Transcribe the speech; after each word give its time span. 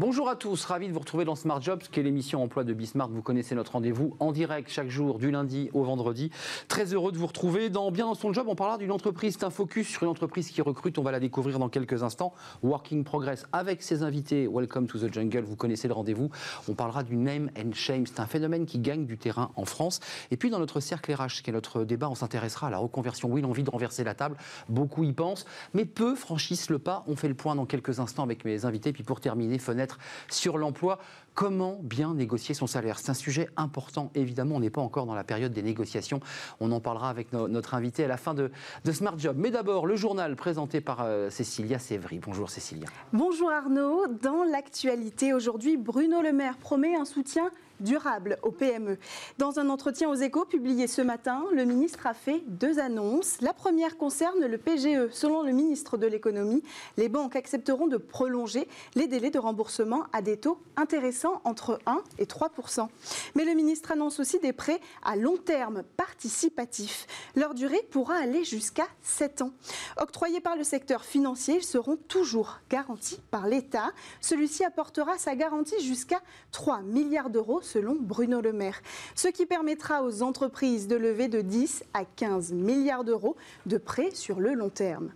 Bonjour 0.00 0.28
à 0.28 0.36
tous, 0.36 0.64
ravi 0.64 0.86
de 0.86 0.92
vous 0.92 1.00
retrouver 1.00 1.24
dans 1.24 1.34
Smart 1.34 1.60
Jobs, 1.60 1.82
qui 1.90 1.98
est 1.98 2.04
l'émission 2.04 2.40
emploi 2.40 2.62
de 2.62 2.72
Bismart. 2.72 3.08
Vous 3.08 3.20
connaissez 3.20 3.56
notre 3.56 3.72
rendez-vous 3.72 4.14
en 4.20 4.30
direct 4.30 4.70
chaque 4.70 4.90
jour, 4.90 5.18
du 5.18 5.32
lundi 5.32 5.70
au 5.72 5.82
vendredi. 5.82 6.30
Très 6.68 6.94
heureux 6.94 7.10
de 7.10 7.18
vous 7.18 7.26
retrouver 7.26 7.68
dans 7.68 7.90
Bien 7.90 8.06
dans 8.06 8.14
son 8.14 8.32
job. 8.32 8.46
On 8.48 8.54
parlera 8.54 8.78
d'une 8.78 8.92
entreprise, 8.92 9.36
c'est 9.36 9.44
un 9.44 9.50
focus 9.50 9.88
sur 9.88 10.04
une 10.04 10.10
entreprise 10.10 10.52
qui 10.52 10.62
recrute. 10.62 10.98
On 10.98 11.02
va 11.02 11.10
la 11.10 11.18
découvrir 11.18 11.58
dans 11.58 11.68
quelques 11.68 12.04
instants. 12.04 12.32
Working 12.62 13.02
Progress 13.02 13.44
avec 13.50 13.82
ses 13.82 14.04
invités. 14.04 14.46
Welcome 14.46 14.86
to 14.86 15.00
the 15.00 15.12
jungle. 15.12 15.40
Vous 15.40 15.56
connaissez 15.56 15.88
le 15.88 15.94
rendez-vous. 15.94 16.30
On 16.68 16.74
parlera 16.74 17.02
du 17.02 17.16
name 17.16 17.50
and 17.58 17.72
shame. 17.72 18.06
C'est 18.06 18.20
un 18.20 18.26
phénomène 18.26 18.66
qui 18.66 18.78
gagne 18.78 19.04
du 19.04 19.18
terrain 19.18 19.50
en 19.56 19.64
France. 19.64 19.98
Et 20.30 20.36
puis 20.36 20.48
dans 20.48 20.60
notre 20.60 20.78
cercle 20.78 21.12
RH, 21.12 21.42
qui 21.42 21.50
est 21.50 21.52
notre 21.52 21.82
débat, 21.82 22.08
on 22.08 22.14
s'intéressera 22.14 22.68
à 22.68 22.70
la 22.70 22.78
reconversion. 22.78 23.32
Oui, 23.32 23.40
l'envie 23.40 23.64
de 23.64 23.70
renverser 23.70 24.04
la 24.04 24.14
table. 24.14 24.36
Beaucoup 24.68 25.02
y 25.02 25.12
pensent, 25.12 25.44
mais 25.74 25.84
peu 25.84 26.14
franchissent 26.14 26.70
le 26.70 26.78
pas. 26.78 27.02
On 27.08 27.16
fait 27.16 27.26
le 27.26 27.34
point 27.34 27.56
dans 27.56 27.66
quelques 27.66 27.98
instants 27.98 28.22
avec 28.22 28.44
mes 28.44 28.64
invités. 28.64 28.92
Puis 28.92 29.02
pour 29.02 29.18
terminer, 29.18 29.58
fenêtre 29.58 29.87
sur 30.28 30.58
l'emploi. 30.58 30.98
Comment 31.34 31.78
bien 31.80 32.14
négocier 32.14 32.52
son 32.52 32.66
salaire? 32.66 32.98
C'est 32.98 33.10
un 33.10 33.14
sujet 33.14 33.48
important, 33.56 34.10
évidemment. 34.16 34.56
On 34.56 34.60
n'est 34.60 34.70
pas 34.70 34.80
encore 34.80 35.06
dans 35.06 35.14
la 35.14 35.22
période 35.22 35.52
des 35.52 35.62
négociations. 35.62 36.18
On 36.58 36.72
en 36.72 36.80
parlera 36.80 37.10
avec 37.10 37.32
notre 37.32 37.74
invité 37.74 38.04
à 38.04 38.08
la 38.08 38.16
fin 38.16 38.34
de, 38.34 38.50
Smart 38.90 39.16
Job. 39.16 39.36
Mais 39.38 39.52
d'abord, 39.52 39.86
le 39.86 39.94
journal 39.94 40.34
présenté 40.34 40.80
par 40.80 41.02
euh, 41.02 41.30
Cécilia 41.30 41.78
Sévry. 41.78 42.18
Bonjour 42.18 42.50
Cécilia. 42.50 42.88
Bonjour 43.12 43.52
Arnaud. 43.52 44.08
Dans 44.20 44.42
l'actualité 44.42 45.32
aujourd'hui, 45.32 45.76
Bruno 45.76 46.22
Le 46.22 46.32
Maire 46.32 46.56
promet 46.56 46.96
un 46.96 47.04
soutien 47.04 47.52
durable 47.80 48.38
aux 48.42 48.50
PME. 48.50 48.98
Dans 49.38 49.58
un 49.58 49.68
entretien 49.68 50.08
aux 50.08 50.14
échos 50.14 50.44
publié 50.44 50.86
ce 50.86 51.02
matin, 51.02 51.44
le 51.52 51.64
ministre 51.64 52.06
a 52.06 52.14
fait 52.14 52.42
deux 52.46 52.78
annonces. 52.78 53.40
La 53.40 53.52
première 53.52 53.96
concerne 53.96 54.46
le 54.46 54.58
PGE. 54.58 55.10
Selon 55.12 55.42
le 55.42 55.52
ministre 55.52 55.96
de 55.96 56.06
l'économie, 56.06 56.62
les 56.96 57.08
banques 57.08 57.36
accepteront 57.36 57.86
de 57.86 57.96
prolonger 57.96 58.68
les 58.94 59.06
délais 59.06 59.30
de 59.30 59.38
remboursement 59.38 60.04
à 60.12 60.22
des 60.22 60.36
taux 60.36 60.58
intéressants 60.76 61.40
entre 61.44 61.78
1 61.86 62.02
et 62.18 62.24
3% 62.24 62.88
Mais 63.34 63.44
le 63.44 63.54
ministre 63.54 63.92
annonce 63.92 64.20
aussi 64.20 64.38
des 64.38 64.52
prêts 64.52 64.80
à 65.04 65.16
long 65.16 65.36
terme 65.36 65.82
participatifs. 65.96 67.06
Leur 67.36 67.54
durée 67.54 67.86
pourra 67.90 68.16
aller 68.16 68.44
jusqu'à 68.44 68.86
7 69.02 69.42
ans. 69.42 69.52
Octroyés 69.96 70.40
par 70.40 70.56
le 70.56 70.64
secteur 70.64 71.04
financier, 71.04 71.56
ils 71.56 71.64
seront 71.64 71.96
toujours 71.96 72.60
garantis 72.70 73.20
par 73.30 73.46
l'État. 73.46 73.90
Celui-ci 74.20 74.64
apportera 74.64 75.18
sa 75.18 75.34
garantie 75.34 75.80
jusqu'à 75.80 76.20
3 76.52 76.82
milliards 76.82 77.30
d'euros 77.30 77.62
selon 77.68 77.96
Bruno 78.00 78.40
Le 78.40 78.52
Maire, 78.52 78.80
ce 79.14 79.28
qui 79.28 79.46
permettra 79.46 80.02
aux 80.02 80.22
entreprises 80.22 80.88
de 80.88 80.96
lever 80.96 81.28
de 81.28 81.40
10 81.40 81.84
à 81.94 82.04
15 82.04 82.52
milliards 82.52 83.04
d'euros 83.04 83.36
de 83.66 83.78
prêts 83.78 84.10
sur 84.14 84.40
le 84.40 84.54
long 84.54 84.70
terme. 84.70 85.10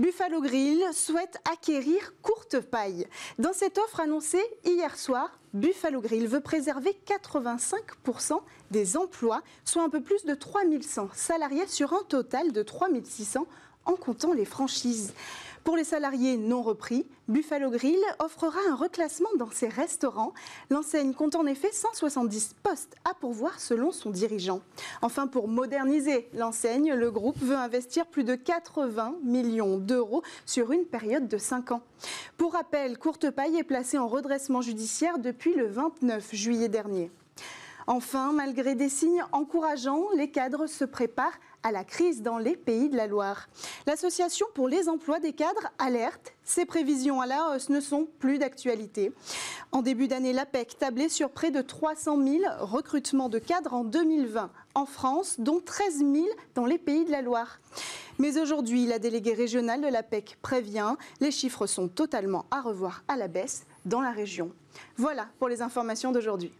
Buffalo 0.00 0.40
Grill 0.40 0.82
souhaite 0.92 1.38
acquérir 1.52 2.14
Courte 2.20 2.58
Paille. 2.58 3.06
Dans 3.38 3.52
cette 3.52 3.78
offre 3.78 4.00
annoncée 4.00 4.42
hier 4.64 4.98
soir, 4.98 5.38
Buffalo 5.52 6.00
Grill 6.00 6.26
veut 6.26 6.40
préserver 6.40 6.98
85% 7.06 8.40
des 8.72 8.96
emplois, 8.96 9.42
soit 9.64 9.84
un 9.84 9.88
peu 9.88 10.02
plus 10.02 10.24
de 10.24 10.34
3100 10.34 11.10
salariés 11.14 11.68
sur 11.68 11.92
un 11.92 12.02
total 12.08 12.50
de 12.50 12.62
3600 12.64 13.46
en 13.86 13.96
comptant 13.96 14.32
les 14.32 14.44
franchises. 14.44 15.12
Pour 15.64 15.78
les 15.78 15.84
salariés 15.84 16.36
non 16.36 16.60
repris, 16.60 17.06
Buffalo 17.26 17.70
Grill 17.70 17.98
offrera 18.18 18.58
un 18.68 18.74
reclassement 18.74 19.30
dans 19.38 19.50
ses 19.50 19.68
restaurants. 19.68 20.34
L'enseigne 20.68 21.14
compte 21.14 21.36
en 21.36 21.46
effet 21.46 21.72
170 21.72 22.56
postes 22.62 22.94
à 23.10 23.14
pourvoir 23.14 23.58
selon 23.58 23.90
son 23.90 24.10
dirigeant. 24.10 24.60
Enfin, 25.00 25.26
pour 25.26 25.48
moderniser 25.48 26.28
l'enseigne, 26.34 26.92
le 26.92 27.10
groupe 27.10 27.38
veut 27.38 27.56
investir 27.56 28.04
plus 28.04 28.24
de 28.24 28.34
80 28.34 29.16
millions 29.24 29.78
d'euros 29.78 30.22
sur 30.44 30.70
une 30.70 30.84
période 30.84 31.28
de 31.28 31.38
5 31.38 31.72
ans. 31.72 31.82
Pour 32.36 32.52
rappel, 32.52 32.98
Courtepaille 32.98 33.56
est 33.56 33.64
placée 33.64 33.96
en 33.96 34.06
redressement 34.06 34.60
judiciaire 34.60 35.18
depuis 35.18 35.54
le 35.54 35.66
29 35.66 36.34
juillet 36.34 36.68
dernier. 36.68 37.10
Enfin, 37.86 38.32
malgré 38.32 38.74
des 38.74 38.88
signes 38.88 39.24
encourageants, 39.32 40.06
les 40.14 40.30
cadres 40.30 40.66
se 40.66 40.84
préparent 40.84 41.38
à 41.64 41.72
la 41.72 41.82
crise 41.82 42.22
dans 42.22 42.38
les 42.38 42.56
pays 42.56 42.88
de 42.90 42.96
la 42.96 43.08
Loire. 43.08 43.48
L'Association 43.86 44.46
pour 44.54 44.68
les 44.68 44.88
emplois 44.88 45.18
des 45.18 45.32
cadres 45.32 45.72
alerte. 45.78 46.34
Ces 46.44 46.66
prévisions 46.66 47.20
à 47.20 47.26
la 47.26 47.50
hausse 47.50 47.70
ne 47.70 47.80
sont 47.80 48.06
plus 48.18 48.38
d'actualité. 48.38 49.12
En 49.72 49.82
début 49.82 50.06
d'année, 50.06 50.34
l'APEC 50.34 50.78
tablait 50.78 51.08
sur 51.08 51.30
près 51.30 51.50
de 51.50 51.62
300 51.62 52.22
000 52.22 52.44
recrutements 52.60 53.30
de 53.30 53.38
cadres 53.38 53.72
en 53.72 53.82
2020 53.82 54.50
en 54.74 54.86
France, 54.86 55.36
dont 55.38 55.60
13 55.60 55.98
000 55.98 56.26
dans 56.54 56.66
les 56.66 56.78
pays 56.78 57.04
de 57.04 57.10
la 57.10 57.22
Loire. 57.22 57.60
Mais 58.18 58.38
aujourd'hui, 58.38 58.86
la 58.86 58.98
déléguée 58.98 59.34
régionale 59.34 59.80
de 59.80 59.88
l'APEC 59.88 60.38
prévient, 60.42 60.94
les 61.20 61.30
chiffres 61.30 61.66
sont 61.66 61.88
totalement 61.88 62.44
à 62.50 62.60
revoir 62.60 63.02
à 63.08 63.16
la 63.16 63.26
baisse 63.26 63.64
dans 63.86 64.00
la 64.00 64.10
région. 64.12 64.52
Voilà 64.96 65.28
pour 65.38 65.48
les 65.48 65.62
informations 65.62 66.12
d'aujourd'hui. 66.12 66.52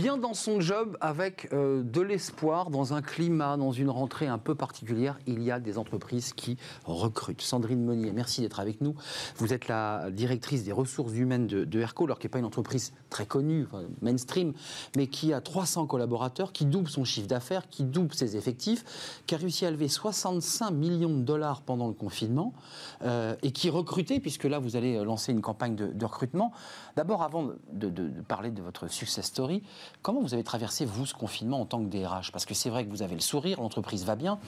Bien 0.00 0.16
dans 0.16 0.32
son 0.32 0.62
job 0.62 0.96
avec 1.02 1.50
euh, 1.52 1.82
de 1.82 2.00
l'espoir, 2.00 2.70
dans 2.70 2.94
un 2.94 3.02
climat, 3.02 3.58
dans 3.58 3.70
une 3.70 3.90
rentrée 3.90 4.28
un 4.28 4.38
peu 4.38 4.54
particulière, 4.54 5.18
il 5.26 5.42
y 5.42 5.50
a 5.50 5.60
des 5.60 5.76
entreprises 5.76 6.32
qui 6.32 6.56
recrutent. 6.86 7.42
Sandrine 7.42 7.84
Monnier, 7.84 8.10
merci 8.10 8.40
d'être 8.40 8.60
avec 8.60 8.80
nous. 8.80 8.94
Vous 9.36 9.52
êtes 9.52 9.68
la 9.68 10.10
directrice 10.10 10.64
des 10.64 10.72
ressources 10.72 11.12
humaines 11.12 11.46
de, 11.46 11.80
Herco, 11.80 12.04
alors 12.04 12.18
qui 12.18 12.24
n'est 12.24 12.30
pas 12.30 12.38
une 12.38 12.46
entreprise 12.46 12.94
très 13.10 13.26
connue, 13.26 13.66
mainstream, 14.00 14.54
mais 14.96 15.06
qui 15.06 15.34
a 15.34 15.42
300 15.42 15.86
collaborateurs, 15.86 16.54
qui 16.54 16.64
double 16.64 16.88
son 16.88 17.04
chiffre 17.04 17.28
d'affaires, 17.28 17.68
qui 17.68 17.84
double 17.84 18.14
ses 18.14 18.38
effectifs, 18.38 19.22
qui 19.26 19.34
a 19.34 19.38
réussi 19.38 19.66
à 19.66 19.70
lever 19.70 19.88
65 19.88 20.70
millions 20.70 21.14
de 21.14 21.22
dollars 21.22 21.60
pendant 21.60 21.88
le 21.88 21.94
confinement, 21.94 22.54
euh, 23.02 23.36
et 23.42 23.52
qui 23.52 23.68
recrutait, 23.68 24.18
puisque 24.18 24.44
là 24.44 24.60
vous 24.60 24.76
allez 24.76 25.04
lancer 25.04 25.30
une 25.30 25.42
campagne 25.42 25.76
de, 25.76 26.04
recrutement. 26.06 26.52
D'abord, 26.96 27.22
avant 27.22 27.50
de 27.70 28.10
parler 28.26 28.50
de 28.50 28.62
votre 28.62 28.88
success 28.88 29.26
story, 29.26 29.62
Comment 30.02 30.20
vous 30.20 30.34
avez 30.34 30.44
traversé, 30.44 30.84
vous, 30.84 31.06
ce 31.06 31.14
confinement 31.14 31.60
en 31.60 31.66
tant 31.66 31.82
que 31.82 31.88
DRH 31.88 32.32
Parce 32.32 32.46
que 32.46 32.54
c'est 32.54 32.70
vrai 32.70 32.84
que 32.84 32.90
vous 32.90 33.02
avez 33.02 33.14
le 33.14 33.20
sourire, 33.20 33.60
l'entreprise 33.60 34.04
va 34.04 34.16
bien, 34.16 34.38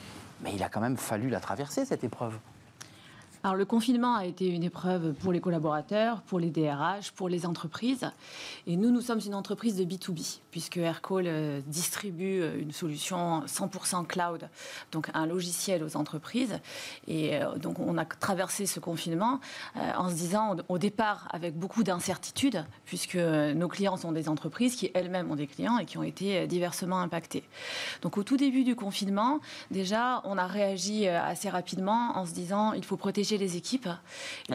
mais 0.41 0.53
il 0.53 0.63
a 0.63 0.69
quand 0.69 0.81
même 0.81 0.97
fallu 0.97 1.29
la 1.29 1.39
traverser, 1.39 1.85
cette 1.85 2.03
épreuve. 2.03 2.37
Alors 3.45 3.57
le 3.57 3.65
confinement 3.65 4.15
a 4.15 4.25
été 4.25 4.47
une 4.47 4.63
épreuve 4.63 5.11
pour 5.15 5.33
les 5.33 5.41
collaborateurs, 5.41 6.21
pour 6.21 6.39
les 6.39 6.49
DRH, 6.49 7.11
pour 7.11 7.27
les 7.27 7.45
entreprises. 7.45 8.09
Et 8.67 8.77
nous, 8.77 8.89
nous 8.89 9.01
sommes 9.01 9.19
une 9.19 9.35
entreprise 9.35 9.75
de 9.75 9.83
B2B, 9.83 10.39
puisque 10.49 10.77
Aircall 10.77 11.25
euh, 11.27 11.59
distribue 11.67 12.39
euh, 12.39 12.57
une 12.57 12.71
solution 12.71 13.41
100% 13.45 14.07
cloud, 14.07 14.47
donc 14.93 15.09
un 15.13 15.25
logiciel 15.25 15.83
aux 15.83 15.97
entreprises. 15.97 16.57
Et 17.09 17.35
euh, 17.35 17.57
donc 17.57 17.79
on 17.79 17.97
a 17.97 18.05
traversé 18.05 18.65
ce 18.65 18.79
confinement 18.79 19.41
en 19.75 20.09
se 20.09 20.15
disant 20.15 20.55
au 20.69 20.77
départ 20.77 21.27
avec 21.31 21.53
beaucoup 21.53 21.83
d'incertitudes, 21.83 22.63
puisque 22.85 23.15
nos 23.17 23.67
clients 23.67 23.97
sont 23.97 24.13
des 24.13 24.29
entreprises 24.29 24.77
qui 24.77 24.89
elles-mêmes 24.93 25.29
ont 25.29 25.35
des 25.35 25.47
clients 25.47 25.77
et 25.79 25.85
qui 25.85 25.97
ont 25.97 26.03
été 26.03 26.47
diversement 26.47 26.99
impactés. 26.99 27.43
Donc 28.01 28.17
au 28.17 28.23
tout 28.23 28.37
début 28.37 28.63
du 28.63 28.75
confinement, 28.77 29.41
déjà, 29.69 30.21
on 30.23 30.37
a 30.37 30.47
réagi 30.47 31.07
assez 31.07 31.49
rapidement 31.49 32.17
en 32.17 32.25
se 32.25 32.31
disant 32.31 32.71
il 32.71 32.85
faut 32.85 32.95
protéger 32.95 33.32
les 33.37 33.57
équipes. 33.57 33.89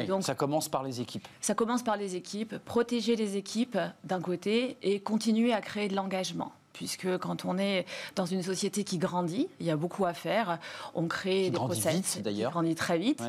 donc, 0.06 0.22
ça 0.24 0.34
commence 0.34 0.68
par 0.68 0.82
les 0.82 1.00
équipes. 1.00 1.26
Ça 1.40 1.54
commence 1.54 1.82
par 1.82 1.96
les 1.96 2.16
équipes, 2.16 2.56
protéger 2.58 3.16
les 3.16 3.36
équipes 3.36 3.78
d'un 4.04 4.20
côté 4.20 4.76
et 4.82 5.00
continuer 5.00 5.52
à 5.52 5.60
créer 5.60 5.88
de 5.88 5.94
l'engagement 5.94 6.52
puisque 6.78 7.18
quand 7.18 7.44
on 7.44 7.58
est 7.58 7.86
dans 8.14 8.24
une 8.24 8.44
société 8.44 8.84
qui 8.84 8.98
grandit, 8.98 9.48
il 9.58 9.66
y 9.66 9.70
a 9.72 9.76
beaucoup 9.76 10.06
à 10.06 10.12
faire. 10.12 10.60
On 10.94 11.08
crée 11.08 11.50
des 11.50 11.56
process 11.56 12.22
d'ailleurs, 12.22 12.52
grandit 12.52 12.76
très 12.76 12.98
vite. 12.98 13.20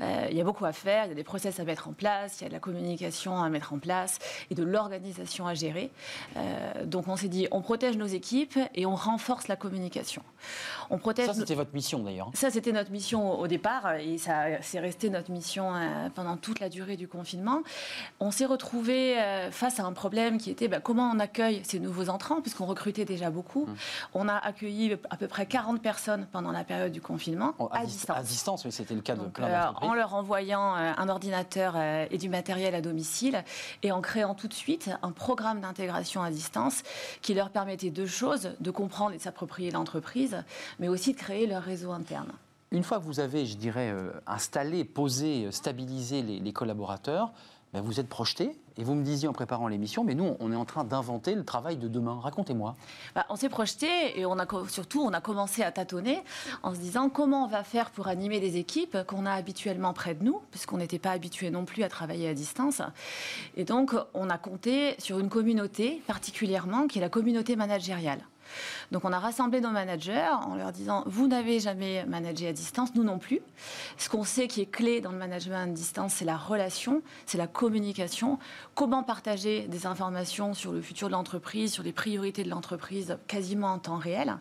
Euh, 0.00 0.26
il 0.28 0.36
y 0.36 0.40
a 0.40 0.44
beaucoup 0.44 0.64
à 0.64 0.72
faire, 0.72 1.04
il 1.04 1.10
y 1.10 1.12
a 1.12 1.14
des 1.14 1.22
process 1.22 1.60
à 1.60 1.64
mettre 1.64 1.86
en 1.86 1.92
place, 1.92 2.40
il 2.40 2.42
y 2.42 2.46
a 2.46 2.48
de 2.48 2.54
la 2.54 2.58
communication 2.58 3.40
à 3.40 3.48
mettre 3.48 3.72
en 3.72 3.78
place 3.78 4.18
et 4.50 4.56
de 4.56 4.64
l'organisation 4.64 5.46
à 5.46 5.54
gérer. 5.54 5.92
Euh, 6.36 6.84
donc 6.84 7.06
on 7.06 7.16
s'est 7.16 7.28
dit, 7.28 7.46
on 7.52 7.60
protège 7.60 7.96
nos 7.96 8.06
équipes 8.06 8.58
et 8.74 8.86
on 8.86 8.96
renforce 8.96 9.46
la 9.46 9.54
communication. 9.54 10.22
On 10.90 10.98
protège. 10.98 11.26
Ça 11.26 11.34
c'était 11.34 11.54
votre 11.54 11.72
mission 11.72 12.00
d'ailleurs. 12.00 12.32
Ça 12.34 12.50
c'était 12.50 12.72
notre 12.72 12.90
mission 12.90 13.38
au 13.38 13.46
départ 13.46 13.94
et 13.94 14.18
ça 14.18 14.60
c'est 14.62 14.80
resté 14.80 15.10
notre 15.10 15.30
mission 15.30 15.76
euh, 15.76 16.08
pendant 16.12 16.36
toute 16.36 16.58
la 16.58 16.68
durée 16.68 16.96
du 16.96 17.06
confinement. 17.06 17.62
On 18.18 18.32
s'est 18.32 18.46
retrouvé 18.46 19.14
face 19.52 19.78
à 19.78 19.84
un 19.84 19.92
problème 19.92 20.38
qui 20.38 20.50
était 20.50 20.66
bah, 20.66 20.80
comment 20.80 21.08
on 21.14 21.20
accueille 21.20 21.62
ces 21.64 21.78
nouveaux 21.78 22.08
entrants 22.08 22.40
puisqu'on 22.40 22.66
recrute 22.66 22.95
déjà 23.04 23.30
beaucoup. 23.30 23.66
Mmh. 23.66 23.74
On 24.14 24.28
a 24.28 24.36
accueilli 24.36 24.96
à 25.10 25.16
peu 25.16 25.28
près 25.28 25.46
40 25.46 25.80
personnes 25.80 26.26
pendant 26.32 26.52
la 26.52 26.64
période 26.64 26.92
du 26.92 27.00
confinement 27.00 27.54
à, 27.70 27.84
distance. 27.84 28.16
À 28.16 28.22
distance, 28.22 28.64
oui, 28.64 28.72
c'était 28.72 28.94
le 28.94 29.00
cas 29.00 29.16
de 29.16 29.24
plein 29.26 29.46
euh, 29.46 29.72
En 29.80 29.94
leur 29.94 30.14
envoyant 30.14 30.76
euh, 30.76 30.92
un 30.96 31.08
ordinateur 31.08 31.74
euh, 31.76 32.06
et 32.10 32.18
du 32.18 32.28
matériel 32.28 32.74
à 32.74 32.80
domicile 32.80 33.44
et 33.82 33.92
en 33.92 34.00
créant 34.00 34.34
tout 34.34 34.48
de 34.48 34.54
suite 34.54 34.90
un 35.02 35.12
programme 35.12 35.60
d'intégration 35.60 36.22
à 36.22 36.30
distance 36.30 36.82
qui 37.22 37.34
leur 37.34 37.50
permettait 37.50 37.90
deux 37.90 38.06
choses, 38.06 38.50
de 38.60 38.70
comprendre 38.70 39.12
et 39.14 39.18
de 39.18 39.22
s'approprier 39.22 39.70
l'entreprise, 39.70 40.42
mais 40.78 40.88
aussi 40.88 41.12
de 41.12 41.18
créer 41.18 41.46
leur 41.46 41.62
réseau 41.62 41.92
interne. 41.92 42.32
Une 42.72 42.82
fois 42.82 42.98
que 42.98 43.04
vous 43.04 43.20
avez, 43.20 43.46
je 43.46 43.56
dirais, 43.56 43.94
installé, 44.26 44.84
posé, 44.84 45.50
stabilisé 45.52 46.22
les, 46.22 46.40
les 46.40 46.52
collaborateurs, 46.52 47.32
ben, 47.72 47.80
vous 47.80 48.00
êtes 48.00 48.08
projeté 48.08 48.56
et 48.78 48.84
vous 48.84 48.94
me 48.94 49.02
disiez 49.02 49.28
en 49.28 49.32
préparant 49.32 49.68
l'émission, 49.68 50.04
mais 50.04 50.14
nous, 50.14 50.36
on 50.38 50.52
est 50.52 50.56
en 50.56 50.64
train 50.64 50.84
d'inventer 50.84 51.34
le 51.34 51.44
travail 51.44 51.76
de 51.76 51.88
demain. 51.88 52.18
Racontez-moi. 52.20 52.76
Bah, 53.14 53.26
on 53.30 53.36
s'est 53.36 53.48
projeté 53.48 54.18
et 54.18 54.26
on 54.26 54.38
a, 54.38 54.46
surtout, 54.68 55.02
on 55.02 55.12
a 55.12 55.20
commencé 55.20 55.62
à 55.62 55.72
tâtonner 55.72 56.22
en 56.62 56.74
se 56.74 56.80
disant 56.80 57.08
comment 57.08 57.44
on 57.44 57.48
va 57.48 57.64
faire 57.64 57.90
pour 57.90 58.08
animer 58.08 58.38
des 58.38 58.56
équipes 58.56 58.98
qu'on 59.06 59.26
a 59.26 59.32
habituellement 59.32 59.92
près 59.92 60.14
de 60.14 60.24
nous, 60.24 60.40
puisqu'on 60.50 60.76
n'était 60.76 60.98
pas 60.98 61.10
habitué 61.10 61.50
non 61.50 61.64
plus 61.64 61.82
à 61.82 61.88
travailler 61.88 62.28
à 62.28 62.34
distance. 62.34 62.82
Et 63.56 63.64
donc, 63.64 63.94
on 64.14 64.30
a 64.30 64.38
compté 64.38 64.94
sur 64.98 65.18
une 65.18 65.28
communauté 65.28 66.02
particulièrement 66.06 66.86
qui 66.86 66.98
est 66.98 67.02
la 67.02 67.08
communauté 67.08 67.56
managériale. 67.56 68.20
Donc 68.92 69.04
on 69.04 69.12
a 69.12 69.18
rassemblé 69.18 69.60
nos 69.60 69.70
managers 69.70 70.28
en 70.42 70.54
leur 70.56 70.72
disant 70.72 71.02
vous 71.06 71.26
n'avez 71.26 71.60
jamais 71.60 72.04
managé 72.06 72.48
à 72.48 72.52
distance, 72.52 72.94
nous 72.94 73.04
non 73.04 73.18
plus. 73.18 73.40
Ce 73.96 74.08
qu'on 74.08 74.24
sait 74.24 74.48
qui 74.48 74.60
est 74.60 74.70
clé 74.70 75.00
dans 75.00 75.12
le 75.12 75.18
management 75.18 75.62
à 75.62 75.66
distance, 75.66 76.14
c'est 76.14 76.24
la 76.24 76.36
relation, 76.36 77.02
c'est 77.26 77.38
la 77.38 77.46
communication, 77.46 78.38
comment 78.74 79.02
partager 79.02 79.66
des 79.68 79.86
informations 79.86 80.54
sur 80.54 80.72
le 80.72 80.80
futur 80.80 81.08
de 81.08 81.12
l'entreprise, 81.12 81.72
sur 81.72 81.82
les 81.82 81.92
priorités 81.92 82.44
de 82.44 82.50
l'entreprise 82.50 83.18
quasiment 83.26 83.68
en 83.68 83.78
temps 83.78 83.96
réel. 83.96 84.36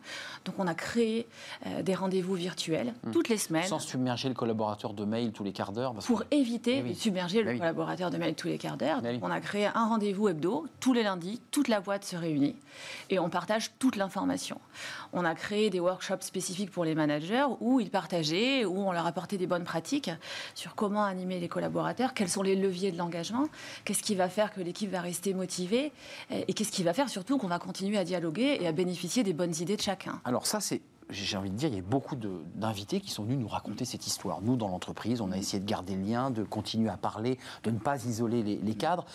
Donc 0.45 0.55
on 0.57 0.67
a 0.67 0.75
créé 0.75 1.27
euh, 1.65 1.81
des 1.81 1.95
rendez-vous 1.95 2.35
virtuels 2.35 2.93
mmh. 3.03 3.11
toutes 3.11 3.29
les 3.29 3.37
semaines. 3.37 3.67
Sans 3.67 3.79
submerger 3.79 4.29
le 4.29 4.35
collaborateur 4.35 4.93
de 4.93 5.05
mail 5.05 5.31
tous 5.31 5.43
les 5.43 5.53
quarts 5.53 5.71
d'heure. 5.71 5.93
Pour 5.93 6.23
éviter 6.31 6.83
eh 6.85 6.89
de 6.89 6.93
submerger 6.93 7.41
le 7.43 7.53
eh 7.53 7.57
collaborateur 7.57 8.09
de 8.09 8.17
mail 8.17 8.35
tous 8.35 8.47
les 8.47 8.57
quarts 8.57 8.77
d'heure. 8.77 9.01
Eh 9.03 9.19
on 9.21 9.31
a 9.31 9.39
créé 9.39 9.67
un 9.67 9.87
rendez-vous 9.87 10.29
hebdo 10.29 10.65
tous 10.79 10.93
les 10.93 11.03
lundis, 11.03 11.41
toute 11.51 11.67
la 11.67 11.79
boîte 11.79 12.03
se 12.03 12.15
réunit 12.15 12.55
et 13.09 13.19
on 13.19 13.29
partage 13.29 13.71
toute 13.79 13.95
l'information. 13.95 14.34
On 15.13 15.25
a 15.25 15.35
créé 15.35 15.69
des 15.69 15.79
workshops 15.79 16.21
spécifiques 16.21 16.71
pour 16.71 16.85
les 16.85 16.95
managers 16.95 17.45
où 17.59 17.79
ils 17.79 17.89
partageaient, 17.89 18.65
où 18.65 18.77
on 18.79 18.91
leur 18.91 19.05
apportait 19.05 19.37
des 19.37 19.47
bonnes 19.47 19.63
pratiques 19.63 20.11
sur 20.53 20.75
comment 20.75 21.03
animer 21.03 21.39
les 21.39 21.47
collaborateurs, 21.47 22.13
quels 22.13 22.29
sont 22.29 22.43
les 22.43 22.55
leviers 22.55 22.91
de 22.91 22.97
l'engagement, 22.97 23.47
qu'est-ce 23.83 24.03
qui 24.03 24.15
va 24.15 24.29
faire 24.29 24.53
que 24.53 24.61
l'équipe 24.61 24.89
va 24.89 25.01
rester 25.01 25.33
motivée 25.33 25.91
et 26.29 26.53
qu'est-ce 26.53 26.71
qui 26.71 26.83
va 26.83 26.93
faire 26.93 27.09
surtout 27.09 27.37
qu'on 27.37 27.47
va 27.47 27.59
continuer 27.59 27.97
à 27.97 28.03
dialoguer 28.03 28.57
et 28.59 28.67
à 28.67 28.71
bénéficier 28.71 29.23
des 29.23 29.33
bonnes 29.33 29.55
idées 29.59 29.77
de 29.77 29.81
chacun. 29.81 30.19
Alors 30.25 30.45
ça, 30.45 30.59
j'ai 31.09 31.37
envie 31.37 31.51
de 31.51 31.55
dire, 31.55 31.69
il 31.69 31.75
y 31.75 31.79
a 31.79 31.81
beaucoup 31.81 32.15
d'invités 32.15 32.99
qui 32.99 33.11
sont 33.11 33.23
venus 33.23 33.37
nous 33.37 33.47
raconter 33.47 33.85
cette 33.85 34.07
histoire. 34.07 34.41
Nous, 34.41 34.55
dans 34.55 34.67
l'entreprise, 34.67 35.21
on 35.21 35.31
a 35.31 35.37
essayé 35.37 35.59
de 35.59 35.65
garder 35.65 35.95
le 35.95 36.03
lien, 36.03 36.31
de 36.31 36.43
continuer 36.43 36.89
à 36.89 36.97
parler, 36.97 37.37
de 37.63 37.71
ne 37.71 37.77
pas 37.77 38.03
isoler 38.05 38.43
les, 38.43 38.57
les 38.57 38.75
cadres. 38.75 39.05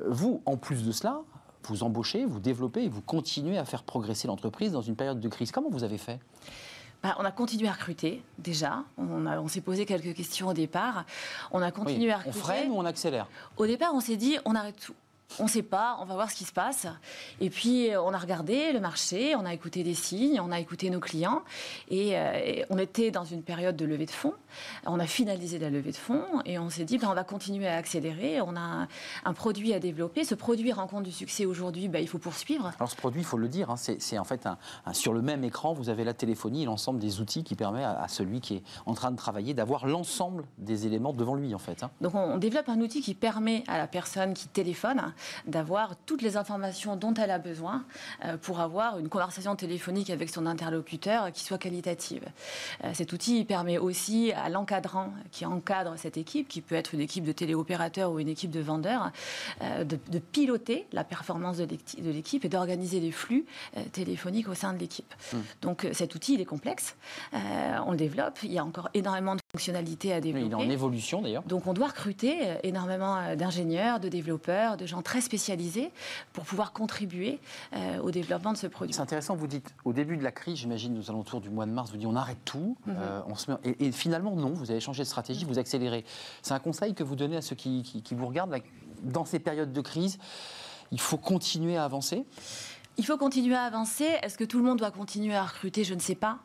Euh, 0.00 0.06
vous, 0.08 0.42
en 0.46 0.56
plus 0.56 0.84
de 0.84 0.92
cela, 0.92 1.22
vous 1.64 1.82
embauchez, 1.82 2.24
vous 2.24 2.40
développez 2.40 2.84
et 2.84 2.88
vous 2.88 3.02
continuez 3.02 3.58
à 3.58 3.64
faire 3.64 3.82
progresser 3.82 4.26
l'entreprise 4.28 4.72
dans 4.72 4.82
une 4.82 4.96
période 4.96 5.20
de 5.20 5.28
crise. 5.28 5.52
Comment 5.52 5.70
vous 5.70 5.84
avez 5.84 5.98
fait? 5.98 6.18
Bah, 7.02 7.16
on 7.18 7.24
a 7.24 7.32
continué 7.32 7.68
à 7.68 7.72
recruter 7.72 8.22
déjà. 8.38 8.84
On, 8.96 9.26
on 9.26 9.48
s'est 9.48 9.60
posé 9.60 9.86
quelques 9.86 10.14
questions 10.14 10.48
au 10.48 10.52
départ. 10.52 11.04
On 11.50 11.60
a 11.60 11.72
continué 11.72 12.12
à 12.12 12.18
recruter. 12.18 12.38
On 12.38 12.42
freine 12.42 12.70
ou 12.70 12.76
on 12.76 12.84
accélère? 12.84 13.26
Au 13.56 13.66
départ, 13.66 13.92
on 13.94 14.00
s'est 14.00 14.16
dit 14.16 14.36
on 14.44 14.54
arrête 14.54 14.76
tout 14.76 14.94
on 15.38 15.44
ne 15.44 15.48
sait 15.48 15.62
pas, 15.62 15.98
on 16.00 16.04
va 16.04 16.14
voir 16.14 16.30
ce 16.30 16.36
qui 16.36 16.44
se 16.44 16.52
passe. 16.52 16.86
Et 17.40 17.50
puis, 17.50 17.90
euh, 17.90 18.02
on 18.02 18.12
a 18.12 18.18
regardé 18.18 18.72
le 18.72 18.80
marché, 18.80 19.34
on 19.36 19.44
a 19.44 19.54
écouté 19.54 19.82
des 19.82 19.94
signes, 19.94 20.40
on 20.40 20.50
a 20.52 20.60
écouté 20.60 20.90
nos 20.90 21.00
clients. 21.00 21.42
Et, 21.88 22.18
euh, 22.18 22.64
on 22.70 22.78
était 22.78 23.10
dans 23.10 23.24
une 23.24 23.42
période 23.42 23.76
de 23.76 23.84
levée 23.84 24.06
de 24.06 24.10
fonds. 24.10 24.34
On 24.86 24.98
a 25.00 25.06
finalisé 25.06 25.58
la 25.58 25.70
levée 25.70 25.92
de 25.92 25.96
fonds 25.96 26.24
et 26.44 26.58
on 26.58 26.70
s'est 26.70 26.84
dit, 26.84 26.98
ben, 26.98 27.08
on 27.10 27.14
va 27.14 27.24
continuer 27.24 27.66
à 27.66 27.76
accélérer. 27.76 28.40
On 28.40 28.56
a 28.56 28.86
un, 29.24 29.32
produit 29.32 29.72
à 29.74 29.78
développer. 29.78 30.24
Ce 30.24 30.34
produit 30.34 30.72
rencontre 30.72 31.04
du 31.04 31.12
succès 31.12 31.46
aujourd'hui, 31.46 31.88
ben, 31.88 32.00
il 32.00 32.08
faut 32.08 32.18
poursuivre. 32.18 32.72
Alors, 32.78 32.90
ce 32.90 32.96
produit, 32.96 33.22
il 33.22 33.26
faut 33.26 33.38
le 33.38 33.48
dire, 33.48 33.70
hein, 33.70 33.76
c'est 33.76 34.18
en 34.18 34.24
fait 34.24 34.46
un, 34.46 34.58
sur 34.92 35.12
le 35.12 35.22
même 35.22 35.44
écran, 35.44 35.72
vous 35.72 35.88
avez 35.88 36.04
la 36.04 36.14
téléphonie 36.14 36.62
et 36.62 36.66
l'ensemble 36.66 36.98
des 36.98 37.20
outils 37.20 37.44
qui 37.44 37.54
permet 37.54 37.84
à, 37.84 38.06
celui 38.08 38.40
qui 38.40 38.56
est 38.56 38.62
en 38.86 38.94
train 38.94 39.10
de 39.10 39.16
travailler 39.16 39.54
d'avoir 39.54 39.86
l'ensemble 39.86 40.44
des 40.58 40.86
éléments 40.86 41.12
devant 41.12 41.34
lui, 41.34 41.54
en 41.54 41.58
fait. 41.58 41.82
Hein. 41.82 41.90
Donc, 42.00 42.14
on 42.14 42.36
développe 42.38 42.68
un 42.68 42.80
outil 42.80 43.00
qui 43.00 43.14
permet 43.14 43.64
à 43.68 43.78
la 43.78 43.86
personne 43.86 44.34
qui 44.34 44.48
téléphone 44.48 45.12
d'avoir 45.46 45.96
toutes 46.06 46.22
les 46.22 46.36
informations 46.36 46.96
dont 46.96 47.14
elle 47.14 47.30
a 47.30 47.38
besoin 47.38 47.84
euh, 48.24 48.36
pour 48.36 48.60
avoir 48.60 48.98
une 48.98 49.08
conversation 49.08 49.56
téléphonique 49.56 50.10
avec 50.10 50.30
son 50.30 50.46
interlocuteur 50.46 51.32
qui 51.32 51.44
soit 51.44 51.58
qualitative. 51.58 52.24
Euh, 52.84 52.90
cet 52.94 53.12
outil 53.12 53.44
permet 53.44 53.78
aussi 53.78 54.32
à 54.32 54.48
l'encadrant 54.48 55.12
qui 55.30 55.46
encadre 55.46 55.94
cette 55.96 56.16
équipe, 56.16 56.48
qui 56.48 56.60
peut 56.60 56.74
être 56.74 56.94
une 56.94 57.00
équipe 57.00 57.24
de 57.24 57.32
téléopérateurs 57.32 58.12
ou 58.12 58.18
une 58.18 58.28
équipe 58.28 58.50
de 58.50 58.60
vendeurs, 58.60 59.12
euh, 59.62 59.84
de, 59.84 59.98
piloter 60.32 60.86
la 60.92 61.04
performance 61.04 61.58
de 61.58 61.66
l'équipe 61.98 62.44
et 62.44 62.48
d'organiser 62.48 63.00
les 63.00 63.10
flux 63.10 63.44
téléphoniques 63.92 64.48
au 64.48 64.54
sein 64.54 64.72
de 64.72 64.78
l'équipe. 64.78 65.12
Mmh. 65.32 65.36
Donc 65.60 65.86
cet 65.92 66.14
outil, 66.14 66.34
il 66.34 66.40
est 66.40 66.46
complexe, 66.46 66.96
on 67.32 67.90
le 67.90 67.96
développe, 67.96 68.38
il 68.44 68.52
y 68.52 68.58
a 68.58 68.64
encore 68.64 68.88
énormément 68.94 69.34
de 69.34 69.41
fonctionnalités 69.54 70.14
à 70.14 70.22
développer. 70.22 70.46
il 70.46 70.52
est 70.52 70.54
en 70.54 70.70
évolution 70.70 71.20
d'ailleurs. 71.20 71.42
Donc 71.42 71.66
on 71.66 71.74
doit 71.74 71.88
recruter 71.88 72.56
énormément 72.62 73.36
d'ingénieurs, 73.36 74.00
de 74.00 74.08
développeurs, 74.08 74.78
de 74.78 74.86
gens 74.86 75.02
très 75.02 75.20
spécialisés 75.20 75.90
pour 76.32 76.44
pouvoir 76.44 76.72
contribuer 76.72 77.38
euh, 77.74 77.98
au 77.98 78.10
développement 78.10 78.54
de 78.54 78.56
ce 78.56 78.66
produit. 78.66 78.94
C'est 78.94 79.02
intéressant, 79.02 79.36
vous 79.36 79.46
dites, 79.46 79.74
au 79.84 79.92
début 79.92 80.16
de 80.16 80.24
la 80.24 80.32
crise, 80.32 80.56
j'imagine, 80.56 80.98
aux 80.98 81.10
alentours 81.10 81.42
du 81.42 81.50
mois 81.50 81.66
de 81.66 81.70
mars, 81.70 81.90
vous 81.90 81.98
dites 81.98 82.06
on 82.06 82.16
arrête 82.16 82.42
tout, 82.46 82.78
mhm. 82.86 82.94
euh, 82.96 83.20
on 83.26 83.34
se 83.34 83.50
met... 83.50 83.58
et, 83.78 83.92
finalement 83.92 84.34
non, 84.34 84.54
vous 84.54 84.70
avez 84.70 84.80
changé 84.80 85.02
de 85.02 85.08
stratégie, 85.08 85.44
vous 85.44 85.58
accélérez. 85.58 86.06
C'est 86.40 86.54
un 86.54 86.58
conseil 86.58 86.94
que 86.94 87.04
vous 87.04 87.14
donnez 87.14 87.36
à 87.36 87.42
ceux 87.42 87.54
qui, 87.54 87.82
qui 87.82 88.14
vous 88.14 88.28
regardent 88.28 88.56
dans 89.02 89.26
ces 89.26 89.38
périodes 89.38 89.74
de 89.74 89.80
crise. 89.82 90.18
Il 90.92 91.00
faut 91.00 91.18
continuer 91.18 91.76
à 91.76 91.84
avancer? 91.84 92.24
Il 92.98 93.06
faut 93.06 93.16
continuer 93.16 93.54
à 93.54 93.62
avancer. 93.62 94.04
Est-ce 94.22 94.36
que 94.36 94.44
tout 94.44 94.58
le 94.58 94.64
monde 94.64 94.78
doit 94.78 94.90
continuer 94.90 95.34
à 95.34 95.44
recruter? 95.44 95.84
Je 95.84 95.94
ne 95.94 96.00
sais 96.00 96.14
pas. 96.14 96.38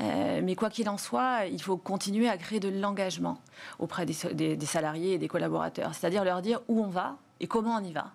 Euh, 0.00 0.40
mais 0.42 0.54
quoi 0.54 0.70
qu'il 0.70 0.88
en 0.88 0.98
soit, 0.98 1.46
il 1.46 1.60
faut 1.60 1.76
continuer 1.76 2.28
à 2.28 2.36
créer 2.36 2.60
de 2.60 2.68
l'engagement 2.68 3.38
auprès 3.78 4.06
des, 4.06 4.56
des, 4.56 4.66
salariés 4.66 5.14
et 5.14 5.18
des 5.18 5.28
collaborateurs. 5.28 5.94
C'est-à-dire 5.94 6.24
leur 6.24 6.42
dire 6.42 6.60
où 6.68 6.82
on 6.82 6.88
va, 6.88 7.16
et 7.40 7.46
comment 7.46 7.76
on 7.76 7.84
y 7.84 7.92
va? 7.92 8.12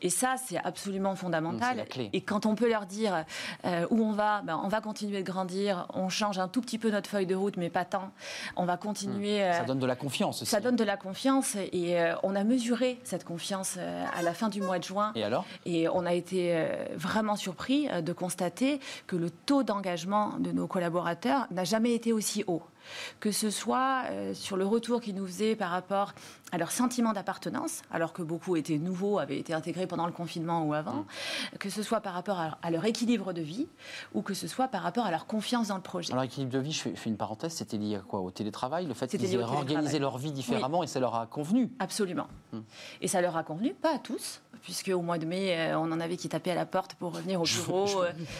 Et 0.00 0.10
ça, 0.10 0.36
c'est 0.42 0.58
absolument 0.58 1.16
fondamental. 1.16 1.84
Et 2.12 2.20
quand 2.20 2.46
on 2.46 2.54
peut 2.54 2.68
leur 2.68 2.86
dire 2.86 3.24
euh, 3.64 3.86
où 3.90 4.02
on 4.02 4.12
va, 4.12 4.42
ben, 4.42 4.60
on 4.62 4.68
va 4.68 4.80
continuer 4.80 5.22
de 5.22 5.26
grandir, 5.30 5.86
on 5.92 6.08
change 6.08 6.38
un 6.38 6.48
tout 6.48 6.60
petit 6.60 6.78
peu 6.78 6.90
notre 6.90 7.10
feuille 7.10 7.26
de 7.26 7.34
route, 7.34 7.56
mais 7.56 7.68
pas 7.68 7.84
tant. 7.84 8.10
On 8.56 8.64
va 8.64 8.76
continuer. 8.76 9.40
Mmh. 9.40 9.52
Ça 9.52 9.62
euh, 9.62 9.66
donne 9.66 9.78
de 9.80 9.86
la 9.86 9.96
confiance 9.96 10.42
aussi. 10.42 10.50
Ça 10.50 10.60
donne 10.60 10.76
de 10.76 10.84
la 10.84 10.96
confiance. 10.96 11.56
Et 11.72 12.00
euh, 12.00 12.14
on 12.22 12.36
a 12.36 12.44
mesuré 12.44 12.98
cette 13.04 13.24
confiance 13.24 13.76
à 13.76 14.22
la 14.22 14.34
fin 14.34 14.48
du 14.48 14.60
mois 14.60 14.78
de 14.78 14.84
juin. 14.84 15.12
Et 15.14 15.24
alors? 15.24 15.44
Et 15.66 15.88
on 15.88 16.06
a 16.06 16.14
été 16.14 16.66
vraiment 16.94 17.36
surpris 17.36 17.88
de 17.88 18.12
constater 18.12 18.80
que 19.06 19.16
le 19.16 19.30
taux 19.30 19.62
d'engagement 19.62 20.34
de 20.38 20.52
nos 20.52 20.66
collaborateurs 20.66 21.46
n'a 21.50 21.64
jamais 21.64 21.94
été 21.94 22.12
aussi 22.12 22.44
haut 22.46 22.62
que 23.20 23.32
ce 23.32 23.50
soit 23.50 24.04
euh, 24.10 24.34
sur 24.34 24.56
le 24.56 24.66
retour 24.66 25.00
qu'ils 25.00 25.14
nous 25.14 25.26
faisaient 25.26 25.56
par 25.56 25.70
rapport 25.70 26.12
à 26.52 26.58
leur 26.58 26.70
sentiment 26.70 27.12
d'appartenance, 27.12 27.82
alors 27.90 28.12
que 28.12 28.22
beaucoup 28.22 28.56
étaient 28.56 28.78
nouveaux, 28.78 29.18
avaient 29.18 29.38
été 29.38 29.52
intégrés 29.52 29.86
pendant 29.86 30.06
le 30.06 30.12
confinement 30.12 30.64
ou 30.64 30.74
avant, 30.74 31.04
mm. 31.52 31.58
que 31.58 31.70
ce 31.70 31.82
soit 31.82 32.00
par 32.00 32.14
rapport 32.14 32.40
à, 32.62 32.70
leur 32.70 32.84
équilibre 32.84 33.32
de 33.32 33.42
vie, 33.42 33.66
ou 34.14 34.22
que 34.22 34.34
ce 34.34 34.48
soit 34.48 34.68
par 34.68 34.82
rapport 34.82 35.06
à 35.06 35.10
leur 35.10 35.26
confiance 35.26 35.68
dans 35.68 35.76
le 35.76 35.82
projet. 35.82 36.12
Alors, 36.12 36.24
équilibre 36.24 36.52
de 36.52 36.58
vie, 36.58 36.72
je 36.72 36.90
fais, 36.90 37.10
une 37.10 37.16
parenthèse, 37.16 37.52
c'était 37.52 37.78
lié 37.78 37.96
à 37.96 38.00
quoi? 38.00 38.20
Au 38.20 38.30
télétravail 38.30 38.86
Le 38.86 38.94
fait 38.94 39.08
qu'ils 39.08 39.34
aient 39.34 39.38
organisé 39.38 39.98
leur 39.98 40.18
vie 40.18 40.32
différemment 40.32 40.82
et 40.82 40.86
ça 40.86 41.00
leur 41.00 41.14
a 41.14 41.26
convenu 41.26 41.70
Absolument. 41.78 42.26
Mm. 42.52 42.58
Et 43.00 43.08
ça 43.08 43.20
leur 43.20 43.36
a 43.36 43.42
convenu, 43.42 43.74
pas 43.74 43.94
à 43.94 43.98
tous, 43.98 44.40
puisque 44.62 44.88
au 44.88 45.02
mois 45.02 45.18
de 45.18 45.26
mai, 45.26 45.56
euh, 45.56 45.78
on 45.78 45.90
en 45.92 46.00
avait 46.00 46.16
qui 46.16 46.28
tapaient 46.28 46.50
à 46.50 46.54
la 46.54 46.66
porte 46.66 46.94
pour 46.94 47.14
revenir 47.14 47.40
au 47.40 47.44
bureau. 47.44 47.86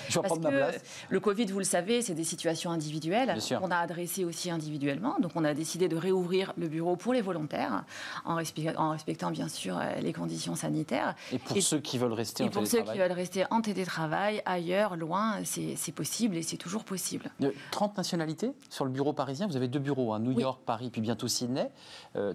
Je, 0.08 0.20
vais 0.20 0.26
prendre 0.26 0.42
ma 0.42 0.50
place. 0.50 0.80
Le 1.08 1.20
Covid, 1.20 1.46
vous 1.46 1.58
le 1.58 1.64
savez, 1.64 2.02
c'est 2.02 2.14
des 2.14 2.24
situations 2.24 2.70
individuelles 2.70 3.36
qu'on 3.48 3.70
a 3.70 3.76
adressées 3.76 4.24
aussi 4.24 4.50
individuellement. 4.50 5.16
Donc 5.20 5.32
on 5.34 5.44
a 5.44 5.54
décidé 5.54 5.88
de 5.88 5.96
réouvrir 5.96 6.52
le 6.56 6.68
bureau 6.68 6.96
pour 6.96 7.12
les 7.12 7.20
volontaires, 7.20 7.84
en, 8.24 8.34
respectant 8.34 9.30
bien 9.30 9.48
sûr 9.48 9.78
euh, 9.78 9.94
les 10.00 10.12
conditions 10.12 10.54
sanitaires. 10.54 11.14
Et 11.32 11.38
pour 11.38 11.60
ceux 11.60 11.80
qui 11.80 11.98
veulent 11.98 12.12
rester 12.12 12.44
en 12.44 12.48
télétravail 12.48 12.70
pour 12.70 12.70
ceux 12.70 12.92
qui 12.92 12.98
veulent 12.98 13.12
rester 13.12 13.44
en 13.50 13.60
télétravail, 13.60 14.42
ailleurs, 14.44 14.96
loin, 14.96 15.38
c'est 15.44 15.92
possible 15.92 16.36
et 16.36 16.42
c'est 16.42 16.56
toujours 16.56 16.84
possible. 16.84 17.30
30 17.70 17.96
nationalités 17.96 18.52
sur 18.68 18.84
le 18.84 18.90
bureau 18.90 19.12
parisien? 19.12 19.46
Vous 19.46 19.56
avez 19.56 19.68
deux 19.68 19.78
bureaux, 19.78 20.12
hein, 20.12 20.20
New 20.20 20.38
York, 20.38 20.60
Paris, 20.64 20.90
puis 20.90 21.00
bientôt 21.00 21.28
Sydney. 21.28 21.70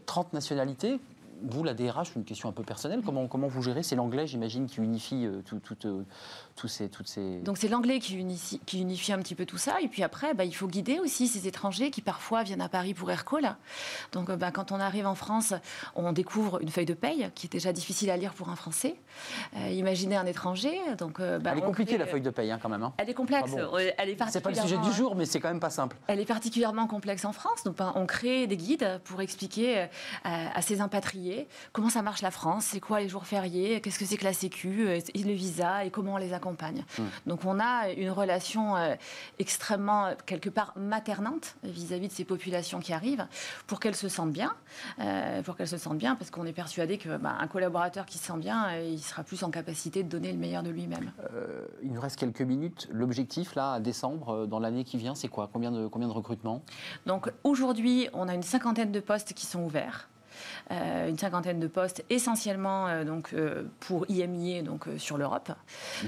30 0.06 0.28
euh, 0.28 0.30
nationalités 0.34 1.00
vous, 1.44 1.64
la 1.64 1.74
DRH, 1.74 2.16
une 2.16 2.24
question 2.24 2.50
un 2.50 2.52
peu 2.52 2.64
personnelle, 2.64 3.02
comment, 3.04 3.28
comment 3.28 3.48
vous 3.48 3.62
gérez? 3.62 3.84
C'est 3.84 3.96
l'anglais, 3.96 4.28
j'imagine, 4.28 4.68
qui 4.68 4.80
unifie 4.80 5.26
euh, 5.26 5.42
tout, 5.44 5.60
tout, 5.60 5.78
euh, 5.86 6.04
tous 6.56 6.70
ces, 6.70 6.88
toutes 6.88 7.08
ces... 7.08 7.40
Donc 7.40 7.58
c'est 7.58 7.68
l'anglais 7.68 8.00
qui 8.00 8.16
unifie, 8.16 8.62
qui 8.66 8.80
unifie 8.80 9.12
un 9.12 9.20
petit 9.20 9.36
peu 9.36 9.46
tout 9.46 9.58
ça. 9.58 9.82
Et 9.82 9.90
puis 9.90 10.04
après, 10.04 10.34
bah, 10.34 10.46
il 10.46 10.56
faut 10.56 10.68
guider 10.68 11.00
aussi 11.00 11.28
ces 11.28 11.48
étrangers 11.48 11.92
qui 11.92 12.02
parfois 12.02 12.44
viennent 12.44 12.62
à 12.62 12.70
Paris 12.70 12.94
pour 12.94 13.12
Aircall. 13.12 13.58
Donc 14.14 14.32
bah, 14.32 14.52
quand 14.52 14.72
on 14.72 14.80
arrive 14.80 15.06
en 15.06 15.16
France, 15.16 15.54
on 15.96 16.14
découvre 16.14 16.62
une 16.62 16.70
feuille 16.70 16.86
de 16.86 16.94
paye 16.94 17.30
qui 17.36 17.48
est 17.48 17.50
déjà 17.50 17.74
difficile 17.74 18.10
à 18.10 18.16
lire 18.16 18.34
pour 18.34 18.50
un 18.50 18.56
Français. 18.56 18.96
Euh, 19.58 19.70
imaginez 19.70 20.16
un 20.16 20.26
étranger. 20.26 20.80
Donc, 20.98 21.20
bah, 21.20 21.52
elle 21.52 21.58
est 21.58 21.62
compliquée 21.62 21.98
la 21.98 22.06
feuille 22.06 22.22
de 22.22 22.30
paye 22.30 22.52
hein, 22.52 22.60
quand 22.62 22.70
même. 22.70 22.84
Hein. 22.84 22.94
Elle 22.98 23.10
est 23.10 23.14
complexe. 23.14 23.52
Elle 23.98 24.10
est 24.10 24.18
c'est 24.30 24.42
pas 24.42 24.50
le 24.50 24.56
sujet 24.56 24.78
du 24.78 24.92
jour, 24.94 25.16
mais 25.16 25.26
c'est 25.26 25.42
quand 25.42 25.50
même 25.50 25.60
pas 25.60 25.70
simple. 25.70 25.98
Elle 26.08 26.22
est 26.22 26.26
particulièrement 26.26 26.88
complexe 26.88 27.26
en 27.26 27.34
France. 27.34 27.64
Donc 27.66 27.76
on 27.96 28.06
crée 28.06 28.48
des 28.48 28.58
guides 28.58 29.02
pour 29.04 29.22
expliquer 29.22 29.88
à 30.24 30.62
ces 30.62 30.80
impatriés 30.80 31.48
comment 31.74 31.90
ça 31.90 32.02
marche 32.02 32.22
la 32.22 32.32
France, 32.32 32.66
c'est 32.72 32.80
quoi 32.80 33.02
les 33.02 33.10
jours 33.10 33.26
fériés, 33.26 33.82
qu'est-ce 33.82 34.00
que 34.00 34.06
c'est 34.06 34.18
que 34.18 34.24
la 34.24 34.34
Sécu, 34.34 34.90
et 34.90 35.24
le 35.24 35.34
visa 35.34 35.86
et 35.86 35.90
comment 35.90 36.14
on 36.14 36.18
les 36.18 36.34
accompagne 36.34 36.45
Mmh. 36.54 37.04
Donc 37.28 37.46
on 37.46 37.60
a 37.60 37.90
une 37.90 38.10
relation 38.10 38.76
extrêmement, 39.40 40.14
quelque 40.26 40.50
part, 40.50 40.74
maternante 40.76 41.56
vis-à-vis 41.64 42.08
de 42.08 42.14
ces 42.14 42.26
populations 42.26 42.80
qui 42.80 42.94
arrivent 42.94 43.28
pour 43.68 43.80
qu'elles 43.80 43.96
se 43.96 44.10
sentent 44.10 44.32
bien, 44.32 44.54
pour 45.44 45.56
qu'elles 45.56 45.68
se 45.68 45.78
sentent 45.78 45.98
bien, 45.98 46.16
parce 46.16 46.32
qu'on 46.32 46.46
est 46.46 46.54
persuadé 46.54 46.98
qu'un 46.98 47.18
bah, 47.18 47.38
collaborateur 47.52 48.06
qui 48.06 48.18
se 48.18 48.26
sent 48.26 48.38
bien, 48.38 48.78
il 48.78 49.00
sera 49.00 49.24
plus 49.24 49.44
en 49.44 49.52
capacité 49.52 50.04
de 50.04 50.10
donner 50.10 50.32
le 50.32 50.38
meilleur 50.38 50.64
de 50.64 50.70
lui-même. 50.70 51.12
il 51.84 51.92
nous 51.92 52.02
reste 52.02 52.18
quelques 52.18 52.42
minutes. 52.42 52.88
L'objectif, 52.92 53.56
là, 53.56 53.74
à 53.74 53.80
décembre, 53.80 54.46
dans 54.48 54.60
l'année 54.60 54.84
qui 54.84 54.98
vient, 54.98 55.16
c'est 55.16 55.28
quoi? 55.28 55.50
Combien 55.52 55.72
de, 55.72 55.88
combien 55.88 56.08
de 56.08 56.14
recrutements? 56.14 56.64
Donc 57.06 57.32
aujourd'hui, 57.44 58.10
on 58.14 58.28
a 58.28 58.34
une 58.34 58.44
cinquantaine 58.44 58.92
de 58.92 59.00
postes 59.00 59.34
qui 59.34 59.46
sont 59.46 59.64
ouverts. 59.64 60.08
Euh, 60.72 61.10
une 61.10 61.18
cinquantaine 61.18 61.60
de 61.60 61.68
postes, 61.68 62.04
essentiellement 62.10 62.88
euh, 62.88 63.04
donc, 63.04 63.34
euh, 63.34 63.64
pour 63.82 64.10
IMIA, 64.10 64.64
donc 64.64 64.88
sur 64.98 65.18
l'Europe. 65.18 65.52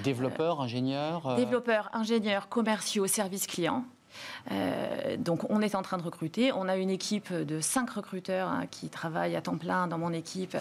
Développeurs, 0.04 0.62
ingénieurs 0.62 1.36
Développeurs, 1.36 1.90
ingénieurs, 1.94 2.50
commerciaux, 2.50 3.06
services 3.06 3.46
clients. 3.46 3.86
Euh, 4.52 5.18
donc 5.18 5.50
on 5.50 5.62
est 5.62 5.76
en 5.76 5.82
train 5.82 5.98
de 5.98 6.04
recruter. 6.04 6.52
On 6.54 6.68
a 6.68 6.78
une 6.78 6.90
équipe 6.90 7.34
de 7.34 7.60
cinq 7.60 7.92
recruteurs 7.92 8.48
hein, 8.48 8.66
qui 8.70 8.90
travaillent 8.90 9.36
à 9.36 9.42
temps 9.42 9.58
plein 9.58 9.88
dans 9.88 9.98
mon 9.98 10.14
équipe 10.14 10.58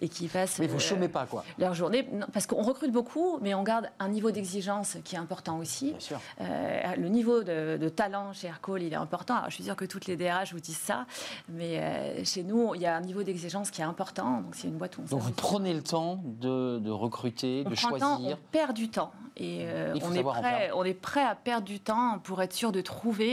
et 0.00 0.08
qui 0.08 0.28
passent. 0.28 0.58
Mais 0.58 0.66
vous 0.66 0.74
ne 0.74 0.78
euh, 0.78 0.82
chômez 0.82 1.08
pas 1.08 1.26
quoi 1.26 1.44
Leur 1.58 1.74
journée, 1.74 2.08
parce 2.32 2.46
qu'on 2.46 2.62
recrute 2.62 2.92
beaucoup, 2.92 3.38
mais 3.40 3.54
on 3.54 3.62
garde 3.62 3.90
un 3.98 4.08
niveau 4.08 4.30
d'exigence 4.30 4.96
qui 5.04 5.16
est 5.16 5.18
important 5.18 5.58
aussi. 5.58 5.90
Bien 5.90 6.00
sûr. 6.00 6.20
Euh, 6.40 6.96
le 6.96 7.08
niveau 7.08 7.42
de, 7.42 7.88
talent 7.88 8.32
chez 8.32 8.48
Aircall, 8.48 8.82
il 8.82 8.92
est 8.92 8.96
important. 8.96 9.36
je 9.48 9.54
suis 9.54 9.64
sûre 9.64 9.76
que 9.76 9.84
toutes 9.84 10.06
les 10.06 10.16
DRH 10.16 10.52
vous 10.52 10.60
disent 10.60 10.76
ça, 10.76 11.06
mais 11.48 12.24
chez 12.24 12.42
nous, 12.42 12.74
il 12.74 12.80
y 12.80 12.86
a 12.86 12.96
un 12.96 13.00
niveau 13.00 13.22
d'exigence 13.22 13.70
qui 13.70 13.80
est 13.80 13.84
important. 13.84 14.40
Donc 14.40 14.54
c'est 14.54 14.68
une 14.68 14.76
boîte 14.76 14.96
où 14.98 15.02
on. 15.02 15.04
Donc 15.04 15.20
vous 15.20 15.32
prenez 15.32 15.72
le 15.74 15.82
temps 15.82 16.20
de, 16.24 16.90
recruter, 16.90 17.64
de 17.64 17.74
choisir. 17.74 17.98
Temps, 17.98 18.20
on 18.22 18.36
perd 18.50 18.74
du 18.74 18.88
temps 18.88 19.12
et 19.36 19.66
on, 20.02 20.12
est 20.12 20.22
prêt, 20.22 20.70
on 20.74 20.84
est 20.84 20.94
prêt 20.94 21.24
à 21.24 21.34
perdre 21.34 21.66
du 21.66 21.80
temps 21.80 22.18
pour 22.22 22.42
être 22.42 22.52
sûr 22.52 22.72
de 22.72 22.80
trouver 22.80 23.23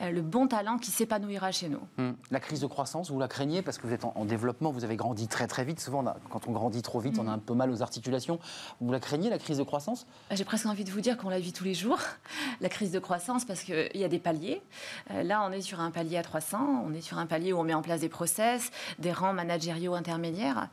euh, 0.00 0.10
le 0.10 0.22
bon 0.22 0.46
talent 0.46 0.78
qui 0.78 0.90
s'épanouira 0.90 1.52
chez 1.52 1.68
nous. 1.68 1.80
Hum. 1.98 2.16
La 2.30 2.40
crise 2.40 2.60
de 2.60 2.66
croissance, 2.66 3.10
vous 3.10 3.18
la 3.18 3.28
craignez 3.28 3.62
parce 3.62 3.78
que 3.78 3.86
vous 3.86 3.92
êtes 3.92 4.04
en, 4.04 4.24
développement, 4.24 4.70
vous 4.70 4.84
avez 4.84 4.96
grandi 4.96 5.28
très 5.28 5.46
très 5.46 5.64
vite. 5.64 5.80
Souvent, 5.80 6.04
quand 6.30 6.46
on 6.46 6.52
grandit 6.52 6.82
trop 6.82 7.00
vite, 7.00 7.18
on 7.18 7.26
a 7.26 7.30
hum. 7.30 7.36
un 7.36 7.38
peu 7.38 7.54
mal 7.54 7.70
aux 7.70 7.82
articulations. 7.82 8.38
Vous 8.80 8.92
la 8.92 9.00
craignez, 9.00 9.30
la 9.30 9.38
crise 9.38 9.58
de 9.58 9.62
croissance? 9.62 10.06
Euh, 10.30 10.36
J'ai 10.36 10.44
presque 10.44 10.66
envie 10.66 10.84
de 10.84 10.90
vous 10.90 11.00
dire 11.00 11.16
qu'on 11.16 11.28
la 11.28 11.40
vit 11.40 11.52
tous 11.52 11.64
les 11.64 11.74
jours, 11.74 11.98
la 12.60 12.68
crise 12.68 12.92
de 12.92 12.98
croissance, 12.98 13.44
parce 13.44 13.62
qu'il 13.62 13.90
y 13.94 14.04
a 14.04 14.08
des 14.08 14.18
paliers. 14.18 14.62
Euh, 15.10 15.22
là, 15.22 15.46
on 15.48 15.52
est 15.52 15.60
sur 15.60 15.80
un 15.80 15.90
palier 15.90 16.16
à 16.16 16.22
300, 16.22 16.84
on 16.86 16.94
est 16.94 17.00
sur 17.00 17.18
un 17.18 17.26
palier 17.26 17.52
où 17.52 17.58
on 17.58 17.64
met 17.64 17.74
en 17.74 17.82
place 17.82 18.00
des 18.00 18.08
process, 18.08 18.70
des 18.98 19.12
rangs 19.12 19.32
managériaux 19.32 19.94
intermédiaires. 19.94 20.68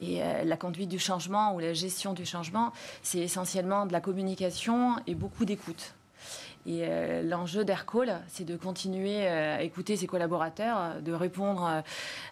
Et 0.00 0.20
la 0.44 0.56
conduite 0.56 0.88
du 0.88 0.98
changement 0.98 1.54
ou 1.54 1.58
la 1.58 1.72
gestion 1.72 2.12
du 2.12 2.24
changement, 2.24 2.72
c'est 3.02 3.18
essentiellement 3.18 3.86
de 3.86 3.92
la 3.92 4.00
communication 4.00 4.96
et 5.06 5.14
beaucoup 5.14 5.44
d'écoute. 5.44 5.94
Et 6.66 6.84
euh, 6.84 7.22
l'enjeu 7.22 7.64
d'Aircall, 7.64 8.20
c'est 8.28 8.44
de 8.44 8.56
continuer 8.56 9.26
euh, 9.26 9.56
à 9.56 9.62
écouter 9.62 9.96
ses 9.96 10.06
collaborateurs, 10.06 10.78
euh, 10.78 11.00
de 11.00 11.12
répondre 11.12 11.82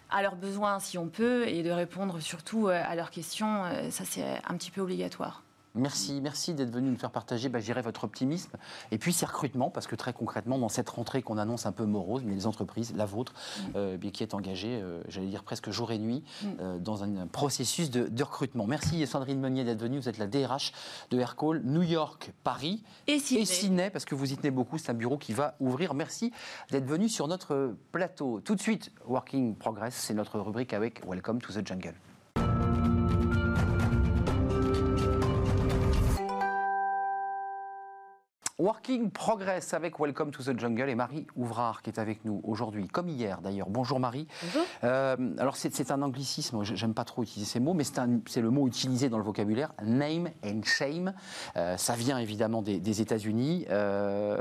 à 0.09 0.21
leurs 0.21 0.35
besoins 0.35 0.79
si 0.79 0.97
on 0.97 1.07
peut, 1.07 1.47
et 1.47 1.63
de 1.63 1.71
répondre 1.71 2.19
surtout 2.21 2.67
à 2.67 2.95
leurs 2.95 3.11
questions. 3.11 3.63
Ça, 3.89 4.03
c'est 4.05 4.23
un 4.47 4.55
petit 4.57 4.71
peu 4.71 4.81
obligatoire. 4.81 5.43
Merci, 5.73 6.19
merci 6.21 6.53
d'être 6.53 6.71
venu 6.71 6.89
nous 6.89 6.97
faire 6.97 7.11
partager, 7.11 7.47
bah, 7.47 7.59
votre 7.81 8.03
optimisme. 8.03 8.51
Et 8.91 8.97
puis 8.97 9.13
ces 9.13 9.25
recrutements, 9.25 9.69
parce 9.69 9.87
que 9.87 9.95
très 9.95 10.11
concrètement, 10.13 10.57
dans 10.57 10.69
cette 10.69 10.89
rentrée 10.89 11.21
qu'on 11.21 11.37
annonce 11.37 11.65
un 11.65 11.71
peu 11.71 11.85
morose, 11.85 12.23
mais 12.25 12.35
les 12.35 12.45
entreprises, 12.45 12.93
la 12.95 13.05
vôtre, 13.05 13.33
mm. 13.33 13.63
euh, 13.75 13.97
qui 13.97 14.23
est 14.23 14.33
engagée, 14.33 14.81
euh, 14.81 15.01
j'allais 15.07 15.27
dire 15.27 15.43
presque 15.43 15.69
jour 15.69 15.91
et 15.91 15.97
nuit, 15.97 16.23
mm. 16.43 16.47
euh, 16.59 16.79
dans 16.79 17.03
un, 17.03 17.27
processus 17.27 17.89
de, 17.89 18.23
recrutement. 18.23 18.67
Merci 18.67 19.05
Sandrine 19.07 19.39
Meunier 19.39 19.63
d'être 19.63 19.81
venue. 19.81 19.99
Vous 19.99 20.09
êtes 20.09 20.17
la 20.17 20.27
DRH 20.27 20.73
de 21.09 21.19
Aircall 21.19 21.61
New 21.63 21.83
York, 21.83 22.31
Paris 22.43 22.83
et 23.07 23.19
Sydney. 23.19 23.89
parce 23.89 24.05
que 24.05 24.15
vous 24.15 24.31
y 24.31 24.37
tenez 24.37 24.51
beaucoup. 24.51 24.77
C'est 24.77 24.91
un 24.91 24.95
bureau 24.95 25.17
qui 25.17 25.33
va 25.33 25.55
ouvrir. 25.59 25.93
Merci 25.93 26.31
d'être 26.69 26.85
venu 26.85 27.09
sur 27.09 27.27
notre 27.27 27.75
plateau. 27.91 28.41
Tout 28.41 28.55
de 28.55 28.61
suite, 28.61 28.91
Working 29.07 29.55
Progress, 29.55 29.95
c'est 29.95 30.13
notre 30.13 30.39
rubrique 30.39 30.73
avec 30.73 31.05
Welcome 31.07 31.41
to 31.41 31.51
the 31.53 31.65
Jungle. 31.65 31.95
Working 38.61 39.09
Progress 39.09 39.73
avec 39.73 39.99
Welcome 39.99 40.29
to 40.29 40.43
the 40.43 40.59
Jungle 40.59 40.87
et 40.87 40.93
Marie 40.93 41.25
Ouvrard 41.35 41.81
qui 41.81 41.89
est 41.89 41.97
avec 41.97 42.23
nous 42.25 42.41
aujourd'hui, 42.43 42.87
comme 42.87 43.09
hier 43.09 43.41
d'ailleurs. 43.41 43.71
Bonjour 43.71 43.99
Marie. 43.99 44.27
Bonjour. 44.43 44.61
Euh, 44.83 45.17
alors 45.39 45.55
c'est 45.55 45.89
un 45.89 46.03
anglicisme, 46.03 46.63
j'aime 46.63 46.93
pas 46.93 47.03
trop 47.03 47.23
utiliser 47.23 47.49
ces 47.49 47.59
mots, 47.59 47.73
mais 47.73 47.83
c'est 47.83 48.41
le 48.41 48.49
mot 48.51 48.67
utilisé 48.67 49.09
dans 49.09 49.17
le 49.17 49.23
vocabulaire, 49.23 49.73
name 49.83 50.29
and 50.45 50.61
shame. 50.63 51.11
Euh, 51.57 51.75
ça 51.75 51.95
vient 51.95 52.19
évidemment 52.19 52.61
des, 52.61 53.01
États-Unis 53.01 53.65
euh, 53.71 54.37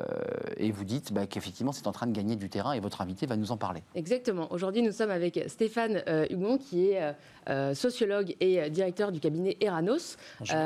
et 0.58 0.70
vous 0.70 0.84
dites 0.84 1.14
bah, 1.14 1.26
qu'effectivement 1.26 1.72
c'est 1.72 1.86
en 1.86 1.92
train 1.92 2.06
de 2.06 2.12
gagner 2.12 2.36
du 2.36 2.50
terrain 2.50 2.74
et 2.74 2.80
votre 2.80 3.00
invité 3.00 3.24
va 3.24 3.38
nous 3.38 3.52
en 3.52 3.56
parler. 3.56 3.82
Exactement. 3.94 4.52
Aujourd'hui 4.52 4.82
nous 4.82 4.92
sommes 4.92 5.10
avec 5.10 5.42
Stéphane 5.46 6.02
Hugon 6.28 6.58
qui 6.58 6.90
est 6.90 7.14
sociologue 7.74 8.36
et 8.40 8.68
directeur 8.68 9.12
du 9.12 9.20
cabinet 9.20 9.56
Eranos. 9.62 10.18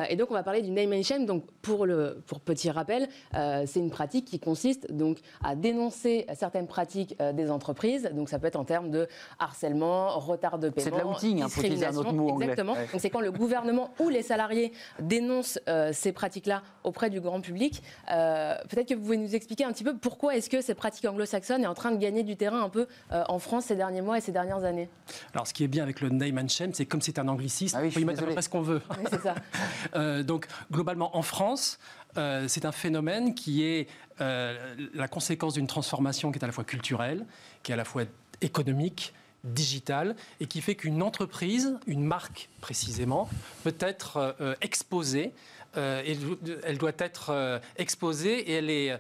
et 0.09 0.17
donc 0.17 0.33
on 0.33 0.35
va 0.35 0.43
parler 0.43 0.63
du 0.63 0.73
name 0.73 0.93
and 0.93 1.05
shame. 1.05 1.25
Donc 1.25 1.45
pour, 1.63 1.87
le, 1.87 2.21
pour 2.27 2.41
petit 2.41 2.69
rappel, 2.69 3.09
euh, 3.45 3.65
c'est 3.67 3.81
une 3.81 3.91
pratique 3.91 4.25
qui 4.25 4.41
consiste 4.41 4.91
donc 4.93 5.19
à 5.43 5.55
dénoncer 5.55 6.27
certaines 6.35 6.67
pratiques 6.67 7.15
euh, 7.21 7.33
des 7.33 7.51
entreprises. 7.51 8.11
Donc 8.15 8.29
ça 8.29 8.39
peut 8.39 8.47
être 8.47 8.57
en 8.57 8.65
termes 8.65 8.91
de 8.91 9.07
harcèlement, 9.39 10.19
retard 10.19 10.59
de 10.59 10.71
paiement, 10.71 10.97
c'est 10.97 11.03
de 11.03 11.09
l'outing, 11.09 11.43
hein, 11.43 11.49
pour 11.53 11.63
utiliser 11.63 11.87
un 11.87 11.97
autre 11.97 12.13
mot 12.13 12.31
anglais. 12.31 12.47
Exactement. 12.47 12.75
Donc 12.75 13.01
c'est 13.01 13.11
quand 13.11 13.21
le 13.21 13.33
gouvernement 13.33 13.91
ou 14.01 14.09
les 14.09 14.23
salariés 14.23 14.73
dénoncent 15.01 15.59
euh, 15.69 15.91
ces 15.93 16.13
pratiques-là 16.13 16.63
auprès 16.85 17.11
du 17.11 17.21
grand 17.21 17.41
public. 17.41 17.83
Peut-être 18.07 18.89
que 18.89 18.95
vous 18.95 19.03
pouvez 19.03 19.17
nous 19.17 19.35
expliquer 19.35 19.65
un 19.65 19.73
petit 19.73 19.85
peu 19.85 19.97
pourquoi 19.97 20.37
est-ce 20.37 20.49
que 20.49 20.61
cette 20.61 20.77
pratique 20.77 21.05
anglo-saxonne 21.05 21.63
est 21.63 21.67
en 21.67 21.75
train 21.75 21.91
de 21.91 21.99
gagner 21.99 22.23
du 22.23 22.37
terrain 22.37 22.63
un 22.63 22.69
peu 22.69 22.87
en 23.11 23.39
France 23.39 23.67
ces 23.67 23.77
derniers 23.77 24.01
mois 24.01 24.19
et 24.19 24.21
ces 24.21 24.33
dernières 24.33 24.65
années? 24.65 24.89
Alors 25.33 25.47
ce 25.47 25.55
qui 25.55 25.65
est 25.65 25.69
bien 25.69 25.83
avec 25.83 26.01
le 26.01 26.09
name 26.09 26.39
and 26.39 26.49
shame, 26.49 26.73
c'est 26.73 26.87
comme 26.87 27.03
c'est 27.03 27.19
un 27.19 27.29
anglicisme, 27.29 27.77
ah 27.81 27.85
on 27.85 27.91
peut 27.91 28.01
y 28.01 28.05
mettre 28.05 28.23
à 28.23 28.27
peu 28.27 28.33
près 28.33 28.43
ce 28.43 28.49
qu'on 28.49 28.63
veut. 28.63 28.83
Oui, 28.91 29.05
c'est 29.11 29.21
ça. 29.21 30.23
donc 30.23 30.47
globalement 30.71 31.17
en 31.17 31.23
France, 31.23 31.79
euh, 32.17 32.47
c'est 32.49 32.65
un 32.65 32.73
phénomène 32.73 33.35
qui 33.35 33.65
est 33.65 33.89
euh, 34.21 34.77
la 34.95 35.09
conséquence 35.09 35.55
d'une 35.55 35.67
transformation 35.67 36.33
qui 36.33 36.39
est 36.39 36.45
à 36.45 36.47
la 36.47 36.53
fois 36.53 36.65
culturelle, 36.65 37.27
qui 37.63 37.73
est 37.73 37.75
à 37.75 37.77
la 37.77 37.85
fois 37.85 38.05
économique, 38.41 39.13
digitale, 39.43 40.17
et 40.41 40.47
qui 40.47 40.61
fait 40.61 40.75
qu'une 40.75 41.03
entreprise, 41.03 41.79
une 41.87 42.05
marque 42.05 42.49
précisément, 42.61 43.29
peut 43.63 43.77
être 43.81 44.37
euh, 44.41 44.55
exposée 44.61 45.33
elle 45.77 46.79
doit 46.79 46.93
être 46.99 47.61
exposée 47.79 48.39
et 48.49 48.53
elle 48.53 48.71
est, 48.71 48.97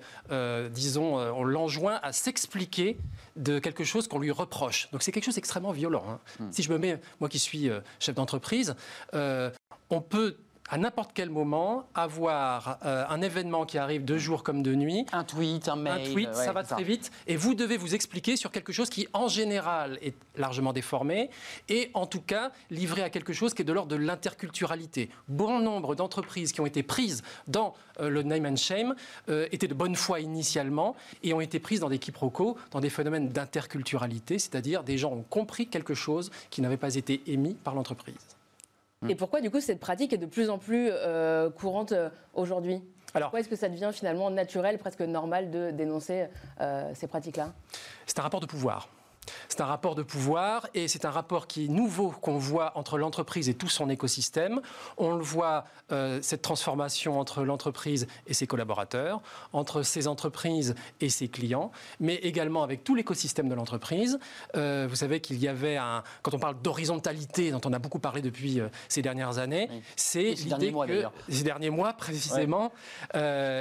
disons, 0.71 1.19
on 1.19 1.45
l'enjoint 1.45 2.01
à 2.03 2.13
s'expliquer 2.13 2.97
de 3.37 3.61
quelque 3.61 3.85
chose 3.85 4.09
qu'on 4.09 4.19
lui 4.19 4.33
reproche. 4.33 4.89
Donc 4.91 5.05
c'est 5.05 5.13
quelque 5.13 5.25
chose 5.25 5.37
d'extrêmement 5.37 5.71
violent. 5.71 6.05
Hein. 6.09 6.19
Hmm. 6.41 6.51
Si 6.51 6.65
je 6.65 6.73
me 6.73 6.79
mets, 6.79 7.01
moi 7.21 7.29
qui 7.29 7.39
suis 7.39 7.71
chef 8.01 8.17
d'entreprise, 8.17 8.75
on 9.13 10.01
peut 10.01 10.37
à 10.71 10.79
n'importe 10.79 11.11
quel 11.13 11.29
moment 11.29 11.87
avoir 11.95 12.79
euh, 12.85 13.05
un 13.09 13.21
événement 13.21 13.67
qui 13.67 13.77
arrive 13.77 14.05
de 14.05 14.17
jour 14.17 14.43
comme 14.43 14.63
de 14.63 14.75
nuit. 14.75 15.05
Un 15.13 15.25
tweet, 15.25 15.69
un 15.69 15.77
mail. 15.77 16.09
Un 16.09 16.13
tweet, 16.13 16.35
ça 16.35 16.53
va 16.53 16.63
très 16.63 16.83
vite. 16.83 17.11
Et 17.27 17.37
vous 17.37 17.55
devez 17.55 17.77
vous 17.77 17.95
expliquer 17.95 18.37
sur 18.37 18.51
quelque 18.51 18.73
chose 18.73 18.89
qui, 18.89 19.07
en 19.13 19.29
général, 19.29 19.99
est 20.01 20.15
largement 20.37 20.73
déformé 20.73 21.31
et, 21.69 21.91
en 21.95 22.07
tout 22.07 22.23
cas, 22.23 22.51
livré 22.71 23.03
à 23.03 23.11
quelque 23.11 23.33
chose 23.33 23.53
qui 23.53 23.63
est 23.63 23.65
de 23.65 23.73
l'ordre 23.73 23.91
de 23.91 23.97
l'interculturalité. 23.97 25.11
Bon 25.29 25.61
nombre 25.61 25.95
d'entreprises 25.95 26.53
qui 26.53 26.61
ont 26.61 26.67
été 26.67 26.83
prises 26.83 27.23
dans 27.47 27.75
euh, 28.01 28.09
le 28.09 28.23
name 28.23 28.47
and 28.47 28.57
shame 28.57 28.95
euh, 29.29 29.47
étaient 29.53 29.69
de 29.69 29.75
bonne 29.75 29.97
foi 29.97 30.21
initialement 30.21 30.97
et 31.23 31.35
ont 31.35 31.41
été 31.41 31.59
prises 31.59 31.81
dans 31.81 31.91
des 31.91 31.99
quiproquos, 31.99 32.57
dans 32.71 32.81
des 32.81 32.91
phénomènes 32.91 33.29
d'interculturalité, 33.29 34.39
c'est-à-dire 34.39 34.83
des 34.83 34.99
gens 34.99 35.13
ont 35.13 35.23
compris 35.23 35.67
quelque 35.67 35.95
chose 35.95 36.31
qui 36.51 36.63
n'avait 36.63 36.77
pas 36.77 36.95
été 36.95 37.23
émis 37.27 37.55
par 37.55 37.75
l'entreprise. 37.75 38.34
Mm. 39.05 39.11
Et 39.11 39.15
pourquoi, 39.15 39.41
du 39.41 39.51
coup, 39.51 39.61
cette 39.61 39.81
pratique 39.81 40.13
est 40.13 40.19
de 40.19 40.27
plus 40.27 40.51
en 40.51 40.59
plus 40.59 40.89
euh, 40.91 41.51
courante 41.51 41.93
euh, 41.93 42.09
aujourd'hui? 42.33 42.83
Alors, 43.15 43.29
Pourquoi 43.29 43.41
est-ce 43.41 43.49
que 43.49 43.57
ça 43.57 43.69
devient 43.69 43.91
finalement 43.93 44.31
naturel, 44.31 44.79
presque 44.79 45.03
normal 45.03 45.51
de 45.51 45.71
dénoncer 45.71 46.27
euh, 46.61 46.91
ces 46.95 47.07
pratiques-là? 47.07 47.53
C'est 48.07 48.19
un 48.19 48.23
rapport 48.23 48.41
de 48.41 48.47
pouvoir. 48.47 48.89
C'est 49.49 49.61
un 49.61 49.67
rapport 49.67 49.95
de 49.95 50.03
pouvoir 50.03 50.67
et 50.75 50.89
c'est 50.89 51.05
un 51.05 51.11
rapport 51.11 51.47
qui 51.47 51.67
est 51.67 51.69
nouveau 51.69 52.11
qu'on 52.11 52.39
voit 52.39 52.73
entre 52.77 52.99
l'entreprise 52.99 53.49
et 53.49 53.55
tout 53.55 53.69
son 53.69 53.89
écosystème. 53.89 54.61
On 54.97 55.15
le 55.15 55.23
voit, 55.23 55.65
euh, 55.93 56.19
cette 56.23 56.43
transformation 56.43 57.21
entre 57.21 57.43
l'entreprise 57.43 58.07
et 58.27 58.35
ses 58.35 58.47
collaborateurs, 58.47 59.21
entre 59.53 59.83
ses 59.83 60.09
entreprises 60.09 60.75
et 61.01 61.09
ses 61.09 61.29
clients, 61.29 61.71
mais 62.01 62.17
également 62.17 62.63
avec 62.63 62.85
tout 62.85 62.95
l'écosystème 62.95 63.49
de 63.49 63.55
l'entreprise. 63.55 64.19
Euh, 64.57 64.87
vous 64.89 64.97
savez 64.97 65.21
qu'il 65.21 65.39
y 65.39 65.49
avait 65.49 65.77
un, 65.77 66.03
quand 66.23 66.35
on 66.35 66.39
parle 66.39 66.61
d'horizontalité, 66.63 67.51
dont 67.51 67.61
on 67.65 67.73
a 67.73 67.79
beaucoup 67.79 67.99
parlé 67.99 68.23
depuis 68.23 68.61
euh, 68.61 68.69
ces 68.89 69.03
dernières 69.03 69.39
années, 69.39 69.69
c'est 69.97 70.37
ces 70.37 70.49
derniers 70.49 70.71
mois 70.71 70.87
que, 70.87 71.05
ces 71.29 71.45
derniers 71.45 71.71
mois 71.71 71.93
précisément, 71.93 72.73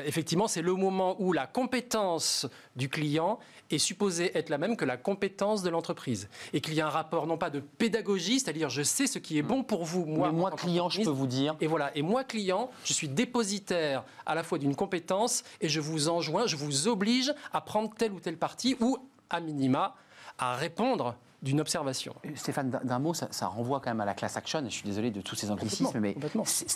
effectivement, 0.06 0.48
c'est 0.48 0.62
le 0.62 0.74
moment 0.74 1.16
où 1.20 1.34
la 1.34 1.48
compétence 1.48 2.48
du 2.76 2.90
client 2.90 3.40
est 3.70 3.78
supposée 3.78 4.36
être 4.38 4.50
la 4.50 4.58
même 4.58 4.78
que 4.78 4.86
la 4.86 4.98
compétence 4.98 5.53
de 5.62 5.70
l'entreprise 5.70 6.30
et 6.54 6.62
qu'il 6.62 6.74
y 6.74 6.82
a 6.82 6.88
un 6.88 6.90
rapport 6.90 7.28
non 7.28 7.38
pas 7.38 7.50
de 7.50 7.60
pédagogie, 7.60 8.40
c'est-à-dire 8.40 8.70
je 8.70 8.82
sais 8.82 9.08
ce 9.08 9.20
qui 9.20 9.38
est 9.38 9.44
bon 9.44 9.64
pour 9.64 9.86
vous, 9.86 10.06
moi, 10.06 10.32
moi 10.32 10.52
client, 10.52 10.90
je 10.90 11.02
peux 11.02 11.10
vous 11.10 11.28
dire. 11.28 11.56
Et 11.62 11.68
voilà, 11.68 11.96
et 11.96 12.02
moi 12.02 12.24
client, 12.24 12.72
je 12.86 12.94
suis 12.94 13.08
dépositaire 13.08 14.04
à 14.26 14.36
la 14.36 14.44
fois 14.44 14.58
d'une 14.58 14.76
compétence 14.76 15.44
et 15.62 15.70
je 15.70 15.80
vous 15.80 16.10
enjoins, 16.10 16.48
je 16.48 16.56
vous 16.56 16.88
oblige 16.88 17.34
à 17.52 17.62
prendre 17.62 17.94
telle 17.96 18.14
ou 18.14 18.20
telle 18.20 18.38
partie 18.38 18.76
ou 18.80 18.98
à 19.30 19.40
minima 19.40 19.96
à 20.40 20.56
répondre 20.56 21.16
d'une 21.44 21.60
observation. 21.60 22.16
Euh, 22.26 22.30
Stéphane, 22.36 22.72
d'un 22.84 23.00
mot, 23.00 23.14
ça, 23.14 23.48
renvoie 23.48 23.82
quand 23.82 23.92
même 23.92 24.02
à 24.02 24.06
la 24.06 24.16
class 24.16 24.38
action. 24.38 24.64
Je 24.64 24.70
suis 24.70 24.86
désolé 24.86 25.12
de 25.12 25.22
tous 25.22 25.36
ces 25.36 25.52
anglicismes, 25.52 26.00
mais 26.00 26.16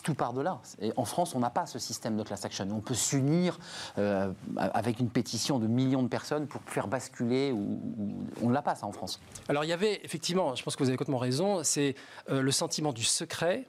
tout 0.03 0.13
part 0.13 0.33
de 0.33 0.41
là. 0.41 0.59
Et 0.79 0.91
en 0.97 1.05
France, 1.05 1.33
on 1.33 1.39
n'a 1.39 1.49
pas 1.49 1.65
ce 1.65 1.79
système 1.79 2.17
de 2.17 2.23
class 2.23 2.43
action. 2.45 2.67
On 2.71 2.81
peut 2.81 2.93
s'unir 2.93 3.57
euh, 3.97 4.31
avec 4.57 4.99
une 4.99 5.09
pétition 5.09 5.57
de 5.57 5.67
millions 5.67 6.03
de 6.03 6.09
personnes 6.09 6.47
pour 6.47 6.61
faire 6.65 6.87
basculer. 6.87 7.51
Ou, 7.53 7.79
on 8.41 8.49
ne 8.49 8.53
l'a 8.53 8.61
pas, 8.61 8.75
ça, 8.75 8.85
en 8.85 8.91
France. 8.91 9.21
Alors, 9.47 9.63
il 9.63 9.69
y 9.69 9.73
avait 9.73 10.01
effectivement, 10.03 10.53
je 10.55 10.63
pense 10.63 10.75
que 10.75 10.83
vous 10.83 10.89
avez 10.89 10.97
complètement 10.97 11.17
raison, 11.17 11.63
c'est 11.63 11.95
euh, 12.29 12.41
le 12.41 12.51
sentiment 12.51 12.91
du 12.91 13.05
secret, 13.05 13.65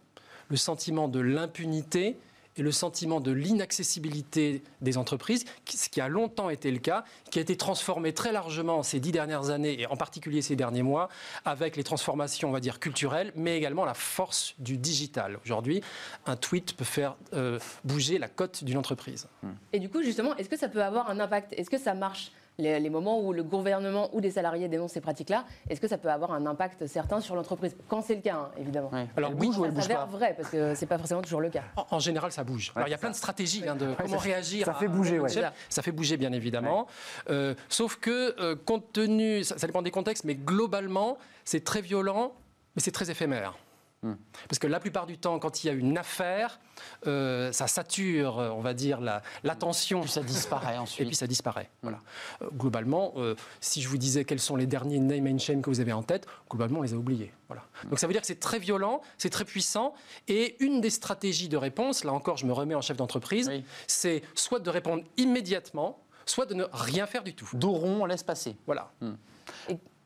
le 0.49 0.57
sentiment 0.57 1.07
de 1.07 1.21
l'impunité 1.21 2.19
et 2.59 2.63
le 2.63 2.73
sentiment 2.73 3.21
de 3.21 3.31
l'inaccessibilité 3.31 4.63
des 4.81 4.99
entreprises, 4.99 5.45
ce 5.69 5.89
qui 5.89 6.01
a 6.01 6.09
longtemps 6.09 6.51
été 6.51 6.71
le 6.71 6.79
cas, 6.79 7.05
qui 7.31 7.39
a 7.39 7.43
été 7.43 7.57
transformé 7.57 8.13
très 8.13 8.33
largement 8.33 8.83
ces 8.83 9.01
dix 9.01 9.13
dernières 9.13 9.51
années, 9.51 9.81
et 9.81 9.87
en 9.87 9.97
particulier 9.97 10.43
ces 10.43 10.57
derniers 10.57 10.83
mois, 10.83 11.09
avec 11.45 11.77
les 11.77 11.85
transformations, 11.85 12.49
on 12.49 12.53
va 12.53 12.61
dire, 12.61 12.81
culturelles, 12.81 13.33
mais 13.37 13.57
également 13.57 13.85
la 13.85 13.95
force 13.95 14.55
du 14.59 14.77
digital. 14.77 15.39
Aujourd'hui, 15.45 15.83
un 16.27 16.37
tweet 16.37 16.75
peut 16.75 16.85
faire 16.85 17.17
euh, 17.33 17.59
bouger 17.85 18.19
la 18.19 18.29
cote 18.29 18.65
d'une 18.65 18.77
entreprise. 18.77 19.29
Et 19.73 19.79
du 19.79 19.89
coup, 19.89 20.03
justement, 20.03 20.37
est-ce 20.37 20.49
que 20.49 20.59
ça 20.59 20.69
peut 20.69 20.83
avoir 20.83 21.09
un 21.11 21.21
impact? 21.21 21.53
Est-ce 21.53 21.71
que 21.71 21.79
ça 21.79 21.95
marche? 21.95 22.33
Les, 22.59 22.91
moments 22.91 23.21
où 23.21 23.33
le 23.33 23.43
gouvernement 23.43 24.09
ou 24.13 24.21
des 24.21 24.33
salariés 24.33 24.69
dénoncent 24.69 24.93
ces 24.93 25.01
pratiques-là, 25.01 25.45
est-ce 25.69 25.81
que 25.81 25.89
ça 25.89 25.99
peut 25.99 26.11
avoir 26.11 26.33
un 26.33 26.45
impact 26.47 26.87
certain 26.87 27.21
sur 27.21 27.37
l'entreprise? 27.37 27.77
Quand 27.89 28.03
c'est 28.03 28.17
le 28.17 28.21
cas, 28.21 28.35
hein, 28.35 28.51
évidemment. 28.59 28.91
Alors, 29.17 29.31
bouge 29.33 29.59
ou 29.59 29.65
ça 29.65 29.83
s'avère 29.83 30.07
vrai, 30.07 30.35
parce 30.37 30.51
que 30.51 30.75
c'est 30.75 30.87
pas 30.87 30.99
forcément 30.99 31.23
toujours 31.23 31.41
le 31.41 31.51
cas. 31.51 31.63
En, 31.91 31.99
général, 31.99 32.33
ça 32.33 32.45
bouge. 32.45 32.73
Alors, 32.75 32.89
il 32.89 32.91
y 32.91 32.95
a 32.95 32.99
plein 32.99 33.11
de 33.11 33.15
stratégies 33.15 33.67
hein, 33.69 33.77
de 33.77 33.95
comment 33.95 34.19
réagir. 34.19 34.67
Ça 34.67 34.75
fait 34.75 34.89
bouger, 34.89 35.19
oui. 35.19 35.31
Ça 35.69 35.83
fait 35.83 35.93
bouger, 35.93 36.17
bien 36.17 36.33
évidemment. 36.33 36.87
Euh, 37.31 37.55
sauf 37.69 37.97
que, 37.97 38.35
euh, 38.41 38.57
compte 38.57 38.93
tenu, 38.93 39.45
ça 39.45 39.67
dépend 39.67 39.83
des 39.83 39.91
contextes, 39.91 40.25
mais 40.25 40.35
globalement, 40.35 41.19
c'est 41.45 41.63
très 41.65 41.81
violent, 41.81 42.33
mais 42.75 42.83
c'est 42.83 42.91
très 42.91 43.11
éphémère. 43.11 43.55
Hmm. 44.03 44.15
Parce 44.49 44.61
que 44.61 44.69
la 44.69 44.79
plupart 44.79 45.07
du 45.07 45.19
temps, 45.19 45.41
quand 45.41 45.65
il 45.65 45.67
y 45.67 45.71
a 45.71 45.73
une 45.73 45.99
affaire, 45.99 46.61
euh, 47.09 47.51
ça 47.51 47.67
sature, 47.67 48.39
euh, 48.39 48.51
on 48.51 48.61
va 48.61 48.73
dire, 48.73 49.01
l'attention. 49.43 49.99
La, 49.99 50.05
puis 50.05 50.13
ça 50.13 50.23
disparaît 50.23 50.79
ensuite. 50.79 51.01
Et 51.01 51.07
puis 51.07 51.17
ça 51.17 51.27
disparaît. 51.27 51.69
Voilà. 51.83 51.99
Euh, 52.43 52.49
globalement, 52.53 53.15
si 53.61 53.83
je 53.83 53.89
vous 53.89 53.99
disais 53.99 54.25
quels 54.25 54.39
sont 54.39 54.55
les 54.55 54.67
derniers 54.67 55.01
name 55.01 55.27
and 55.27 55.39
shame 55.39 55.63
que 55.63 55.71
vous 55.71 55.81
avez 55.81 55.93
en 55.93 56.05
tête, 56.05 56.27
globalement, 56.49 56.79
on 56.79 56.83
les 56.83 56.95
a 56.95 56.97
oubliés. 56.97 57.33
Voilà. 57.49 57.63
Hmm. 57.85 57.91
Donc 57.91 57.99
ça 57.99 58.07
veut 58.07 58.13
dire 58.13 58.21
que 58.21 58.29
c'est 58.29 58.39
très 58.41 58.61
violent, 58.61 59.03
c'est 59.17 59.31
très 59.31 59.45
puissant. 59.45 59.95
Et 60.29 60.63
une 60.65 60.81
des 60.81 60.91
stratégies 60.91 61.49
de 61.49 61.57
réponse, 61.57 62.05
là 62.05 62.13
encore, 62.13 62.37
je 62.37 62.47
me 62.47 62.53
remets 62.53 62.77
en 62.77 62.83
chef 62.83 62.97
d'entreprise, 62.97 63.51
c'est 63.89 64.23
soit 64.37 64.61
de 64.61 64.71
répondre 64.71 65.03
immédiatement, 65.17 66.01
soit 66.25 66.47
de 66.47 66.55
ne 66.55 66.65
rien 66.73 67.07
faire 67.07 67.25
du 67.25 67.35
tout. 67.35 67.49
Dos 67.55 67.73
rond, 67.73 68.03
on 68.03 68.07
laisse 68.07 68.23
passer. 68.23 68.55
Voilà. 68.67 68.93
Hmm. 69.01 69.15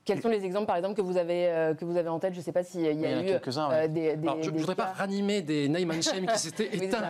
Quels 0.04 0.20
sont 0.20 0.28
les 0.28 0.44
exemples, 0.44 0.66
par 0.66 0.76
exemple, 0.76 0.96
que 0.96 1.02
vous 1.02 1.16
avez, 1.16 1.46
euh, 1.48 1.74
que 1.74 1.84
vous 1.84 1.96
avez 1.96 2.08
en 2.08 2.18
tête? 2.18 2.32
Je 2.32 2.38
ne 2.38 2.44
sais 2.44 2.50
pas 2.50 2.64
s'il 2.64 2.80
y 2.80 2.88
a, 2.88 2.92
y 2.92 3.06
a, 3.06 3.22
eu 3.22 3.30
euh, 3.30 3.88
des, 3.88 4.16
des, 4.16 4.28
Je 4.42 4.50
ne 4.50 4.58
voudrais 4.58 4.74
pas 4.74 4.92
ranimer 4.92 5.42
des 5.42 5.68
name 5.68 5.92
and 5.92 6.02
shame 6.02 6.26
qui 6.26 6.38
s'étaient 6.38 6.74
éteints. 6.84 7.02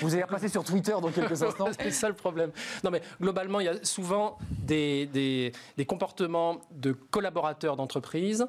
vous 0.00 0.14
allez 0.14 0.22
repasser 0.22 0.48
sur 0.48 0.64
Twitter 0.64 0.94
dans 1.02 1.10
quelques 1.10 1.42
instants. 1.42 1.68
C'est 1.78 1.90
ça 1.90 2.08
le 2.08 2.14
problème. 2.14 2.50
Non, 2.82 2.90
mais 2.90 3.02
globalement, 3.20 3.60
il 3.60 3.66
y 3.66 3.68
a 3.68 3.74
souvent 3.82 4.38
des, 4.50 5.52
comportements 5.86 6.56
de 6.70 6.92
collaborateurs 6.92 7.76
d'entreprise 7.76 8.46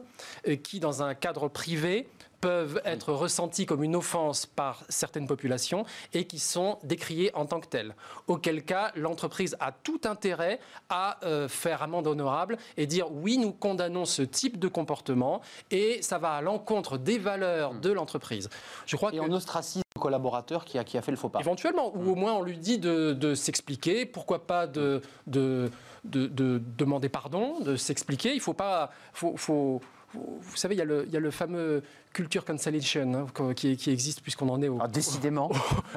euh, 0.47 0.55
qui, 0.55 0.79
dans 0.79 1.03
un 1.03 1.13
cadre 1.13 1.49
privé, 1.49 2.07
peuvent 2.41 2.81
être 2.83 3.13
ressentis 3.13 3.65
comme 3.65 3.83
une 3.83 3.95
offense 3.95 4.45
par 4.45 4.83
certaines 4.89 5.27
populations 5.27 5.85
et 6.13 6.25
qui 6.25 6.39
sont 6.39 6.79
décriés 6.83 7.31
en 7.35 7.45
tant 7.45 7.59
que 7.59 7.67
tels. 7.67 7.95
Auquel 8.27 8.63
cas, 8.63 8.91
l'entreprise 8.95 9.55
a 9.59 9.71
tout 9.71 10.01
intérêt 10.05 10.59
à 10.89 11.23
euh, 11.23 11.47
faire 11.47 11.83
amende 11.83 12.07
honorable 12.07 12.57
et 12.77 12.87
dire 12.87 13.11
oui, 13.11 13.37
nous 13.37 13.51
condamnons 13.51 14.05
ce 14.05 14.23
type 14.23 14.59
de 14.59 14.67
comportement 14.67 15.41
et 15.69 16.01
ça 16.01 16.17
va 16.17 16.31
à 16.31 16.41
l'encontre 16.41 16.97
des 16.97 17.19
valeurs 17.19 17.75
de 17.75 17.91
l'entreprise. 17.91 18.49
Je 18.85 18.95
crois 18.95 19.13
et 19.13 19.17
que... 19.17 19.21
on 19.21 19.31
ostracise 19.31 19.83
le 19.95 20.01
collaborateur 20.01 20.65
qui 20.65 20.77
a, 20.77 20.83
qui 20.83 20.97
a 20.97 21.01
fait 21.01 21.11
le 21.11 21.17
faux 21.17 21.29
pas. 21.29 21.39
Éventuellement, 21.39 21.95
ou 21.95 22.11
au 22.11 22.15
moins 22.15 22.33
on 22.33 22.41
lui 22.41 22.57
dit 22.57 22.79
de, 22.79 23.35
s'expliquer, 23.35 24.05
pourquoi 24.05 24.47
pas 24.47 24.65
de, 24.65 25.01
de, 25.27 25.69
de, 26.03 26.61
demander 26.77 27.09
pardon, 27.09 27.59
de 27.59 27.75
s'expliquer. 27.75 28.33
Il 28.33 28.41
faut 28.41 28.53
pas... 28.53 28.91
Faut, 29.13 29.37
faut, 29.37 29.81
vous 30.13 30.55
savez, 30.55 30.75
il 30.75 30.77
y, 30.77 30.81
a 30.81 30.85
le, 30.85 31.05
il 31.07 31.13
y, 31.13 31.17
a 31.17 31.19
le, 31.19 31.31
fameux 31.31 31.83
culture 32.13 32.43
cancellation 32.43 33.27
hein, 33.39 33.53
qui, 33.53 33.77
qui, 33.77 33.91
existe 33.91 34.21
puisqu'on 34.21 34.49
en 34.49 34.61
est 34.61 34.67
au, 34.67 34.77
ah, 34.81 34.87
décidément. 34.89 35.51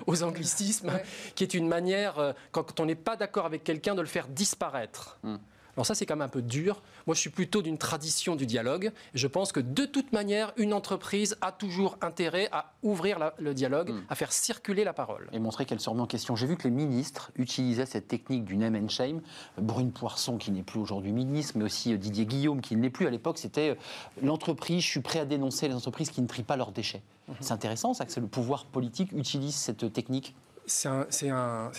aux, 0.07 0.23
anglicismes, 0.23 0.93
qui 1.35 1.45
est 1.45 1.55
une 1.55 1.69
manière, 1.69 2.19
euh, 2.19 2.33
quand 2.53 2.81
on 2.81 2.87
n'est 2.87 2.95
pas 2.95 3.17
d'accord 3.17 3.47
avec 3.47 3.65
quelqu'un, 3.65 3.95
de 3.95 4.01
le 4.01 4.07
faire 4.07 4.29
disparaître. 4.29 5.19
Hmm. 5.23 5.37
Alors 5.77 5.87
ça, 5.87 5.95
c'est 5.95 6.07
quand 6.07 6.17
même 6.17 6.27
un 6.27 6.29
peu 6.29 6.43
dur. 6.43 6.83
Moi, 7.07 7.15
je 7.15 7.21
suis 7.21 7.31
plutôt 7.31 7.63
d'une 7.63 7.79
tradition 7.79 8.37
du 8.37 8.47
dialogue. 8.47 8.93
Je 9.15 9.27
pense 9.27 9.53
que 9.53 9.61
de 9.61 9.85
toute 9.85 10.13
manière, 10.13 10.53
une 10.57 10.73
entreprise 10.73 11.37
a 11.41 11.53
toujours 11.53 11.99
intérêt 12.01 12.49
à 12.53 12.73
ouvrir 12.83 13.33
le 13.39 13.55
dialogue, 13.55 13.91
hmm. 13.91 14.03
à 14.09 14.15
faire 14.15 14.33
circuler 14.33 14.85
la 14.85 14.93
parole. 14.93 15.29
Et 15.33 15.39
montrer 15.39 15.65
qu'elle 15.65 15.81
se 15.81 15.91
remet 15.91 16.03
en 16.03 16.07
question. 16.07 16.37
J'ai 16.37 16.47
vu 16.47 16.57
que 16.57 16.65
les 16.65 16.75
ministres 16.75 17.33
utilisaient 17.37 17.87
cette 17.87 18.09
technique 18.09 18.45
du 18.45 18.57
name 18.57 18.77
and 18.77 18.89
shame. 18.89 19.21
Brune 19.59 19.93
Poisson, 19.93 20.39
qui 20.39 20.51
n'est 20.51 20.63
plus 20.63 20.81
aujourd'hui 20.81 21.13
ministre, 21.13 21.55
mais 21.57 21.65
aussi 21.65 21.93
euh, 21.93 21.97
Didier 21.97 22.27
Guillaume, 22.27 22.61
qui 22.61 22.77
ne 22.77 22.83
l'est 22.83 22.91
plus 22.91 23.07
à 23.07 23.11
l'époque, 23.11 23.39
c'était 23.39 23.71
euh, 23.71 23.75
l'entreprise, 24.23 24.83
je 24.83 24.89
suis 24.89 25.01
prêt 25.01 25.21
à 25.21 25.25
dénoncer 25.25 25.69
les 25.69 25.75
entreprises 25.75 26.11
qui 26.11 26.23
ne 26.23 26.27
trient 26.27 26.43
pas 26.43 26.57
leurs 26.57 26.73
déchets. 26.73 27.03
Mhm. 27.29 27.35
C'est 27.41 27.53
intéressant, 27.53 27.95
ça, 27.95 28.05
que 28.07 28.21
le 28.21 28.27
pouvoir 28.27 28.67
politique 28.67 29.13
utilise 29.13 29.55
cette 29.55 29.93
technique. 29.93 30.35
C'est 30.67 30.89
un, 30.89 31.07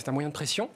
un 0.05 0.11
moyen 0.11 0.29
de 0.29 0.33
pression. 0.33 0.69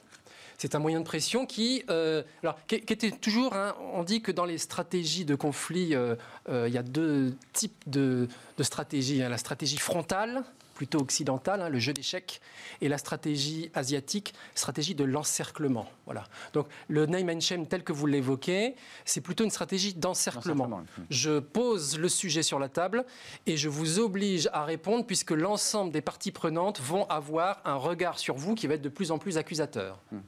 C'est 0.60 0.74
un 0.74 0.78
moyen 0.78 1.00
de 1.00 1.06
pression 1.06 1.46
qui, 1.46 1.84
euh, 1.88 2.22
alors, 2.42 2.58
qui, 2.66 2.74
était 2.74 3.12
toujours, 3.12 3.54
hein, 3.54 3.74
on 3.94 4.02
dit 4.02 4.20
que 4.20 4.30
dans 4.30 4.44
les 4.44 4.58
stratégies 4.58 5.24
de 5.24 5.34
conflit, 5.34 5.94
euh, 5.94 6.16
euh, 6.50 6.68
il 6.68 6.74
y 6.74 6.76
a 6.76 6.82
deux 6.82 7.34
types 7.54 7.82
de, 7.86 8.28
stratégies. 8.60 9.22
Hein. 9.22 9.30
La 9.30 9.38
stratégie 9.38 9.78
frontale, 9.78 10.44
plutôt 10.74 10.98
occidentale, 10.98 11.62
hein, 11.62 11.70
le 11.70 11.78
jeu 11.78 11.94
d'échecs, 11.94 12.42
et 12.82 12.90
la 12.90 12.98
stratégie 12.98 13.70
asiatique, 13.72 14.34
stratégie 14.54 14.94
de 14.94 15.02
l'encerclement. 15.02 15.88
Voilà. 16.04 16.24
Donc 16.52 16.66
le 16.88 17.06
name 17.06 17.30
and 17.30 17.40
shame 17.40 17.66
tel 17.66 17.82
que 17.82 17.94
vous 17.94 18.06
l'évoquez, 18.06 18.74
c'est 19.06 19.22
plutôt 19.22 19.44
une 19.44 19.50
stratégie 19.50 19.94
d'encerclement. 19.94 20.82
Je 21.08 21.38
pose 21.38 21.98
le 21.98 22.10
sujet 22.10 22.42
sur 22.42 22.58
la 22.58 22.68
table 22.68 23.06
et 23.46 23.56
je 23.56 23.70
vous 23.70 23.98
oblige 23.98 24.50
à 24.52 24.66
répondre 24.66 25.06
puisque 25.06 25.30
l'ensemble 25.30 25.90
des 25.90 26.02
parties 26.02 26.32
prenantes 26.32 26.82
vont 26.82 27.08
avoir 27.08 27.62
un 27.64 27.76
regard 27.76 28.18
sur 28.18 28.34
vous 28.34 28.54
qui 28.54 28.66
va 28.66 28.74
être 28.74 28.82
de 28.82 28.90
plus 28.90 29.10
en 29.10 29.16
plus 29.16 29.38
accusateur. 29.38 29.98
Hmm. 30.12 30.18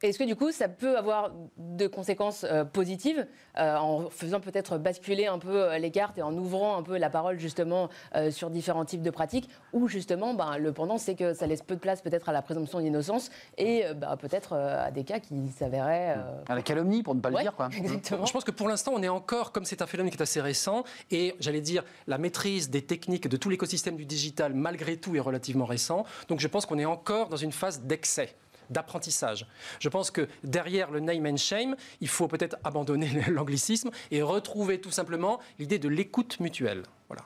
Est-ce 0.00 0.16
que 0.16 0.24
du 0.24 0.36
coup, 0.36 0.52
ça 0.52 0.68
peut 0.68 0.96
avoir 0.96 1.32
de 1.56 1.88
conséquences 1.88 2.46
euh, 2.48 2.64
positives 2.64 3.26
euh, 3.58 3.76
en 3.76 4.08
faisant 4.10 4.38
peut-être 4.38 4.78
basculer 4.78 5.26
un 5.26 5.40
peu 5.40 5.64
euh, 5.64 5.78
les 5.78 5.90
cartes 5.90 6.18
et 6.18 6.22
en 6.22 6.32
ouvrant 6.36 6.76
un 6.76 6.84
peu 6.84 6.98
la 6.98 7.10
parole 7.10 7.40
justement 7.40 7.88
sur 8.30 8.50
différents 8.50 8.84
types 8.84 9.02
de 9.02 9.10
pratiques 9.10 9.48
Ou 9.72 9.88
justement, 9.88 10.34
ben, 10.34 10.56
le 10.56 10.72
pendant, 10.72 10.98
c'est 10.98 11.14
que 11.14 11.34
ça 11.34 11.46
laisse 11.46 11.62
peu 11.62 11.74
de 11.74 11.80
place 11.80 12.00
peut-être 12.00 12.28
à 12.28 12.32
la 12.32 12.42
présomption 12.42 12.80
d'innocence 12.80 13.30
et 13.56 13.84
ben, 13.96 14.16
peut-être 14.16 14.54
à 14.54 14.90
des 14.90 15.04
cas 15.04 15.18
qui 15.18 15.48
s'avéraient... 15.48 16.16
À 16.48 16.54
la 16.54 16.62
calomnie, 16.62 17.02
pour 17.02 17.14
ne 17.14 17.20
pas 17.20 17.30
le 17.30 17.38
dire. 17.38 17.54
Quoi. 17.54 17.68
Exactement. 17.76 18.26
Je 18.26 18.32
pense 18.32 18.44
que 18.44 18.50
pour 18.50 18.68
l'instant, 18.68 18.92
on 18.94 19.02
est 19.02 19.08
encore, 19.08 19.52
comme 19.52 19.64
c'est 19.64 19.82
un 19.82 19.86
phénomène 19.86 20.10
qui 20.12 20.18
est 20.18 20.22
assez 20.22 20.40
récent, 20.40 20.84
et 21.10 21.34
j'allais 21.40 21.60
dire, 21.60 21.84
la 22.06 22.18
maîtrise 22.18 22.70
des 22.70 22.82
techniques 22.82 23.28
de 23.28 23.36
tout 23.36 23.50
l'écosystème 23.50 23.96
du 23.96 24.06
digital, 24.06 24.54
malgré 24.54 24.96
tout, 24.96 25.16
est 25.16 25.20
relativement 25.20 25.66
récent. 25.66 26.04
Donc 26.28 26.40
je 26.40 26.48
pense 26.48 26.66
qu'on 26.66 26.78
est 26.78 26.84
encore 26.84 27.28
dans 27.28 27.36
une 27.36 27.52
phase 27.52 27.82
d'excès 27.82 28.34
d'apprentissage. 28.70 29.46
Je 29.80 29.88
pense 29.88 30.10
que 30.10 30.28
derrière 30.44 30.90
le 30.90 31.00
name 31.00 31.26
and 31.26 31.36
shame, 31.36 31.76
il 32.00 32.08
faut 32.08 32.28
peut-être 32.28 32.56
abandonner 32.64 33.08
l'anglicisme 33.28 33.90
et 34.10 34.22
retrouver 34.22 34.80
tout 34.80 34.90
simplement 34.90 35.40
l'idée 35.58 35.78
de 35.78 35.88
l'écoute 35.88 36.40
mutuelle. 36.40 36.82
Voilà. 37.08 37.24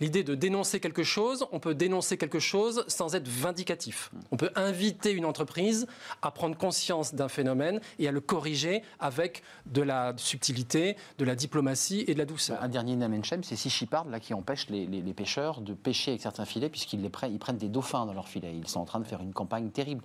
L'idée 0.00 0.24
de 0.24 0.34
dénoncer 0.34 0.80
quelque 0.80 1.02
chose, 1.02 1.46
on 1.52 1.60
peut 1.60 1.74
dénoncer 1.74 2.16
quelque 2.16 2.38
chose 2.38 2.84
sans 2.88 3.14
être 3.14 3.28
vindicatif. 3.28 4.10
On 4.30 4.36
peut 4.36 4.50
inviter 4.54 5.12
une 5.12 5.24
entreprise 5.24 5.86
à 6.22 6.30
prendre 6.30 6.56
conscience 6.56 7.14
d'un 7.14 7.28
phénomène 7.28 7.80
et 7.98 8.08
à 8.08 8.12
le 8.12 8.20
corriger 8.20 8.82
avec 9.00 9.42
de 9.66 9.82
la 9.82 10.14
subtilité, 10.16 10.96
de 11.18 11.24
la 11.24 11.34
diplomatie 11.34 12.04
et 12.06 12.14
de 12.14 12.18
la 12.18 12.24
douceur. 12.24 12.62
Un 12.62 12.68
dernier 12.68 12.96
Namenchem, 12.96 13.42
c'est 13.44 13.56
Shepherd 13.68 14.10
là, 14.10 14.20
qui 14.20 14.34
empêche 14.34 14.68
les, 14.70 14.86
pêcheurs 15.14 15.60
de 15.60 15.74
pêcher 15.74 16.12
avec 16.12 16.22
certains 16.22 16.44
filets 16.44 16.68
puisqu'ils 16.68 17.08
prennent, 17.10 17.38
prennent 17.38 17.58
des 17.58 17.68
dauphins 17.68 18.06
dans 18.06 18.12
leurs 18.14 18.28
filets. 18.28 18.54
Ils 18.54 18.68
sont 18.68 18.80
en 18.80 18.84
train 18.84 19.00
de 19.00 19.04
faire 19.04 19.20
une 19.20 19.32
campagne 19.32 19.70
terrible. 19.70 20.02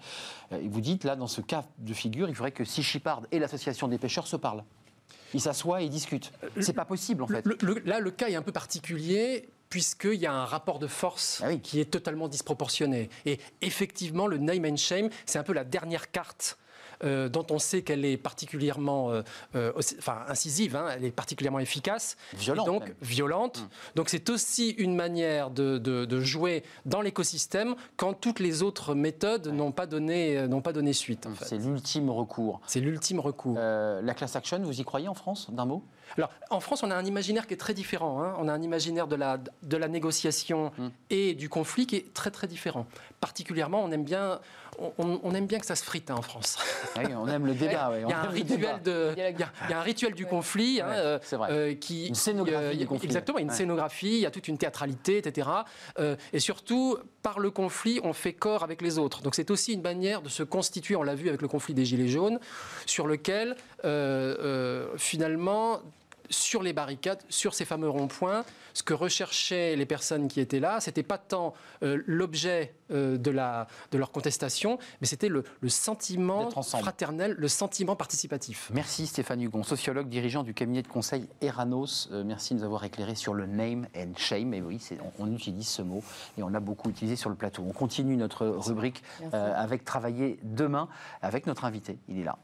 Euh, 0.52 0.62
et 0.62 0.67
vous 0.67 0.82
dites, 0.82 1.04
là, 1.04 1.15
dans 1.15 1.28
ce 1.28 1.41
cas 1.41 1.65
de 1.78 1.93
figure, 1.93 2.30
il 2.30 2.36
faudrait 2.36 2.52
que 2.52 2.63
Shepherd 2.63 3.28
et 3.32 3.39
l'association 3.39 3.88
des 3.88 3.97
pêcheurs 3.97 4.28
se 4.28 4.36
parlent. 4.36 4.63
Ils 5.33 5.41
s'assoient 5.41 5.81
et 5.81 5.85
ils 5.85 5.89
discutent. 5.89 6.31
C'est 6.59 6.73
pas 6.73 6.85
possible 6.85 7.23
en 7.23 7.27
fait. 7.27 7.45
là, 7.85 7.99
le 7.99 8.11
cas 8.11 8.27
est 8.27 8.35
un 8.35 8.41
peu 8.41 8.51
particulier 8.51 9.49
puisqu'il 9.69 10.19
y 10.19 10.27
a 10.27 10.33
un 10.33 10.45
rapport 10.45 10.77
de 10.77 10.85
force 10.85 11.41
ah 11.43 11.55
qui 11.55 11.79
est 11.79 11.89
totalement 11.89 12.27
disproportionné. 12.27 13.09
Et 13.25 13.39
effectivement, 13.61 14.27
le 14.27 14.37
name 14.37 14.65
and 14.65 14.77
shame, 14.77 15.09
c'est 15.25 15.39
un 15.39 15.43
peu 15.43 15.53
la 15.53 15.63
dernière 15.63 16.11
carte 16.11 16.59
dont 17.03 17.45
on 17.49 17.59
sait 17.59 17.81
qu'elle 17.81 18.05
est 18.05 18.17
particulièrement 18.17 19.11
enfin, 19.53 20.21
incisive, 20.27 20.75
hein, 20.75 20.87
elle 20.95 21.05
est 21.05 21.11
particulièrement 21.11 21.59
efficace. 21.59 22.17
Violente. 22.33 22.65
donc, 22.65 22.95
violente. 23.01 23.59
Mmh. 23.59 23.95
Donc, 23.95 24.09
c'est 24.09 24.29
aussi 24.29 24.69
une 24.71 24.95
manière 24.95 25.49
de, 25.49 25.77
de, 25.77 26.21
jouer 26.21 26.63
dans 26.85 27.01
l'écosystème 27.01 27.75
quand 27.97 28.13
toutes 28.13 28.39
les 28.39 28.63
autres 28.63 28.95
méthodes 28.95 29.47
n'ont 29.47 29.71
pas, 29.71 29.85
donné, 29.85 30.47
pas 30.63 30.73
donné 30.73 30.93
suite. 30.93 31.27
C'est 31.41 31.57
l'ultime 31.57 32.09
recours. 32.09 32.61
C'est 32.67 32.79
l'ultime 32.79 33.19
recours. 33.19 33.55
la 33.57 34.13
class 34.13 34.35
action, 34.35 34.59
vous 34.61 34.79
y 34.79 34.83
croyez 34.83 35.07
en 35.07 35.13
France, 35.13 35.49
d'un 35.51 35.65
mot? 35.65 35.83
Alors, 36.17 36.32
en 36.49 36.60
France, 36.60 36.84
on 36.84 36.91
a 36.91 36.95
un 36.95 37.06
imaginaire 37.06 37.47
qui 37.47 37.54
est 37.54 37.58
très 37.58 37.73
différent. 37.73 38.23
Hein. 38.23 38.36
On 38.38 38.47
a 38.47 38.54
un 38.54 38.62
imaginaire 38.62 39.08
de 39.08 39.15
la, 39.15 39.39
de 39.63 39.78
la 39.78 39.88
négociation 39.88 40.71
mmh. 40.78 40.88
et 41.10 41.34
du 41.34 41.49
conflit 41.49 41.88
qui 41.88 41.95
est 41.95 42.13
très, 42.13 42.32
très 42.32 42.47
différent. 42.47 42.86
Particulièrement, 43.19 43.84
on 43.84 43.91
aime 43.91 44.04
bien, 44.04 44.39
on, 44.97 45.34
aime 45.34 45.47
bien 45.47 45.60
que 45.60 45.65
ça 45.65 45.76
se 45.76 45.84
frite 45.84 46.12
hein, 46.12 46.15
en 46.17 46.21
France. 46.21 46.58
on 46.95 47.28
aime 47.28 47.45
le 47.45 47.54
débat. 47.54 47.91
Il 48.04 48.10
y 48.10 48.13
a 48.13 48.21
un 48.21 48.30
rituel 48.30 48.82
de, 48.84 49.13
il 49.15 49.39
y 49.69 49.73
a, 49.73 49.78
un 49.78 49.82
rituel 49.82 50.13
du 50.13 50.26
conflit 50.26 50.82
hein, 50.82 50.89
euh, 50.89 51.19
euh, 51.34 51.76
qui 51.76 52.08
une 52.08 52.15
scénographie 52.15 52.78
du 52.78 52.88
conflit. 52.88 53.06
Exactement, 53.06 53.39
une 53.39 53.49
scénographie, 53.49 54.15
il 54.15 54.19
y 54.19 54.26
a 54.26 54.32
toute 54.32 54.47
une 54.47 54.58
théâtralité, 54.58 55.17
etc. 55.17 55.47
Euh, 55.99 56.15
et 56.32 56.39
surtout, 56.39 56.97
par 57.21 57.39
le 57.39 57.52
conflit, 57.52 57.99
on 58.04 58.13
fait 58.13 58.34
corps 58.34 58.63
avec 58.63 58.82
les 58.82 58.99
autres. 58.99 59.21
Donc 59.21 59.36
c'est 59.36 59.52
aussi 59.52 59.73
une 59.73 59.82
manière 59.82 60.21
de 60.21 60.30
se 60.30 60.43
constituer. 60.43 60.95
On 60.95 61.04
l'a 61.04 61.15
vu 61.15 61.30
avec 61.30 61.41
le 61.41 61.47
conflit 61.47 61.73
des 61.73 61.86
gilets 61.86 62.08
jaunes, 62.08 62.39
sur 62.86 63.08
lequel 63.08 63.56
finalement 64.97 65.82
sur 66.29 66.63
les 66.63 66.73
barricades, 66.73 67.19
sur 67.29 67.53
ces 67.53 67.65
fameux 67.65 67.89
ronds-points, 67.89 68.45
ce 68.73 68.83
que 68.83 68.93
recherchaient 68.93 69.75
les 69.75 69.86
personnes 69.86 70.27
qui 70.27 70.39
étaient 70.39 70.59
là, 70.59 70.79
c'était 70.79 71.03
pas 71.03 71.17
tant 71.17 71.53
euh, 71.83 72.01
l'objet 72.05 72.73
euh, 72.91 73.17
de, 73.17 73.31
la, 73.31 73.67
de 73.91 73.97
leur 73.97 74.12
contestation, 74.12 74.79
mais 75.01 75.07
c'était 75.07 75.29
le, 75.29 75.43
sentiment 75.67 76.49
fraternel, 76.49 77.36
le 77.38 77.47
sentiment 77.47 77.95
participatif. 77.95 78.71
Merci 78.73 79.07
Stéphane 79.07 79.41
Hugon, 79.41 79.63
sociologue, 79.63 80.09
dirigeant 80.09 80.43
du 80.43 80.53
cabinet 80.53 80.81
de 80.81 80.88
conseil 80.88 81.27
Eranos. 81.41 82.09
Euh, 82.12 82.23
merci 82.23 82.53
de 82.53 82.59
nous 82.59 82.65
avoir 82.65 82.83
éclairé 82.83 83.15
sur 83.15 83.33
le 83.33 83.45
name 83.45 83.88
and 83.95 84.13
shame. 84.17 84.53
Et 84.53 84.62
oui, 84.62 84.79
on, 85.19 85.25
on, 85.25 85.33
utilise 85.33 85.67
ce 85.67 85.81
mot 85.81 86.03
et 86.38 86.43
on 86.43 86.49
l'a 86.49 86.59
beaucoup 86.59 86.89
utilisé 86.89 87.15
sur 87.15 87.29
le 87.29 87.36
plateau. 87.36 87.63
On 87.67 87.73
continue 87.73 88.17
notre 88.17 88.45
rubrique 88.45 89.03
avec 89.31 89.83
Travailler 89.83 90.39
demain 90.43 90.88
avec 91.21 91.47
notre 91.47 91.65
invité. 91.65 91.97
Il 92.07 92.19
est 92.19 92.23
là. 92.23 92.38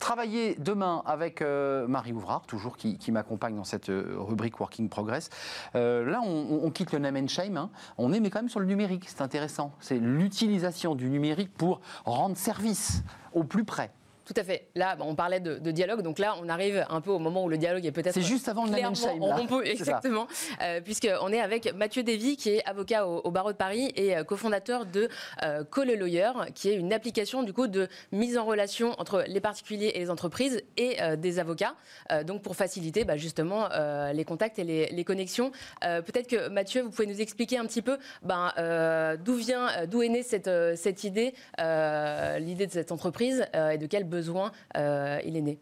Travailler 0.00 0.56
demain 0.58 1.02
avec 1.06 1.42
euh, 1.42 1.86
Marie 1.86 2.12
Ouvrard, 2.12 2.42
toujours 2.46 2.76
qui, 2.76 2.98
m'accompagne 3.12 3.54
dans 3.54 3.64
cette 3.64 3.90
euh, 3.90 4.16
rubrique 4.18 4.58
Working 4.58 4.88
Progress. 4.88 5.30
Euh, 5.76 6.04
là, 6.10 6.20
on, 6.22 6.70
quitte 6.70 6.92
le 6.92 6.98
name 6.98 7.16
and 7.16 7.28
shame. 7.28 7.56
Hein. 7.56 7.70
On 7.98 8.12
est 8.12 8.18
mais 8.18 8.30
quand 8.30 8.40
même 8.40 8.48
sur 8.48 8.60
le 8.60 8.66
numérique. 8.66 9.04
C'est 9.08 9.22
intéressant. 9.22 9.72
C'est 9.78 9.98
l'utilisation 9.98 10.94
du 10.96 11.08
numérique 11.08 11.52
pour 11.56 11.80
rendre 12.04 12.36
service 12.36 13.04
au 13.32 13.44
plus 13.44 13.64
près. 13.64 13.92
Tout 14.32 14.40
à 14.40 14.44
fait. 14.44 14.68
Là, 14.76 14.96
on 15.00 15.16
parlait 15.16 15.40
de, 15.40 15.70
dialogue, 15.72 16.02
donc 16.02 16.20
là, 16.20 16.36
on 16.40 16.48
arrive 16.48 16.86
un 16.88 17.00
peu 17.00 17.10
au 17.10 17.18
moment 17.18 17.42
où 17.42 17.48
le 17.48 17.58
dialogue 17.58 17.84
est 17.84 17.90
peut-être. 17.90 18.14
C'est 18.14 18.22
juste 18.22 18.48
avant 18.48 18.64
le 18.64 18.70
name 18.70 18.92
On 19.20 19.46
peut, 19.48 19.66
exactement, 19.66 20.28
euh, 20.62 20.80
puisqu'on 20.80 21.32
est 21.32 21.40
avec 21.40 21.74
Mathieu 21.74 22.04
Dévy, 22.04 22.36
qui 22.36 22.50
est 22.50 22.64
avocat 22.64 23.08
au, 23.08 23.28
barreau 23.32 23.50
de 23.50 23.56
Paris 23.56 23.90
et 23.96 24.16
euh, 24.16 24.22
cofondateur 24.22 24.86
de 24.86 25.08
euh, 25.42 25.64
Call 25.64 25.92
Lawyer, 25.94 26.30
qui 26.54 26.68
est 26.68 26.76
une 26.76 26.92
application 26.92 27.42
du 27.42 27.52
coup 27.52 27.66
de 27.66 27.88
mise 28.12 28.38
en 28.38 28.44
relation 28.44 28.94
entre 28.98 29.24
les 29.26 29.40
particuliers 29.40 29.90
et 29.96 29.98
les 29.98 30.10
entreprises 30.10 30.62
et 30.76 31.02
euh, 31.02 31.16
des 31.16 31.40
avocats, 31.40 31.74
donc 32.24 32.42
pour 32.42 32.54
faciliter 32.54 33.04
bah, 33.04 33.16
justement 33.16 33.68
les 34.12 34.24
contacts 34.24 34.60
et 34.60 34.64
les, 34.64 35.04
connexions. 35.04 35.50
peut-être 35.80 36.28
que 36.28 36.48
Mathieu, 36.48 36.82
vous 36.82 36.90
pouvez 36.90 37.06
nous 37.06 37.20
expliquer 37.20 37.58
un 37.58 37.66
petit 37.66 37.82
peu 37.82 37.98
ben, 38.22 38.52
d'où 39.24 39.34
vient, 39.34 39.86
d'où 39.86 40.02
est 40.02 40.08
née 40.08 40.22
cette, 40.22 40.50
cette 40.76 41.02
idée, 41.04 41.34
l'idée 41.58 42.66
de 42.66 42.72
cette 42.72 42.92
entreprise 42.92 43.44
et 43.54 43.78
de 43.78 43.86
quel 43.86 44.04
besoin 44.04 44.19
euh, 44.76 45.18
il 45.24 45.36
est 45.36 45.42
né 45.42 45.58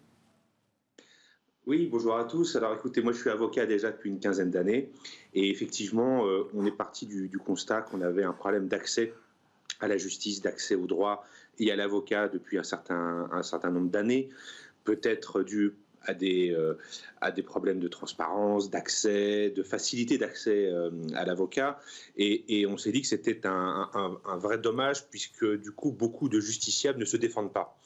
oui, 1.68 1.86
bonjour 1.86 2.16
à 2.16 2.24
tous. 2.24 2.56
Alors 2.56 2.72
écoutez, 2.72 3.02
moi 3.02 3.12
je 3.12 3.18
suis 3.18 3.28
avocat 3.28 3.66
déjà 3.66 3.90
depuis 3.90 4.08
une 4.08 4.20
quinzaine 4.20 4.50
d'années 4.50 4.90
et 5.34 5.50
effectivement, 5.50 6.26
euh, 6.26 6.48
on 6.54 6.64
est 6.64 6.74
parti 6.74 7.04
du, 7.04 7.38
constat 7.38 7.82
qu'on 7.82 8.00
avait 8.00 8.24
un 8.24 8.32
problème 8.32 8.68
d'accès 8.68 9.12
à 9.80 9.86
la 9.86 9.98
justice, 9.98 10.40
d'accès 10.40 10.76
au 10.76 10.86
droit 10.86 11.26
et 11.58 11.70
à 11.70 11.76
l'avocat 11.76 12.28
depuis 12.28 12.56
un 12.56 12.62
certain, 12.62 13.28
nombre 13.70 13.90
d'années, 13.90 14.30
peut-être 14.84 15.42
dû 15.42 15.74
à 16.00 16.14
des, 16.14 16.52
euh, 16.52 16.78
à 17.20 17.32
des 17.32 17.42
problèmes 17.42 17.80
de 17.80 17.88
transparence, 17.88 18.70
d'accès, 18.70 19.50
de 19.50 19.62
facilité 19.62 20.16
d'accès 20.16 20.72
à 21.12 21.26
l'avocat. 21.26 21.78
Et, 22.16 22.64
on 22.66 22.78
s'est 22.78 22.92
dit 22.92 23.02
que 23.02 23.08
c'était 23.08 23.46
un, 23.46 24.18
vrai 24.38 24.56
dommage 24.56 25.06
puisque 25.10 25.44
du 25.44 25.72
coup, 25.72 25.92
beaucoup 25.92 26.30
de 26.30 26.40
justiciables 26.40 26.98
ne 26.98 27.04
se 27.04 27.18
défendent 27.18 27.52
pas. 27.52 27.76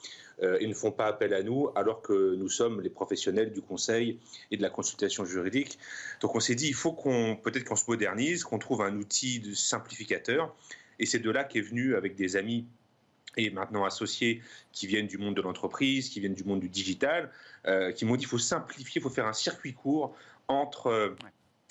Euh, 0.43 0.59
ils 0.61 0.69
ne 0.69 0.75
font 0.75 0.93
pas 0.93 1.07
appel 1.07 1.35
à 1.35 1.43
nous 1.43 1.71
alors 1.75 2.03
que 2.03 2.35
nous 2.35 2.49
sommes 2.49 2.81
les 2.81 2.91
professionnels 2.91 3.53
du 3.53 3.63
conseil 3.63 4.19
et 4.51 4.57
de 4.57 4.63
la 4.63 4.71
consultation 4.71 5.25
juridique. 5.25 5.79
Donc 6.21 6.35
on 6.35 6.41
s'est 6.41 6.55
dit, 6.55 6.69
il 6.69 6.75
faut 6.75 6.93
qu'on 6.93 7.37
peut-être 7.37 7.65
qu'on 7.65 7.77
se 7.77 7.85
modernise, 7.89 8.45
qu'on 8.45 8.59
trouve 8.59 8.83
un 8.83 8.97
outil 8.97 9.41
de 9.41 9.55
simplificateur. 9.55 10.55
Et 10.99 11.07
c'est 11.07 11.19
de 11.19 11.31
là 11.31 11.45
qu'est 11.45 11.61
venu 11.61 11.97
avec 11.97 12.15
des 12.15 12.37
amis 12.37 12.67
et 13.37 13.51
maintenant 13.51 13.85
associés 13.85 14.43
qui 14.73 14.87
viennent 14.87 15.07
du 15.07 15.19
monde 15.19 15.35
de 15.35 15.43
l'entreprise, 15.43 16.09
qui 16.09 16.21
viennent 16.21 16.35
du 16.35 16.45
monde 16.45 16.61
du 16.61 16.69
digital, 16.69 17.31
euh, 17.67 17.93
qui 17.93 18.05
m'ont 18.05 18.17
dit 18.17 18.25
il 18.25 18.29
faut 18.29 18.39
simplifier, 18.39 19.01
il 19.01 19.03
faut 19.03 19.11
faire 19.11 19.27
un 19.27 19.33
circuit 19.33 19.73
court 19.73 20.15
entre 20.49 20.89
euh, 20.89 21.17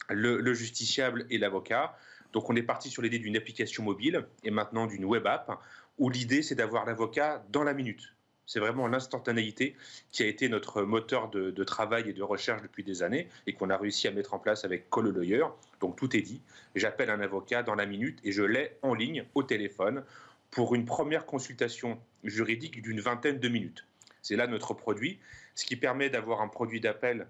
le, 0.09 0.53
justiciable 0.53 1.25
et 1.29 1.37
l'avocat. 1.37 1.95
Donc 2.33 2.49
on 2.49 2.55
est 2.55 2.63
parti 2.63 2.89
sur 2.89 3.01
l'idée 3.01 3.19
d'une 3.19 3.37
application 3.37 3.83
mobile 3.83 4.25
et 4.43 4.51
maintenant 4.51 4.87
d'une 4.87 5.05
web 5.05 5.27
app 5.27 5.59
où 5.97 6.09
l'idée 6.09 6.41
c'est 6.41 6.55
d'avoir 6.55 6.85
l'avocat 6.85 7.43
dans 7.49 7.63
la 7.63 7.73
minute. 7.73 8.13
C'est 8.51 8.59
vraiment 8.59 8.89
l'instantanéité 8.89 9.77
qui 10.11 10.23
a 10.23 10.25
été 10.25 10.49
notre 10.49 10.81
moteur 10.81 11.29
de, 11.29 11.63
travail 11.63 12.09
et 12.09 12.11
de 12.11 12.21
recherche 12.21 12.61
depuis 12.61 12.83
des 12.83 13.01
années 13.01 13.29
et 13.47 13.53
qu'on 13.53 13.69
a 13.69 13.77
réussi 13.77 14.09
à 14.09 14.11
mettre 14.11 14.33
en 14.33 14.39
place 14.39 14.65
avec 14.65 14.89
Call 14.89 15.07
Lawyer. 15.07 15.45
Donc 15.79 15.95
tout 15.95 16.13
est 16.17 16.21
dit. 16.21 16.41
J'appelle 16.75 17.09
un 17.09 17.21
avocat 17.21 17.63
dans 17.63 17.75
la 17.75 17.85
minute 17.85 18.19
et 18.25 18.33
je 18.33 18.43
l'ai 18.43 18.75
en 18.81 18.93
ligne 18.93 19.23
au 19.35 19.43
téléphone 19.43 20.03
pour 20.49 20.75
une 20.75 20.83
première 20.83 21.25
consultation 21.25 21.97
juridique 22.25 22.81
d'une 22.81 22.99
vingtaine 22.99 23.39
de 23.39 23.47
minutes. 23.47 23.85
C'est 24.21 24.35
là 24.35 24.47
notre 24.47 24.73
produit, 24.73 25.17
ce 25.55 25.63
qui 25.63 25.77
permet 25.77 26.09
d'avoir 26.09 26.41
un 26.41 26.49
produit 26.49 26.81
d'appel 26.81 27.27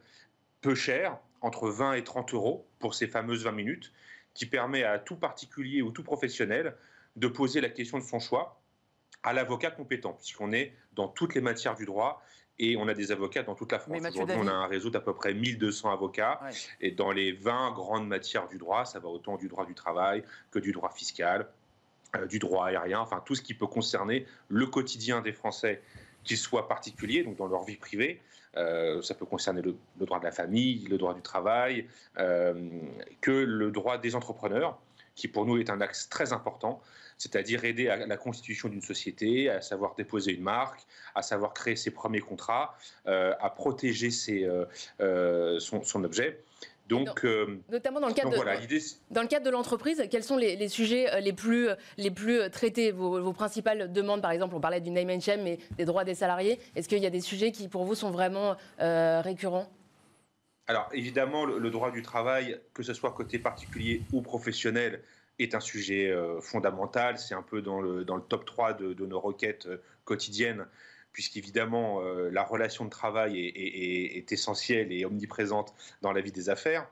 peu 0.61 0.73
cher, 0.73 1.19
entre 1.41 1.69
20 1.69 1.93
et 1.93 2.03
30 2.03 2.33
euros 2.33 2.65
pour 2.79 2.95
ces 2.95 3.05
fameuses 3.05 3.43
20 3.43 3.51
minutes, 3.51 3.93
qui 4.33 4.47
permet 4.47 4.81
à 4.81 4.97
tout 4.97 5.17
particulier 5.17 5.83
ou 5.83 5.91
tout 5.91 6.03
professionnel 6.03 6.75
de 7.15 7.27
poser 7.27 7.61
la 7.61 7.69
question 7.69 7.99
de 7.99 8.03
son 8.03 8.19
choix 8.19 8.60
à 9.23 9.33
l'avocat 9.33 9.71
compétent, 9.71 10.13
puisqu'on 10.13 10.51
est 10.51 10.73
dans 10.93 11.07
toutes 11.07 11.35
les 11.35 11.41
matières 11.41 11.75
du 11.75 11.85
droit 11.85 12.23
et 12.59 12.77
on 12.77 12.87
a 12.87 12.93
des 12.93 13.11
avocats 13.11 13.43
dans 13.43 13.55
toute 13.55 13.71
la 13.71 13.79
France. 13.79 13.97
Aujourd'hui, 13.97 14.35
on 14.37 14.47
a 14.47 14.51
un 14.51 14.67
réseau 14.67 14.89
d'à 14.89 14.99
peu 14.99 15.13
près 15.13 15.33
1200 15.33 15.91
avocats 15.91 16.39
et 16.79 16.91
dans 16.91 17.11
les 17.11 17.31
20 17.31 17.71
grandes 17.71 18.07
matières 18.07 18.47
du 18.47 18.57
droit, 18.57 18.85
ça 18.85 18.99
va 18.99 19.09
autant 19.09 19.37
du 19.37 19.47
droit 19.47 19.65
du 19.65 19.73
travail 19.73 20.23
que 20.51 20.59
du 20.59 20.71
droit 20.71 20.91
fiscal, 20.91 21.47
euh, 22.15 22.27
du 22.27 22.39
droit 22.39 22.67
aérien, 22.67 22.99
enfin 22.99 23.21
tout 23.25 23.35
ce 23.35 23.41
qui 23.41 23.53
peut 23.53 23.67
concerner 23.67 24.25
le 24.47 24.67
quotidien 24.67 25.21
des 25.21 25.33
Français, 25.33 25.81
qu'ils 26.23 26.37
soient 26.37 26.67
particuliers, 26.67 27.23
donc 27.23 27.37
dans 27.37 27.47
leur 27.47 27.63
vie 27.63 27.77
privée. 27.77 28.21
Euh, 28.57 29.01
ça 29.01 29.15
peut 29.15 29.25
concerner 29.25 29.61
le, 29.61 29.75
droit 29.95 30.19
de 30.19 30.25
la 30.25 30.31
famille, 30.31 30.85
le 30.89 30.97
droit 30.97 31.13
du 31.13 31.21
travail, 31.21 31.87
euh, 32.17 32.69
que 33.21 33.31
le 33.31 33.71
droit 33.71 33.97
des 33.97 34.13
entrepreneurs, 34.13 34.77
qui 35.15 35.27
pour 35.27 35.45
nous 35.45 35.57
est 35.57 35.69
un 35.69 35.79
axe 35.81 36.09
très 36.09 36.33
important 36.33 36.81
c'est-à-dire 37.21 37.63
aider 37.65 37.87
à 37.87 37.97
la 37.97 38.17
constitution 38.17 38.67
d'une 38.67 38.81
société, 38.81 39.47
à 39.47 39.61
savoir 39.61 39.93
déposer 39.93 40.33
une 40.33 40.41
marque, 40.41 40.81
à 41.13 41.21
savoir 41.21 41.53
créer 41.53 41.75
ses 41.75 41.91
premiers 41.91 42.19
contrats, 42.19 42.75
euh, 43.05 43.35
à 43.39 43.51
protéger 43.51 44.09
euh, 44.29 44.65
euh, 45.01 45.59
son, 45.59 46.03
objet. 46.03 46.41
Donc, 46.87 47.23
notamment 47.69 47.99
dans 47.99 48.07
le 48.07 48.13
cadre 48.13 48.31
de, 48.31 48.79
dans 49.11 49.21
le 49.21 49.27
cadre 49.27 49.45
de 49.45 49.51
l'entreprise, 49.51 50.03
quels 50.09 50.23
sont 50.23 50.35
les, 50.35 50.67
sujets 50.67 51.21
les 51.21 51.31
plus, 51.31 51.69
les 51.97 52.09
plus 52.09 52.49
traités? 52.49 52.91
Vos, 52.91 53.33
principales 53.33 53.93
demandes, 53.93 54.21
par 54.21 54.31
exemple, 54.31 54.55
on 54.55 54.59
parlait 54.59 54.81
du 54.81 54.89
name 54.89 55.11
and 55.11 55.21
shame, 55.21 55.43
mais 55.43 55.59
des 55.77 55.85
droits 55.85 56.03
des 56.03 56.15
salariés. 56.15 56.59
Est-ce 56.75 56.89
qu'il 56.89 56.97
y 56.97 57.05
a 57.05 57.11
des 57.11 57.21
sujets 57.21 57.51
qui, 57.51 57.67
pour 57.67 57.85
vous, 57.85 57.93
sont 57.93 58.09
vraiment 58.09 58.57
récurrents? 58.79 59.69
Alors 60.67 60.89
évidemment, 60.93 61.45
le, 61.45 61.69
droit 61.69 61.91
du 61.91 62.01
travail, 62.01 62.59
que 62.73 62.81
ce 62.81 62.93
soit 62.93 63.11
côté 63.11 63.39
particulier 63.39 64.03
ou 64.13 64.21
professionnel, 64.21 65.01
est 65.43 65.55
un 65.55 65.59
sujet 65.59 66.09
euh, 66.09 66.39
fondamental. 66.41 67.17
C'est 67.17 67.33
un 67.33 67.41
peu 67.41 67.61
dans 67.61 67.81
le, 67.81 68.03
dans 68.03 68.15
le 68.15 68.21
top 68.21 68.45
3 68.45 68.73
de, 68.73 69.05
nos 69.05 69.19
requêtes 69.19 69.65
euh, 69.65 69.77
quotidiennes, 70.05 70.65
puisqu'évidemment, 71.13 72.01
euh, 72.01 72.29
la 72.31 72.43
relation 72.43 72.85
de 72.85 72.89
travail 72.89 73.39
est, 73.39 74.31
essentielle 74.31 74.91
et 74.91 75.05
omniprésente 75.05 75.73
dans 76.01 76.11
la 76.11 76.21
vie 76.21 76.31
des 76.31 76.49
affaires. 76.49 76.87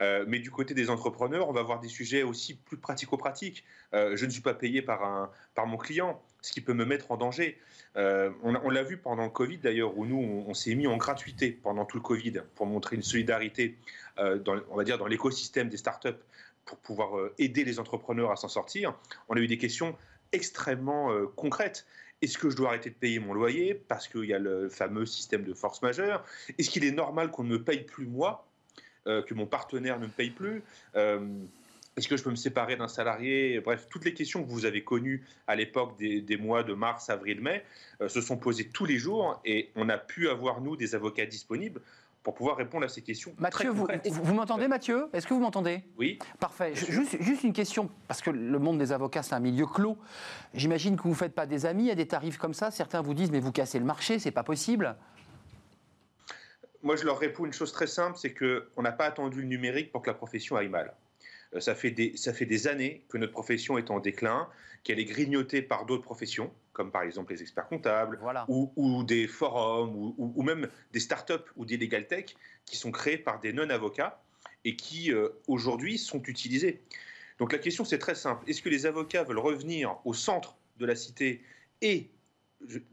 mais 0.00 0.38
du 0.38 0.50
côté 0.50 0.74
des 0.74 0.90
entrepreneurs, 0.90 1.48
on 1.48 1.52
va 1.52 1.60
avoir 1.60 1.80
des 1.80 1.88
sujets 1.88 2.22
aussi 2.22 2.54
plus 2.54 2.76
pratico-pratiques. 2.76 3.64
je 3.92 4.24
ne 4.24 4.30
suis 4.30 4.42
pas 4.42 4.54
payé 4.54 4.80
par, 4.80 5.02
un, 5.02 5.30
par 5.54 5.66
mon 5.66 5.76
client, 5.76 6.22
ce 6.40 6.52
qui 6.52 6.60
peut 6.60 6.72
me 6.72 6.84
mettre 6.84 7.10
en 7.10 7.16
danger. 7.16 7.58
on, 7.96 8.70
l'a 8.70 8.82
vu 8.84 8.96
pendant 8.96 9.24
le 9.24 9.30
Covid 9.30 9.58
d'ailleurs, 9.58 9.98
où 9.98 10.06
nous, 10.06 10.44
on, 10.46 10.54
s'est 10.54 10.76
mis 10.76 10.86
en 10.86 10.96
gratuité 10.96 11.50
pendant 11.50 11.84
tout 11.84 11.96
le 11.96 12.02
Covid 12.02 12.42
pour 12.54 12.66
montrer 12.66 12.94
une 12.94 13.02
solidarité, 13.02 13.76
dans, 14.16 14.60
on 14.70 14.76
va 14.76 14.84
dire, 14.84 14.98
dans 14.98 15.08
l'écosystème 15.08 15.68
des 15.68 15.78
startups 15.78 16.22
pour 16.68 16.78
pouvoir 16.78 17.30
aider 17.38 17.64
les 17.64 17.80
entrepreneurs 17.80 18.30
à 18.30 18.36
s'en 18.36 18.48
sortir, 18.48 18.94
on 19.28 19.36
a 19.36 19.40
eu 19.40 19.48
des 19.48 19.58
questions 19.58 19.96
extrêmement 20.32 21.10
concrètes. 21.34 21.86
Est-ce 22.20 22.36
que 22.36 22.50
je 22.50 22.56
dois 22.56 22.70
arrêter 22.70 22.90
de 22.90 22.94
payer 22.96 23.20
mon 23.20 23.32
loyer 23.32 23.74
parce 23.74 24.08
qu'il 24.08 24.24
y 24.24 24.34
a 24.34 24.38
le 24.38 24.68
fameux 24.68 25.06
système 25.06 25.44
de 25.44 25.54
force 25.54 25.82
majeure? 25.82 26.24
Est-ce 26.58 26.70
qu'il 26.70 26.84
est 26.84 26.92
normal 26.92 27.30
qu'on 27.30 27.44
ne 27.44 27.50
me 27.50 27.62
paye 27.62 27.84
plus 27.84 28.06
moi, 28.06 28.46
euh, 29.06 29.22
que 29.22 29.34
mon 29.34 29.46
partenaire 29.46 30.00
ne 30.00 30.06
me 30.06 30.10
paye 30.10 30.30
plus? 30.30 30.62
Euh, 30.96 31.20
Est-ce 31.96 32.08
que 32.08 32.16
je 32.16 32.24
peux 32.24 32.30
me 32.30 32.36
séparer 32.36 32.76
d'un 32.76 32.88
salarié? 32.88 33.60
Bref, 33.60 33.86
toutes 33.88 34.04
les 34.04 34.14
questions 34.14 34.42
que 34.42 34.50
vous 34.50 34.66
avez 34.66 34.82
connues 34.82 35.24
à 35.46 35.54
l'époque 35.54 35.96
des, 35.96 36.36
mois 36.36 36.64
de 36.64 36.74
mars, 36.74 37.08
avril, 37.08 37.40
mai 37.40 37.64
euh, 38.00 38.08
se 38.08 38.20
sont 38.20 38.36
posées 38.36 38.68
tous 38.68 38.84
les 38.84 38.98
jours 38.98 39.40
et 39.44 39.70
on 39.76 39.88
a 39.88 39.98
pu 39.98 40.28
avoir, 40.28 40.60
nous, 40.60 40.76
des 40.76 40.96
avocats 40.96 41.26
disponibles 41.26 41.80
pour 42.28 42.34
pouvoir 42.34 42.58
répondre 42.58 42.84
à 42.84 42.88
ces 42.90 43.00
questions. 43.00 43.34
Mathieu, 43.38 43.70
vous, 43.70 43.88
vous 44.04 44.34
m'entendez, 44.34 44.68
Mathieu? 44.68 45.08
Est-ce 45.14 45.26
que 45.26 45.32
vous 45.32 45.40
m'entendez? 45.40 45.82
Oui. 45.96 46.18
Parfait. 46.38 46.74
Juste, 46.74 47.16
juste, 47.22 47.42
une 47.42 47.54
question, 47.54 47.88
parce 48.06 48.20
que 48.20 48.28
le 48.28 48.58
monde 48.58 48.76
des 48.76 48.92
avocats, 48.92 49.22
c'est 49.22 49.34
un 49.34 49.40
milieu 49.40 49.64
clos. 49.64 49.96
J'imagine 50.52 50.98
que 50.98 51.04
vous 51.04 51.08
ne 51.08 51.14
faites 51.14 51.34
pas 51.34 51.46
des 51.46 51.64
amis 51.64 51.90
à 51.90 51.94
des 51.94 52.06
tarifs 52.06 52.36
comme 52.36 52.52
ça. 52.52 52.70
Certains 52.70 53.00
vous 53.00 53.14
disent, 53.14 53.30
mais 53.30 53.40
vous 53.40 53.50
cassez 53.50 53.78
le 53.78 53.86
marché, 53.86 54.18
c'est 54.18 54.30
pas 54.30 54.42
possible. 54.42 54.94
Moi, 56.82 56.96
je 56.96 57.06
leur 57.06 57.18
réponds 57.18 57.46
une 57.46 57.54
chose 57.54 57.72
très 57.72 57.86
simple, 57.86 58.18
c'est 58.18 58.34
qu'on 58.34 58.82
n'a 58.82 58.92
pas 58.92 59.06
attendu 59.06 59.40
le 59.40 59.46
numérique 59.46 59.90
pour 59.90 60.02
que 60.02 60.10
la 60.10 60.14
profession 60.14 60.56
aille 60.56 60.68
mal. 60.68 60.92
Euh, 61.54 61.60
ça 61.60 61.74
fait, 61.74 61.92
des, 61.92 62.14
ça 62.18 62.34
fait 62.34 62.44
des 62.44 62.68
années 62.68 63.06
que 63.08 63.16
notre 63.16 63.32
profession 63.32 63.78
est 63.78 63.90
en 63.90 64.00
déclin, 64.00 64.48
qu'elle 64.84 64.98
est 64.98 65.06
grignotée 65.06 65.62
par 65.62 65.86
d'autres 65.86 66.04
professions, 66.04 66.52
comme 66.78 66.92
par 66.92 67.02
exemple 67.02 67.32
les 67.32 67.42
experts 67.42 67.66
comptables, 67.66 68.20
ou, 68.46 69.02
des 69.02 69.26
forums, 69.26 70.14
ou, 70.16 70.42
même 70.44 70.68
des 70.92 71.00
startups 71.00 71.48
ou 71.56 71.64
des 71.64 71.76
legal 71.76 72.06
tech 72.06 72.36
qui 72.66 72.76
sont 72.76 72.92
créés 72.92 73.18
par 73.18 73.40
des 73.40 73.52
non-avocats 73.52 74.22
et 74.64 74.76
qui 74.76 75.12
euh, 75.12 75.30
aujourd'hui 75.48 75.98
sont 75.98 76.22
utilisés. 76.22 76.80
Donc 77.40 77.52
la 77.52 77.58
question 77.58 77.84
c'est 77.84 77.98
très 77.98 78.14
simple. 78.14 78.48
Est-ce 78.48 78.62
que 78.62 78.68
les 78.68 78.86
avocats 78.86 79.24
veulent 79.24 79.40
revenir 79.40 79.96
au 80.04 80.14
centre 80.14 80.56
de 80.76 80.86
la 80.86 80.94
cité 80.94 81.42
et 81.82 82.10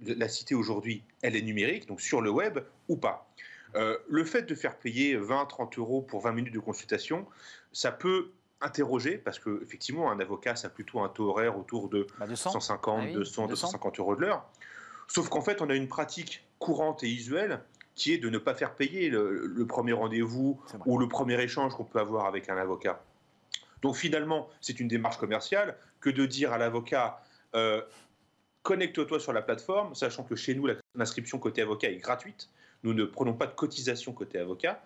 la 0.01 0.29
cité 0.29 0.55
aujourd'hui, 0.55 1.03
elle 1.21 1.35
est 1.35 1.43
numérique, 1.43 1.85
donc 1.85 2.01
sur 2.01 2.21
le 2.21 2.31
web 2.31 2.57
ou 2.87 2.97
pas? 2.97 3.31
Euh, 3.75 3.99
Le 4.09 4.25
fait 4.25 4.47
de 4.49 4.55
faire 4.55 4.79
payer 4.79 5.15
20-30 5.15 5.77
euros 5.77 6.01
pour 6.01 6.21
20 6.21 6.31
minutes 6.31 6.53
de 6.55 6.59
consultation, 6.59 7.27
ça 7.71 7.91
peut 7.91 8.31
interroger, 8.61 9.17
parce 9.17 9.39
qu'effectivement, 9.39 10.11
un 10.11 10.19
avocat, 10.19 10.55
ça 10.55 10.67
a 10.67 10.69
plutôt 10.69 11.01
un 11.01 11.09
taux 11.09 11.29
horaire 11.29 11.57
autour 11.57 11.89
de 11.89 12.07
150, 12.33 13.11
200, 13.11 13.47
250 13.47 13.99
euros 13.99 14.15
de 14.15 14.21
l'heure. 14.21 14.45
Sauf 15.07 15.29
qu'en 15.29 15.41
fait, 15.41 15.61
on 15.61 15.69
a 15.69 15.75
une 15.75 15.87
pratique 15.87 16.43
courante 16.59 17.03
et 17.03 17.11
usuelle 17.11 17.61
qui 17.95 18.13
est 18.13 18.17
de 18.17 18.29
ne 18.29 18.37
pas 18.37 18.53
faire 18.53 18.75
payer 18.75 19.09
le, 19.09 19.65
premier 19.67 19.93
rendez-vous 19.93 20.59
ou 20.85 20.97
le 20.97 21.07
premier 21.07 21.41
échange 21.41 21.73
qu'on 21.73 21.85
peut 21.85 21.99
avoir 21.99 22.25
avec 22.25 22.49
un 22.49 22.57
avocat. 22.57 23.01
Donc 23.81 23.95
finalement, 23.95 24.49
c'est 24.61 24.79
une 24.79 24.87
démarche 24.87 25.17
commerciale 25.17 25.77
que 26.01 26.09
de 26.09 26.25
dire 26.25 26.51
à 26.51 26.57
l'avocat 26.57 27.21
euh, 27.55 27.81
connecte-toi 28.63 29.19
sur 29.19 29.31
la 29.31 29.41
plateforme, 29.41 29.95
sachant 29.95 30.23
que 30.23 30.35
chez 30.35 30.55
nous, 30.55 30.67
l'inscription 30.95 31.39
côté 31.39 31.61
avocat 31.61 31.89
est 31.89 31.97
gratuite. 31.97 32.49
Nous 32.83 32.93
ne 32.93 33.05
prenons 33.05 33.33
pas 33.33 33.47
de 33.47 33.53
cotisation 33.53 34.11
côté 34.11 34.39
avocat. 34.39 34.83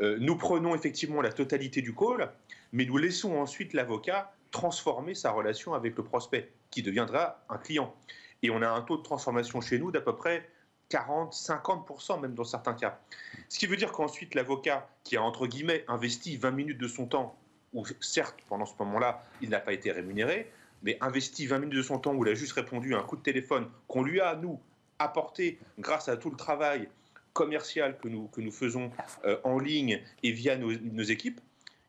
Euh, 0.00 0.16
nous 0.18 0.36
prenons 0.36 0.74
effectivement 0.74 1.20
la 1.20 1.30
totalité 1.30 1.82
du 1.82 1.94
call, 1.94 2.30
mais 2.72 2.84
nous 2.84 2.96
laissons 2.96 3.36
ensuite 3.36 3.74
l'avocat 3.74 4.32
transformer 4.50 5.14
sa 5.14 5.32
relation 5.32 5.74
avec 5.74 5.96
le 5.96 6.04
prospect, 6.04 6.52
qui 6.70 6.82
deviendra 6.82 7.42
un 7.48 7.58
client. 7.58 7.94
Et 8.42 8.50
on 8.50 8.62
a 8.62 8.68
un 8.68 8.82
taux 8.82 8.96
de 8.96 9.02
transformation 9.02 9.60
chez 9.60 9.78
nous 9.78 9.90
d'à 9.90 10.00
peu 10.00 10.14
près 10.14 10.48
40, 10.88 11.32
50% 11.32 12.20
même 12.20 12.34
dans 12.34 12.44
certains 12.44 12.74
cas. 12.74 13.00
Ce 13.48 13.58
qui 13.58 13.66
veut 13.66 13.76
dire 13.76 13.92
qu'ensuite 13.92 14.34
l'avocat 14.34 14.88
qui 15.04 15.16
a 15.16 15.22
entre 15.22 15.46
guillemets 15.46 15.84
investi 15.88 16.36
20 16.36 16.50
minutes 16.50 16.78
de 16.78 16.88
son 16.88 17.06
temps, 17.06 17.38
ou 17.72 17.84
certes 18.00 18.36
pendant 18.48 18.66
ce 18.66 18.74
moment-là 18.80 19.24
il 19.40 19.48
n'a 19.48 19.60
pas 19.60 19.72
été 19.72 19.90
rémunéré, 19.90 20.50
mais 20.82 20.98
investi 21.00 21.46
20 21.46 21.60
minutes 21.60 21.76
de 21.76 21.82
son 21.82 21.98
temps 21.98 22.14
où 22.14 22.24
il 22.26 22.30
a 22.30 22.34
juste 22.34 22.52
répondu 22.52 22.94
à 22.94 22.98
un 22.98 23.02
coup 23.02 23.16
de 23.16 23.22
téléphone 23.22 23.70
qu'on 23.88 24.02
lui 24.02 24.20
a, 24.20 24.34
nous, 24.34 24.60
apporté 24.98 25.58
grâce 25.78 26.08
à 26.08 26.16
tout 26.16 26.30
le 26.30 26.36
travail 26.36 26.88
commercial 27.32 27.96
que 27.98 28.08
nous, 28.08 28.28
que 28.28 28.42
nous 28.42 28.52
faisons 28.52 28.90
euh, 29.24 29.38
en 29.44 29.58
ligne 29.58 30.02
et 30.22 30.32
via 30.32 30.58
nos 30.58 31.02
équipes, 31.02 31.40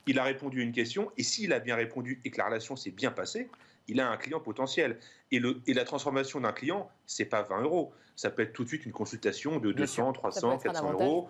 il 0.07 0.19
a 0.19 0.23
répondu 0.23 0.61
à 0.61 0.63
une 0.63 0.71
question, 0.71 1.11
et 1.17 1.23
s'il 1.23 1.53
a 1.53 1.59
bien 1.59 1.75
répondu 1.75 2.19
et 2.25 2.31
que 2.31 2.37
la 2.37 2.45
relation 2.45 2.75
s'est 2.75 2.91
bien 2.91 3.11
passée, 3.11 3.49
il 3.87 3.99
a 3.99 4.09
un 4.09 4.17
client 4.17 4.39
potentiel. 4.39 4.97
Et, 5.31 5.39
le, 5.39 5.61
et 5.67 5.73
la 5.73 5.83
transformation 5.83 6.39
d'un 6.39 6.53
client, 6.53 6.89
c'est 7.05 7.25
pas 7.25 7.41
20 7.41 7.61
euros. 7.61 7.93
Ça 8.15 8.29
peut 8.29 8.43
être 8.43 8.53
tout 8.53 8.63
de 8.63 8.69
suite 8.69 8.85
une 8.85 8.91
consultation 8.91 9.59
de 9.59 9.71
200, 9.71 10.13
300, 10.13 10.57
400 10.59 10.91
euros. 10.93 11.29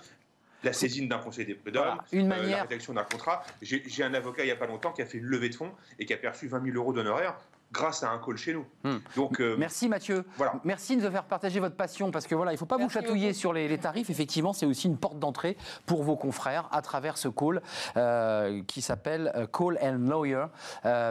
La 0.64 0.72
saisine 0.72 1.10
d'un 1.10 1.18
conseil 1.18 1.46
des 1.46 1.56
prud'hommes, 1.56 2.00
une 2.14 2.32
euh, 2.32 2.50
la 2.50 2.62
rédaction 2.64 2.94
d'un 2.94 3.04
contrat. 3.04 3.44
J'ai 3.62 4.04
un 4.04 4.14
avocat 4.14 4.44
il 4.44 4.46
n'y 4.46 4.52
a 4.52 4.56
pas 4.56 4.66
longtemps 4.66 4.94
qui 4.94 5.02
a 5.02 5.06
fait 5.06 5.18
une 5.18 5.26
levée 5.26 5.50
de 5.50 5.56
fonds 5.56 5.74
et 6.00 6.06
qui 6.06 6.14
a 6.14 6.18
perçu 6.18 6.48
20 6.48 6.64
000 6.64 6.78
euros 6.78 6.94
d'honoraires 6.94 7.38
grâce 7.74 8.04
à 8.04 8.12
un 8.12 8.20
call 8.20 8.38
chez 8.38 8.54
nous. 8.54 8.66
Hmm. 8.84 9.00
Donc, 9.16 9.42
euh, 9.42 9.56
Merci 9.58 9.90
Mathieu. 9.90 10.24
Voilà. 10.38 10.54
Merci 10.64 10.96
de 10.96 11.02
nous 11.02 11.12
faire 11.12 11.26
partager 11.26 11.60
votre 11.60 11.76
passion 11.76 12.12
parce 12.12 12.28
que 12.28 12.36
voilà, 12.36 12.52
il 12.52 12.56
ne 12.56 12.60
faut 12.60 12.66
pas 12.66 12.78
vous 12.78 12.90
chatouiller 12.90 13.34
sur 13.34 13.52
les, 13.52 13.78
tarifs. 13.78 14.10
Effectivement, 14.10 14.54
c'est 14.54 14.68
aussi 14.68 14.88
une 14.88 14.98
porte 14.98 15.18
d'entrée 15.18 15.58
pour 15.88 16.04
vos 16.04 16.16
confrères 16.16 16.70
à 16.72 16.82
travers 16.82 17.18
ce 17.18 17.28
call 17.28 17.62
euh, 17.98 18.62
qui 18.68 18.82
s'appelle 18.82 19.32
euh, 19.36 19.48
Call 19.48 19.80
and 19.82 19.98
Lawyer. 20.08 20.46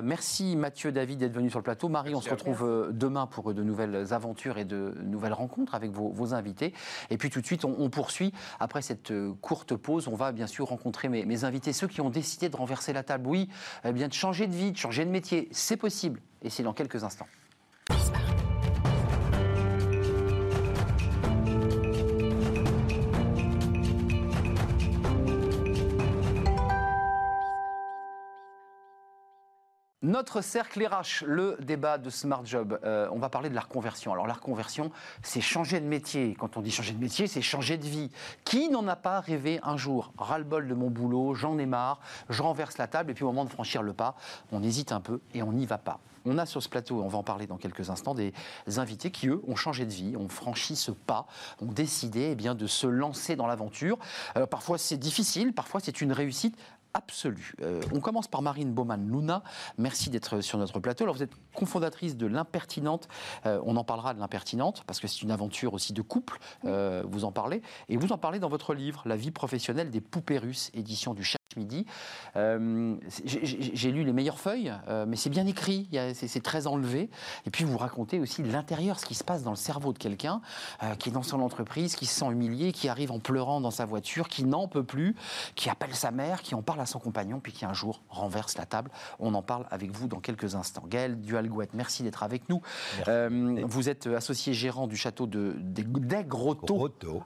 merci 0.03 0.57
Mathieu, 0.57 0.93
David 0.93 1.19
d'être 1.19 1.33
venu 1.33 1.51
sur 1.51 1.59
le 1.59 1.65
plateau. 1.65 1.89
Marie, 1.89 2.15
on 2.15 2.21
se 2.21 2.31
retrouve 2.31 2.91
demain 2.93 3.27
pour 3.27 3.53
de 3.53 3.63
nouvelles 3.63 4.13
aventures 4.13 4.59
et 4.59 4.65
de 4.65 4.95
nouvelles 5.03 5.33
rencontres 5.33 5.75
avec 5.75 5.91
vos, 5.91 6.35
invités. 6.35 6.73
Et 7.11 7.19
puis 7.19 7.29
tout 7.29 7.41
de 7.41 7.47
suite, 7.47 7.65
on, 7.65 7.91
poursuit. 7.91 8.33
Après 8.61 8.81
cette 8.81 9.13
courte 9.41 9.75
pause, 9.75 10.07
on 10.07 10.15
va 10.15 10.31
bien 10.31 10.47
sûr 10.47 10.69
rencontrer 10.69 11.09
mes, 11.09 11.27
mes 11.27 11.45
invités, 11.45 11.73
ceux 11.73 11.89
qui 11.89 12.01
ont 12.01 12.11
décidé 12.11 12.49
de 12.49 12.57
renverser 12.57 12.93
la 12.93 13.03
table. 13.03 13.27
Oui, 13.27 13.49
eh 13.85 13.93
bien 13.93 14.07
de 14.07 14.13
changer 14.13 14.47
de 14.47 14.55
vie, 14.55 14.71
de 14.71 14.77
changer 14.77 15.05
de 15.05 15.11
métier, 15.11 15.49
c'est 15.51 15.77
possible 15.77 16.21
et 16.43 16.51
c'est 16.51 16.63
dans 16.63 16.73
quelques 16.73 17.05
instants. 17.05 17.29
Notre 30.05 30.41
cercle 30.41 30.85
RH, 30.85 31.25
le 31.25 31.57
débat 31.61 31.97
de 31.97 32.11
Smart 32.11 32.45
Job. 32.45 32.79
Euh, 32.83 33.09
on 33.13 33.19
va 33.19 33.29
parler 33.29 33.49
de 33.49 33.55
la 33.55 33.61
reconversion. 33.61 34.13
Alors 34.13 34.27
la 34.27 34.35
reconversion, 34.35 34.91
c'est 35.23 35.41
changer 35.41 35.79
de 35.79 35.87
métier. 35.87 36.35
Quand 36.39 36.57
on 36.57 36.61
dit 36.61 36.73
changer 36.73 36.93
de 36.93 36.99
métier, 36.99 37.29
c'est 37.29 37.41
changer 37.41 37.79
de 37.79 37.87
vie. 37.87 38.11
Qui 38.45 38.69
n'en 38.69 38.89
a 38.89 38.97
pas 38.97 39.21
rêvé 39.21 39.61
un 39.63 39.77
jour? 39.77 40.13
Ras-le-bol 40.19 40.67
de 40.67 40.75
mon 40.75 40.91
boulot, 40.91 41.35
j'en 41.35 41.57
ai 41.57 41.67
marre, 41.67 42.01
je 42.29 42.43
renverse 42.43 42.79
la 42.79 42.89
table 42.89 43.13
et 43.13 43.15
puis 43.15 43.23
au 43.23 43.29
moment 43.29 43.45
de 43.45 43.51
franchir 43.51 43.81
le 43.81 43.93
pas, 43.93 44.17
on 44.51 44.63
hésite 44.63 44.91
un 44.91 45.01
peu 45.01 45.21
et 45.35 45.43
on 45.45 45.53
n'y 45.53 45.67
va 45.67 45.79
pas. 45.79 46.01
On 46.25 46.39
a 46.39 46.47
sur 46.47 46.63
ce 46.63 46.69
plateau, 46.69 47.03
on 47.03 47.09
va 47.09 47.19
en 47.19 47.23
parler 47.23 47.47
dans 47.47 47.57
quelques 47.57 47.91
instants, 47.91 48.15
des 48.15 48.33
invités 48.77 49.11
qui, 49.11 49.29
eux, 49.29 49.43
ont 49.47 49.57
changé 49.57 49.85
de 49.87 49.93
vie, 49.93 50.17
ont 50.17 50.29
franchi 50.29 50.77
ce 50.77 50.91
pas, 50.91 51.27
ont 51.61 51.73
décidé 51.73 52.31
eh 52.33 52.35
bien, 52.35 52.55
de 52.55 52.67
se 52.67 52.87
lancer 52.87 53.37
dans 53.37 53.47
l'aventure. 53.47 53.99
Euh, 54.37 54.47
parfois 54.47 54.79
c'est 54.79 54.97
difficile, 54.97 55.53
parfois 55.53 55.81
c'est 55.81 56.01
une 56.01 56.13
réussite 56.13 56.57
absolue. 56.95 57.55
Euh, 57.63 57.81
on 57.95 58.01
commence 58.01 58.29
par 58.29 58.43
Marine 58.43 58.73
Baumann-Luna. 58.75 59.43
Merci 59.79 60.11
d'être 60.11 60.43
sur 60.43 60.59
notre 60.59 60.79
plateau. 60.79 61.05
Alors, 61.05 61.17
vous 61.17 61.23
êtes 61.23 61.33
cofondatrice 61.55 62.19
de 62.19 62.27
l'Impertinente. 62.27 63.09
Euh, 63.47 63.63
on 63.65 63.77
en 63.77 63.85
parlera 63.85 64.13
de 64.13 64.21
l'Impertinente 64.21 64.85
parce 64.87 65.01
que 65.01 65.07
c'est 65.07 65.23
une 65.23 65.31
aventure 65.31 65.73
aussi 65.73 65.95
de 65.95 66.03
couple. 66.03 66.39
vous 66.65 67.25
en 67.25 67.33
parlez. 67.33 67.63
Et 67.89 67.97
vous 67.97 68.13
en 68.13 68.19
parlez 68.19 68.41
dans 68.41 68.51
votre 68.51 68.75
livre, 68.75 69.03
La 69.07 69.17
vie 69.17 69.31
professionnelle 69.31 69.91
des 69.91 70.03
poupées 70.03 70.39
russes, 70.39 70.71
édition 70.75 71.15
du 71.15 71.25
midi. 71.57 71.87
Euh, 72.37 72.97
j'ai 73.25 73.91
lu 73.91 74.05
les 74.05 74.13
meilleures 74.13 74.39
feuilles, 74.39 74.73
euh, 74.89 75.05
mais 75.07 75.17
c'est 75.17 75.31
bien 75.31 75.47
écrit, 75.47 75.89
c'est 76.15 76.43
très 76.43 76.67
enlevé. 76.67 77.11
Et 77.47 77.51
puis 77.51 77.65
vous 77.65 77.79
racontez 77.79 78.19
aussi 78.21 78.43
l'intérieur, 78.43 78.99
ce 78.99 79.07
qui 79.07 79.15
se 79.15 79.25
passe 79.25 79.43
dans 79.43 79.51
le 79.51 79.57
cerveau 79.57 79.93
de 79.93 79.99
quelqu'un 79.99 80.41
euh, 80.83 80.95
qui 80.95 81.09
est 81.09 81.13
dans 81.13 81.23
son 81.23 81.41
entreprise, 81.41 81.97
qui 81.97 82.07
se 82.07 82.15
sent 82.15 82.31
humilié, 82.31 82.73
qui 82.73 82.89
arrive 82.89 83.13
en 83.13 83.19
pleurant 83.19 83.61
dans 83.61 83.71
sa 83.71 83.85
voiture, 83.85 84.29
qui 84.29 84.45
n'en 84.45 84.69
peut 84.69 84.85
plus, 84.85 85.15
qui 85.55 85.71
appelle 85.71 85.95
sa 85.95 86.11
mère, 86.11 86.43
qui 86.43 86.55
en 86.55 86.63
parle 86.63 86.81
à 86.81 86.87
son 86.87 86.99
compagnon, 86.99 87.41
puis 87.41 87.53
qui 87.53 87.65
un 87.65 87.75
jour 87.75 88.03
renverse 88.09 88.57
la 88.57 88.67
table. 88.67 88.91
On 89.19 89.35
en 89.35 89.43
parle 89.43 89.67
avec 89.71 89.91
vous 89.91 90.09
dans 90.09 90.21
quelques 90.21 90.55
instants. 90.55 90.85
Gaël 90.89 91.21
Dualgouette, 91.21 91.75
merci 91.75 92.03
d'être 92.03 92.23
avec 92.23 92.49
nous. 92.49 92.61
vous 93.07 93.89
êtes 93.89 94.07
associé 94.07 94.53
gérant 94.53 94.87
du 94.87 94.97
château 94.97 95.27
de, 95.27 95.55
des, 95.59 95.85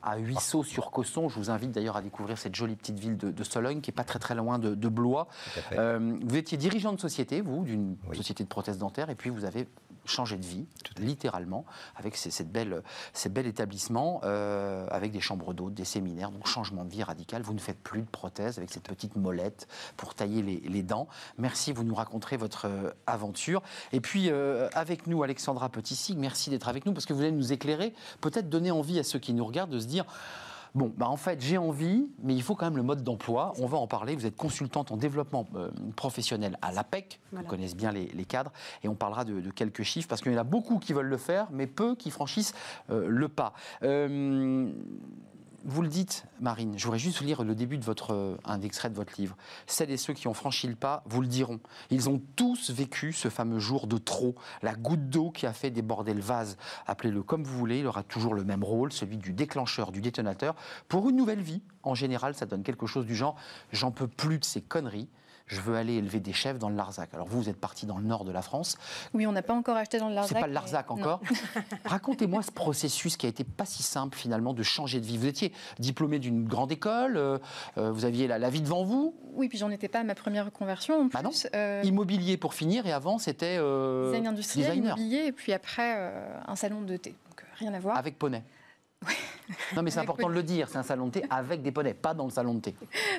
à 0.02 0.16
Huisseau-sur-Cosson. 0.18 1.28
Je 1.28 1.36
vous 1.36 1.50
invite 1.50 1.72
d'ailleurs 1.72 1.96
à 1.96 2.02
découvrir 2.02 2.38
cette 2.38 2.54
jolie 2.54 2.76
petite 2.76 2.98
ville 2.98 3.16
de, 3.16 3.30
de 3.30 3.44
Sologne 3.44 3.80
qui 3.80 3.90
est 3.90 3.94
pas 3.94 4.04
très 4.04 4.15
très 4.18 4.34
loin 4.34 4.58
de, 4.58 4.88
Blois. 4.88 5.28
Euh, 5.72 6.16
vous 6.22 6.36
étiez 6.36 6.56
dirigeant 6.56 6.92
de 6.92 7.00
société, 7.00 7.40
vous, 7.40 7.64
d'une 7.64 7.96
société 8.14 8.44
de 8.44 8.48
prothèses 8.48 8.78
dentaires, 8.78 9.10
et 9.10 9.14
puis 9.14 9.30
vous 9.30 9.44
avez 9.44 9.66
changé 10.04 10.36
de 10.36 10.46
vie, 10.46 10.66
littéralement, 10.98 11.64
avec 11.96 12.16
ces, 12.16 12.30
cette 12.30 12.52
belle, 12.52 12.82
ces 13.12 13.28
bel 13.28 13.46
établissement, 13.46 14.20
euh, 14.22 14.86
avec 14.90 15.10
des 15.10 15.20
chambres 15.20 15.52
d'hôtes, 15.52 15.74
des 15.74 15.84
séminaires, 15.84 16.30
donc 16.30 16.46
changement 16.46 16.84
de 16.84 16.90
vie 16.90 17.02
radical. 17.02 17.42
Vous 17.42 17.54
ne 17.54 17.58
faites 17.58 17.78
plus 17.78 18.02
de 18.02 18.06
prothèses 18.06 18.58
avec 18.58 18.70
cette 18.70 18.84
petite 18.84 19.16
molette 19.16 19.66
pour 19.96 20.14
tailler 20.14 20.42
les, 20.42 20.82
dents. 20.84 21.08
Merci, 21.38 21.72
vous 21.72 21.82
nous 21.82 21.96
raconterez 21.96 22.36
votre 22.36 22.68
euh, 22.68 22.90
aventure. 23.08 23.62
Et 23.90 24.00
puis, 24.00 24.30
avec 24.74 25.08
nous, 25.08 25.24
Alexandra 25.24 25.68
Petit-Sig, 25.68 26.16
merci 26.16 26.50
d'être 26.50 26.68
avec 26.68 26.86
nous, 26.86 26.92
parce 26.92 27.06
que 27.06 27.12
vous 27.12 27.22
allez 27.22 27.32
nous 27.32 27.52
éclairer, 27.52 27.92
peut-être 28.20 28.48
donner 28.48 28.70
envie 28.70 29.00
à 29.00 29.02
ceux 29.02 29.18
qui 29.18 29.32
nous 29.34 29.44
regardent 29.44 29.70
de 29.70 29.80
se 29.80 29.86
dire 29.86 30.04
Bon, 30.76 30.92
bah 30.94 31.08
en 31.08 31.16
fait, 31.16 31.40
j'ai 31.40 31.56
envie, 31.56 32.06
mais 32.22 32.34
il 32.34 32.42
faut 32.42 32.54
quand 32.54 32.66
même 32.66 32.76
le 32.76 32.82
mode 32.82 33.02
d'emploi. 33.02 33.54
On 33.58 33.66
va 33.66 33.78
en 33.78 33.86
parler. 33.86 34.14
Vous 34.14 34.26
êtes 34.26 34.36
consultante 34.36 34.92
en 34.92 34.98
développement 34.98 35.48
euh, 35.54 35.70
professionnel 35.96 36.58
à 36.60 36.70
l'APEC, 36.70 37.18
vous 37.32 37.44
connaissez 37.44 37.74
bien 37.74 37.92
les, 37.92 38.24
cadres, 38.26 38.52
et 38.82 38.88
on 38.88 38.94
parlera 38.94 39.24
de, 39.24 39.40
quelques 39.52 39.84
chiffres, 39.84 40.06
parce 40.06 40.20
qu'il 40.20 40.32
y 40.32 40.34
en 40.34 40.38
a 40.38 40.44
beaucoup 40.44 40.78
qui 40.78 40.92
veulent 40.92 41.06
le 41.06 41.16
faire, 41.16 41.48
mais 41.50 41.66
peu 41.66 41.96
qui 41.96 42.10
franchissent 42.10 42.52
euh, 42.90 43.06
le 43.08 43.28
pas. 43.28 43.54
Euh, 43.84 44.70
vous 45.64 45.82
le 45.82 45.88
dites, 45.88 46.24
Marine, 46.40 46.78
je 46.78 46.84
voudrais 46.84 46.98
juste 46.98 47.20
lire 47.20 47.42
le 47.42 47.54
début 47.54 47.78
de 47.78 47.84
votre, 47.84 48.12
euh, 48.12 48.60
extrait 48.62 48.90
de 48.90 48.94
votre 48.94 49.14
livre. 49.18 49.36
Celles 49.66 49.90
et 49.90 49.96
ceux 49.96 50.12
qui 50.12 50.28
ont 50.28 50.34
franchi 50.34 50.66
le 50.66 50.74
pas 50.74 51.02
vous 51.06 51.20
le 51.20 51.26
diront. 51.26 51.60
Ils 51.90 52.08
ont 52.08 52.20
tous 52.36 52.70
vécu 52.70 53.12
ce 53.12 53.28
fameux 53.28 53.58
jour 53.58 53.86
de 53.86 53.98
trop, 53.98 54.34
la 54.62 54.74
goutte 54.74 55.08
d'eau 55.08 55.30
qui 55.30 55.46
a 55.46 55.52
fait 55.52 55.70
déborder 55.70 56.14
le 56.14 56.20
vase. 56.20 56.56
Appelez-le 56.86 57.22
comme 57.22 57.44
vous 57.44 57.56
voulez, 57.56 57.80
il 57.80 57.86
aura 57.86 58.02
toujours 58.02 58.34
le 58.34 58.44
même 58.44 58.64
rôle, 58.64 58.92
celui 58.92 59.16
du 59.16 59.32
déclencheur, 59.32 59.92
du 59.92 60.00
détonateur. 60.00 60.54
Pour 60.88 61.08
une 61.08 61.16
nouvelle 61.16 61.42
vie, 61.42 61.62
en 61.82 61.94
général, 61.94 62.34
ça 62.34 62.46
donne 62.46 62.62
quelque 62.62 62.86
chose 62.86 63.06
du 63.06 63.14
genre 63.14 63.36
j'en 63.72 63.90
peux 63.90 64.08
plus 64.08 64.38
de 64.38 64.44
ces 64.44 64.60
conneries 64.60 65.08
je 65.46 65.60
veux 65.60 65.76
aller 65.76 65.94
élever 65.94 66.18
des 66.18 66.32
chefs 66.32 66.58
dans 66.58 66.68
le 66.68 66.76
Larzac. 66.76 67.14
Alors 67.14 67.26
vous, 67.28 67.42
vous 67.42 67.48
êtes 67.48 67.60
parti 67.60 67.86
dans 67.86 67.98
le 67.98 68.04
nord 68.04 68.24
de 68.24 68.32
la 68.32 68.42
France. 68.42 68.76
Oui, 69.14 69.26
on 69.26 69.32
n'a 69.32 69.42
pas 69.42 69.54
encore 69.54 69.76
acheté 69.76 69.98
dans 69.98 70.08
le 70.08 70.14
Larzac. 70.14 70.36
C'est 70.36 70.40
pas 70.40 70.48
le 70.48 70.52
Larzac 70.52 70.90
encore. 70.90 71.20
Racontez-moi 71.84 72.42
ce 72.42 72.50
processus 72.50 73.16
qui 73.16 73.26
a 73.26 73.28
été 73.28 73.44
pas 73.44 73.64
si 73.64 73.82
simple 73.82 74.16
finalement 74.16 74.54
de 74.54 74.62
changer 74.62 75.00
de 75.00 75.06
vie. 75.06 75.18
Vous 75.18 75.26
étiez 75.26 75.52
diplômé 75.78 76.18
d'une 76.18 76.46
grande 76.46 76.72
école, 76.72 77.16
euh, 77.16 77.38
euh, 77.78 77.92
vous 77.92 78.04
aviez 78.04 78.26
la, 78.26 78.50
vie 78.50 78.60
devant 78.60 78.82
vous. 78.82 79.14
Oui, 79.34 79.48
puis 79.48 79.58
j'en 79.58 79.70
étais 79.70 79.88
pas 79.88 80.00
à 80.00 80.04
ma 80.04 80.14
première 80.14 80.46
reconversion. 80.46 81.00
En 81.00 81.08
ah 81.14 81.22
plus. 81.22 81.46
Euh, 81.54 81.82
immobilier 81.84 82.36
pour 82.36 82.54
finir 82.54 82.86
et 82.86 82.92
avant 82.92 83.18
c'était 83.18 83.56
design 83.56 84.26
industriel, 84.26 84.76
immobilier 84.76 85.26
et 85.26 85.32
puis 85.32 85.52
après 85.52 86.12
un 86.46 86.56
salon 86.56 86.80
de 86.82 86.96
thé. 86.96 87.14
Donc 87.28 87.44
rien 87.58 87.72
à 87.72 87.78
voir. 87.78 87.96
Avec 87.96 88.18
poney. 88.18 88.42
Non, 89.74 89.82
mais 89.82 89.90
c'est 89.90 90.00
important 90.00 90.28
de 90.28 90.34
le 90.34 90.42
dire, 90.42 90.68
c'est 90.68 90.78
un 90.78 90.82
salon 90.82 91.06
de 91.06 91.12
thé 91.12 91.24
avec 91.30 91.62
des 91.62 91.70
poneys, 91.70 91.94
pas 91.94 92.14
dans 92.14 92.24
le 92.24 92.30
salon 92.30 92.54
de 92.54 92.60
thé. 92.60 92.74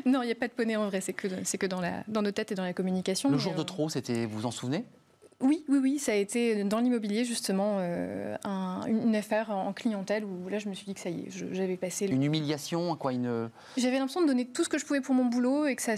Non, 0.05 0.21
il 0.21 0.25
n'y 0.25 0.31
a 0.31 0.35
pas 0.35 0.47
de 0.47 0.53
poney 0.53 0.75
en 0.75 0.87
vrai, 0.87 1.01
c'est 1.01 1.13
que, 1.13 1.27
c'est 1.43 1.57
que 1.57 1.65
dans, 1.65 1.81
la, 1.81 2.03
dans 2.07 2.21
nos 2.21 2.31
têtes 2.31 2.51
et 2.51 2.55
dans 2.55 2.63
la 2.63 2.73
communication. 2.73 3.29
Le 3.29 3.37
jour 3.37 3.53
de 3.53 3.61
euh, 3.61 3.65
trop, 3.65 3.89
c'était, 3.89 4.25
vous 4.25 4.39
vous 4.39 4.45
en 4.45 4.51
souvenez? 4.51 4.83
Oui, 5.39 5.63
oui, 5.69 5.79
oui, 5.81 5.99
ça 5.99 6.13
a 6.13 6.15
été 6.15 6.63
dans 6.63 6.79
l'immobilier 6.79 7.23
justement 7.23 7.77
euh, 7.79 8.35
une 8.87 9.15
affaire 9.15 9.51
en 9.51 9.71
clientèle 9.71 10.25
où 10.25 10.49
là 10.49 10.57
je 10.57 10.67
me 10.67 10.73
suis 10.73 10.85
dit 10.85 10.95
que 10.95 10.99
ça 10.99 11.09
y 11.09 11.21
est, 11.21 11.53
j'avais 11.53 11.77
passé. 11.77 12.07
Une 12.07 12.23
humiliation, 12.23 12.95
quoi, 12.95 13.13
une. 13.13 13.49
J'avais 13.77 13.99
l'impression 13.99 14.21
de 14.21 14.27
donner 14.27 14.45
tout 14.45 14.63
ce 14.63 14.69
que 14.69 14.79
je 14.79 14.85
pouvais 14.85 15.01
pour 15.01 15.13
mon 15.13 15.25
boulot 15.25 15.67
et 15.67 15.75
que 15.75 15.81
ça 15.83 15.95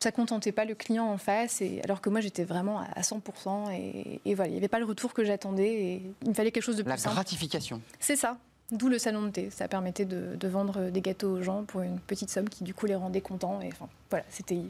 ça 0.00 0.10
contentait 0.10 0.50
pas 0.50 0.64
le 0.64 0.74
client 0.74 1.06
en 1.06 1.16
face, 1.16 1.60
et, 1.60 1.80
alors 1.84 2.00
que 2.00 2.10
moi 2.10 2.20
j'étais 2.20 2.42
vraiment 2.42 2.80
à 2.80 3.02
100%, 3.02 3.70
et, 3.72 4.20
et 4.24 4.34
voilà, 4.34 4.48
il 4.48 4.54
n'y 4.54 4.58
avait 4.58 4.66
pas 4.66 4.80
le 4.80 4.84
retour 4.84 5.14
que 5.14 5.22
j'attendais, 5.22 5.72
et 5.72 6.02
il 6.22 6.30
me 6.30 6.34
fallait 6.34 6.50
quelque 6.50 6.64
chose 6.64 6.76
de 6.76 6.82
plus 6.82 6.90
La 6.90 6.96
gratification. 6.96 7.80
C'est 8.00 8.16
ça, 8.16 8.36
D'où 8.70 8.88
le 8.88 8.98
salon 8.98 9.22
de 9.22 9.30
thé. 9.30 9.50
Ça 9.50 9.68
permettait 9.68 10.04
de, 10.04 10.48
vendre 10.48 10.90
des 10.90 11.00
gâteaux 11.00 11.38
aux 11.38 11.42
gens 11.42 11.64
pour 11.64 11.82
une 11.82 11.98
petite 11.98 12.30
somme 12.30 12.48
qui, 12.48 12.64
du 12.64 12.72
coup, 12.72 12.86
les 12.86 12.94
rendait 12.94 13.20
contents. 13.20 13.60
Et 13.60 13.68
enfin, 13.68 13.88
voilà, 14.08 14.24
c'était 14.30 14.60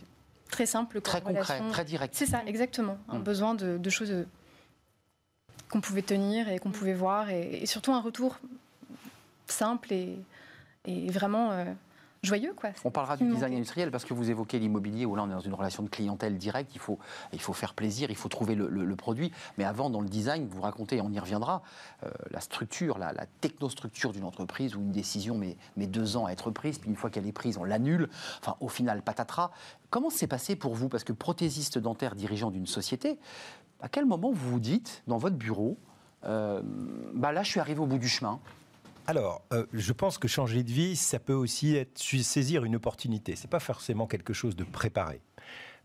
très 0.50 0.66
simple. 0.66 1.00
Très 1.00 1.20
concret, 1.20 1.60
très 1.70 1.84
direct. 1.84 2.14
C'est 2.14 2.26
ça, 2.26 2.42
exactement. 2.46 2.98
Un 3.08 3.18
mm. 3.18 3.22
besoin 3.22 3.54
de, 3.54 3.90
choses 3.90 4.12
qu'on 5.70 5.80
pouvait 5.80 6.02
tenir 6.02 6.48
et 6.48 6.58
qu'on 6.58 6.70
pouvait 6.70 6.94
voir. 6.94 7.30
Et, 7.30 7.66
surtout 7.66 7.92
un 7.92 8.00
retour 8.00 8.38
simple 9.46 9.92
et, 9.92 10.16
vraiment 11.10 11.52
euh, 11.52 11.64
joyeux. 12.22 12.54
Quoi. 12.54 12.70
On 12.84 12.90
parlera 12.90 13.16
du 13.16 13.24
design 13.24 13.54
industriel 13.54 13.90
parce 13.90 14.04
que 14.04 14.14
vous 14.14 14.30
évoquez 14.30 14.58
l'immobilier 14.58 15.06
où 15.06 15.16
là 15.16 15.24
on 15.24 15.30
est 15.30 15.32
dans 15.32 15.40
une 15.40 15.54
relation 15.54 15.82
de 15.82 15.88
clientèle 15.88 16.38
directe, 16.38 16.72
il 16.74 16.80
faut, 16.80 16.98
il 17.32 17.40
faut 17.40 17.52
faire 17.52 17.74
plaisir, 17.74 18.10
il 18.10 18.16
faut 18.16 18.28
trouver 18.28 18.54
le, 18.54 18.96
produit. 18.96 19.32
Mais 19.58 19.64
avant, 19.64 19.90
dans 19.90 20.00
le 20.00 20.08
design, 20.08 20.46
vous 20.46 20.60
racontez, 20.60 21.00
on 21.00 21.10
y 21.10 21.18
reviendra, 21.18 21.62
euh, 22.04 22.10
la 22.30 22.40
structure, 22.40 22.98
la, 22.98 23.12
technostructure 23.40 24.12
d'une 24.12 24.24
entreprise 24.24 24.76
où 24.76 24.80
une 24.80 24.92
décision 24.92 25.36
met, 25.36 25.56
met, 25.76 25.86
deux 25.86 26.16
ans 26.16 26.26
à 26.26 26.30
être 26.30 26.50
prise, 26.50 26.78
puis 26.78 26.90
une 26.90 26.96
fois 26.96 27.10
qu'elle 27.10 27.26
est 27.26 27.32
prise, 27.32 27.58
on 27.58 27.64
l'annule. 27.64 28.08
Enfin, 28.40 28.56
au 28.60 28.68
final, 28.68 29.02
patatras. 29.02 29.50
Comment 29.90 30.10
s'est 30.10 30.26
passé 30.26 30.54
pour 30.54 30.74
vous? 30.74 30.88
Parce 30.88 31.04
que 31.04 31.12
prothésiste 31.12 31.78
dentaire 31.78 32.14
dirigeant 32.14 32.50
d'une 32.50 32.66
société, 32.66 33.18
à 33.80 33.88
quel 33.88 34.04
moment 34.04 34.30
vous 34.30 34.50
vous 34.50 34.60
dites, 34.60 35.02
dans 35.06 35.18
votre 35.18 35.36
bureau, 35.36 35.76
euh, 36.24 36.62
bah 37.14 37.32
là 37.32 37.42
je 37.42 37.50
suis 37.50 37.58
arrivé 37.58 37.80
au 37.80 37.86
bout 37.86 37.98
du 37.98 38.08
chemin 38.08 38.38
alors, 39.06 39.42
euh, 39.52 39.66
je 39.72 39.92
pense 39.92 40.18
que 40.18 40.28
changer 40.28 40.62
de 40.62 40.70
vie, 40.70 40.96
ça 40.96 41.18
peut 41.18 41.32
aussi 41.32 41.74
être 41.76 41.98
saisir 41.98 42.64
une 42.64 42.76
opportunité. 42.76 43.34
C'est 43.36 43.50
pas 43.50 43.60
forcément 43.60 44.06
quelque 44.06 44.32
chose 44.32 44.54
de 44.54 44.64
préparé. 44.64 45.20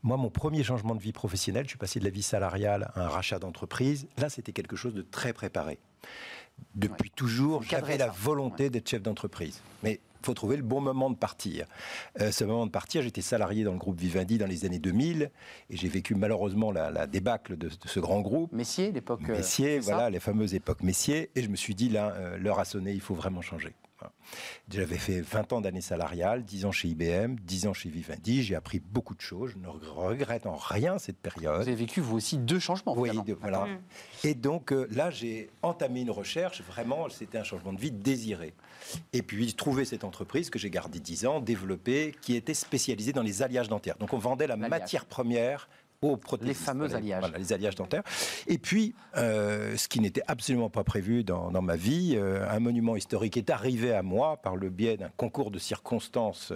Moi, 0.03 0.17
mon 0.17 0.29
premier 0.29 0.63
changement 0.63 0.93
de 0.93 1.01
vie 1.01 1.11
professionnelle, 1.11 1.65
je 1.65 1.69
suis 1.69 1.77
passé 1.77 1.99
de 1.99 2.05
la 2.05 2.11
vie 2.11 2.21
salariale 2.21 2.91
à 2.93 3.05
un 3.05 3.07
rachat 3.07 3.39
d'entreprise. 3.39 4.07
Là, 4.17 4.29
c'était 4.29 4.53
quelque 4.53 4.75
chose 4.75 4.93
de 4.93 5.01
très 5.01 5.33
préparé. 5.33 5.79
Depuis 6.75 7.09
toujours, 7.09 7.63
j'avais 7.63 7.97
la 7.97 8.07
volonté 8.07 8.69
d'être 8.69 8.87
chef 8.87 9.01
d'entreprise. 9.01 9.61
Mais 9.83 9.99
faut 10.27 10.33
trouver 10.33 10.57
le 10.57 10.63
bon 10.63 10.81
moment 10.81 11.09
de 11.09 11.15
partir. 11.15 11.65
Euh, 12.19 12.31
ce 12.31 12.43
moment 12.43 12.65
de 12.65 12.71
partir, 12.71 13.01
j'étais 13.01 13.21
salarié 13.21 13.63
dans 13.63 13.71
le 13.71 13.77
groupe 13.77 13.99
Vivendi 13.99 14.37
dans 14.37 14.45
les 14.45 14.65
années 14.65 14.79
2000 14.79 15.31
et 15.69 15.77
j'ai 15.77 15.87
vécu 15.87 16.15
malheureusement 16.15 16.71
la, 16.71 17.07
débâcle 17.07 17.57
de, 17.57 17.69
ce 17.85 17.99
grand 17.99 18.19
groupe. 18.21 18.51
Messier, 18.51 18.91
l'époque. 18.91 19.21
Euh, 19.29 19.37
Messier, 19.37 19.79
voilà, 19.79 20.09
les 20.09 20.19
fameuses 20.19 20.53
époques 20.53 20.83
Messier. 20.83 21.31
Et 21.35 21.41
je 21.41 21.47
me 21.47 21.55
suis 21.55 21.75
dit, 21.75 21.89
là, 21.89 22.13
euh, 22.17 22.37
l'heure 22.37 22.59
a 22.59 22.65
sonné, 22.65 22.91
il 22.91 23.01
faut 23.01 23.15
vraiment 23.15 23.41
changer. 23.41 23.73
J'avais 24.69 24.97
fait 24.97 25.21
20 25.21 25.53
ans 25.53 25.61
d'années 25.61 25.81
salariales, 25.81 26.43
10 26.43 26.65
ans 26.65 26.71
chez 26.71 26.89
IBM, 26.89 27.35
10 27.41 27.67
ans 27.67 27.73
chez 27.73 27.89
Vivendi. 27.89 28.43
J'ai 28.43 28.55
appris 28.55 28.79
beaucoup 28.79 29.15
de 29.15 29.21
choses. 29.21 29.51
Je 29.51 29.57
ne 29.57 29.67
regrette 29.67 30.45
en 30.45 30.55
rien 30.55 30.97
cette 30.99 31.17
période. 31.17 31.55
Vous 31.55 31.67
avez 31.67 31.75
vécu, 31.75 32.01
vous 32.01 32.17
aussi, 32.17 32.37
deux 32.37 32.59
changements. 32.59 32.93
Oui, 32.97 33.11
voilà. 33.39 33.65
Mmh. 33.65 33.77
Et 34.25 34.33
donc 34.33 34.71
euh, 34.71 34.87
là, 34.91 35.09
j'ai 35.09 35.49
entamé 35.61 36.01
une 36.01 36.11
recherche. 36.11 36.61
Vraiment, 36.61 37.09
c'était 37.09 37.37
un 37.37 37.43
changement 37.43 37.73
de 37.73 37.79
vie 37.79 37.91
désiré. 37.91 38.53
Et 39.13 39.21
puis, 39.21 39.53
trouver 39.53 39.85
cette 39.85 40.03
entreprise 40.03 40.49
que 40.49 40.59
j'ai 40.59 40.69
gardée 40.69 40.99
10 40.99 41.25
ans, 41.25 41.39
développée, 41.39 42.15
qui 42.21 42.35
était 42.35 42.53
spécialisée 42.53 43.13
dans 43.13 43.23
les 43.23 43.41
alliages 43.41 43.69
dentaires. 43.69 43.97
Donc, 43.97 44.13
on 44.13 44.17
vendait 44.17 44.47
la 44.47 44.57
matière 44.57 45.05
première 45.05 45.69
les 46.41 46.53
fameux 46.53 46.93
alliages. 46.93 47.21
Voilà, 47.21 47.37
les 47.37 47.53
alliages 47.53 47.75
dentaires. 47.75 48.03
Et 48.47 48.57
puis, 48.57 48.93
euh, 49.15 49.75
ce 49.77 49.87
qui 49.87 49.99
n'était 49.99 50.21
absolument 50.27 50.69
pas 50.69 50.83
prévu 50.83 51.23
dans, 51.23 51.61
ma 51.61 51.75
vie, 51.75 52.13
euh, 52.15 52.47
un 52.49 52.59
monument 52.59 52.95
historique 52.95 53.37
est 53.37 53.49
arrivé 53.49 53.93
à 53.93 54.03
moi 54.03 54.37
par 54.37 54.55
le 54.55 54.69
biais 54.69 54.97
d'un 54.97 55.09
concours 55.17 55.51
de 55.51 55.59
circonstances 55.59 56.51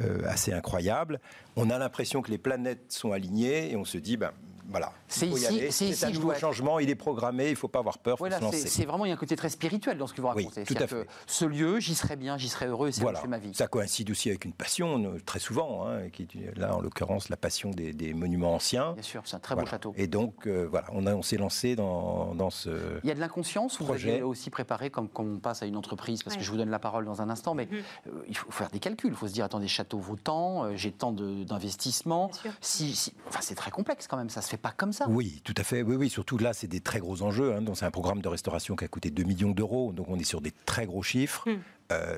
euh, 0.00 0.22
assez 0.26 0.52
incroyable. 0.52 1.20
On 1.56 1.70
a 1.70 1.78
l'impression 1.78 2.22
que 2.22 2.30
les 2.30 2.38
planètes 2.38 2.92
sont 2.92 3.12
alignées 3.12 3.70
et 3.70 3.76
on 3.76 3.84
se 3.84 3.98
dit, 3.98 4.16
ben, 4.16 4.32
voilà. 4.70 4.92
C'est 5.14 5.28
ici, 5.28 5.94
c'est 5.94 6.06
un 6.06 6.10
nouveau 6.10 6.34
changement, 6.34 6.78
il 6.78 6.90
est 6.90 6.94
programmé, 6.94 7.46
il 7.46 7.50
ne 7.50 7.56
faut 7.56 7.68
pas 7.68 7.78
avoir 7.78 7.98
peur. 7.98 8.16
Voilà, 8.18 8.40
c'est 8.52 8.84
vraiment 8.84 9.04
il 9.04 9.08
y 9.08 9.12
a 9.12 9.14
un 9.14 9.18
côté 9.18 9.36
très 9.36 9.50
spirituel 9.50 9.98
dans 9.98 10.06
ce 10.06 10.14
que 10.14 10.20
vous 10.20 10.28
racontez. 10.28 10.60
Oui, 10.60 10.66
tout 10.66 10.82
à 10.82 10.86
fait. 10.86 11.06
ce 11.26 11.44
lieu, 11.44 11.80
j'y 11.80 11.94
serais 11.94 12.16
bien, 12.16 12.36
j'y 12.38 12.48
serais 12.48 12.66
heureux, 12.66 12.90
c'est 12.90 13.02
voilà. 13.02 13.22
ma 13.26 13.38
vie. 13.38 13.54
Ça 13.54 13.66
coïncide 13.66 14.10
aussi 14.10 14.28
avec 14.28 14.44
une 14.44 14.52
passion, 14.52 15.14
très 15.24 15.38
souvent, 15.38 15.86
hein, 15.86 16.08
qui 16.12 16.28
là 16.56 16.74
en 16.74 16.80
l'occurrence 16.80 17.28
la 17.28 17.36
passion 17.36 17.70
des, 17.70 18.14
monuments 18.14 18.54
anciens. 18.54 18.92
Bien 18.92 19.02
sûr, 19.02 19.22
c'est 19.24 19.36
un 19.36 19.40
très 19.40 19.54
beau 19.54 19.66
château. 19.66 19.94
Et 19.96 20.06
donc 20.06 20.46
euh, 20.46 20.66
voilà, 20.70 20.86
on, 20.92 21.06
on 21.06 21.22
s'est 21.22 21.36
lancé 21.36 21.76
dans, 21.76 22.34
dans, 22.34 22.50
ce. 22.50 22.70
Il 23.02 23.08
y 23.08 23.12
a 23.12 23.14
de 23.14 23.20
l'inconscience 23.20 23.80
ou 23.80 23.84
vous 23.84 23.92
avez 23.92 24.22
aussi 24.22 24.50
préparé 24.50 24.90
comme, 24.90 25.08
on 25.16 25.38
passe 25.38 25.62
à 25.62 25.66
une 25.66 25.76
entreprise, 25.76 26.22
parce 26.22 26.36
que 26.36 26.42
je 26.42 26.50
vous 26.50 26.56
donne 26.56 26.70
la 26.70 26.78
parole 26.78 27.04
dans 27.04 27.22
un 27.22 27.30
instant, 27.30 27.54
mais 27.54 27.66
mhm. 27.66 27.82
euh, 28.08 28.10
il 28.28 28.36
faut 28.36 28.50
faire 28.50 28.70
des 28.70 28.78
calculs. 28.78 29.10
Il 29.10 29.16
faut 29.16 29.28
se 29.28 29.32
dire 29.32 29.44
attendez, 29.44 29.68
château 29.68 29.98
vaut 29.98 30.16
tant, 30.16 30.64
euh, 30.64 30.76
j'ai 30.76 30.92
tant 30.92 31.12
d'investissements. 31.12 32.30
Si, 32.60 33.12
enfin, 33.28 33.40
c'est 33.42 33.54
très 33.54 33.70
complexe 33.70 34.06
quand 34.06 34.16
même, 34.16 34.30
ça 34.30 34.42
se 34.42 34.48
fait 34.48 34.56
pas 34.56 34.72
comme 34.72 34.92
ça. 34.92 35.03
Oui, 35.08 35.40
tout 35.44 35.54
à 35.56 35.62
fait. 35.62 35.82
Oui, 35.82 35.96
oui. 35.96 36.10
Surtout 36.10 36.38
là, 36.38 36.52
c'est 36.52 36.66
des 36.66 36.80
très 36.80 37.00
gros 37.00 37.22
enjeux. 37.22 37.54
Hein. 37.54 37.62
Donc, 37.62 37.76
c'est 37.76 37.84
un 37.84 37.90
programme 37.90 38.22
de 38.22 38.28
restauration 38.28 38.76
qui 38.76 38.84
a 38.84 38.88
coûté 38.88 39.10
2 39.10 39.22
millions 39.24 39.50
d'euros. 39.50 39.92
Donc, 39.92 40.08
on 40.08 40.18
est 40.18 40.24
sur 40.24 40.40
des 40.40 40.52
très 40.64 40.86
gros 40.86 41.02
chiffres. 41.02 41.44
Il 41.46 41.54
hmm. 41.54 41.62
euh, 41.92 42.16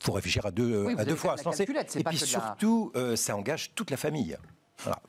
faut 0.00 0.12
réfléchir 0.12 0.46
à 0.46 0.50
deux, 0.50 0.86
à 0.96 1.04
deux 1.04 1.16
fois 1.16 1.34
à 1.34 1.36
se 1.36 1.44
lancer. 1.44 1.66
Et 1.96 2.04
puis 2.04 2.18
surtout, 2.18 2.92
euh, 2.96 3.16
ça 3.16 3.36
engage 3.36 3.74
toute 3.74 3.90
la 3.90 3.96
famille 3.96 4.36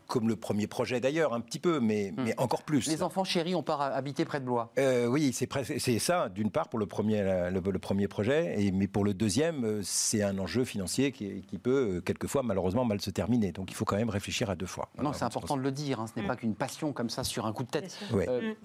comme 0.07 0.27
le 0.27 0.35
premier 0.35 0.67
projet 0.67 0.99
d'ailleurs, 0.99 1.33
un 1.33 1.41
petit 1.41 1.59
peu, 1.59 1.79
mais, 1.79 2.11
hmm. 2.11 2.23
mais 2.23 2.39
encore 2.39 2.63
plus. 2.63 2.87
Les 2.87 3.03
enfants 3.03 3.23
chéris, 3.23 3.55
on 3.55 3.63
part 3.63 3.81
habiter 3.81 4.25
près 4.25 4.39
de 4.39 4.45
Blois. 4.45 4.71
Euh, 4.77 5.07
oui, 5.07 5.33
c'est 5.33 5.99
ça, 5.99 6.29
d'une 6.29 6.51
part, 6.51 6.69
pour 6.69 6.79
le 6.79 6.85
premier, 6.85 7.21
le, 7.51 7.79
premier 7.79 8.07
projet, 8.07 8.61
et, 8.61 8.71
mais 8.71 8.87
pour 8.87 9.03
le 9.03 9.13
deuxième, 9.13 9.63
euh, 9.65 9.79
c'est 9.83 10.23
un 10.23 10.37
enjeu 10.37 10.65
financier 10.65 11.11
qui, 11.11 11.41
qui, 11.41 11.57
peut, 11.57 11.95
euh, 11.95 12.01
quelquefois, 12.01 12.43
malheureusement, 12.43 12.85
mal 12.85 13.01
se 13.01 13.09
terminer. 13.09 13.51
Donc 13.51 13.71
il 13.71 13.73
faut 13.75 13.85
quand 13.85 13.97
même 13.97 14.09
réfléchir 14.09 14.49
à 14.49 14.55
deux 14.55 14.65
fois. 14.65 14.89
Non, 15.01 15.13
c'est 15.13 15.25
important 15.25 15.57
de 15.57 15.61
le 15.61 15.71
dire, 15.71 15.99
hein. 15.99 16.07
ce 16.07 16.19
n'est 16.19 16.25
hmm. 16.25 16.29
pas 16.29 16.35
qu'une 16.35 16.55
passion 16.55 16.93
comme 16.93 17.09
ça 17.09 17.23
sur 17.23 17.45
un 17.45 17.53
coup 17.53 17.63
de 17.63 17.69
tête. 17.69 17.97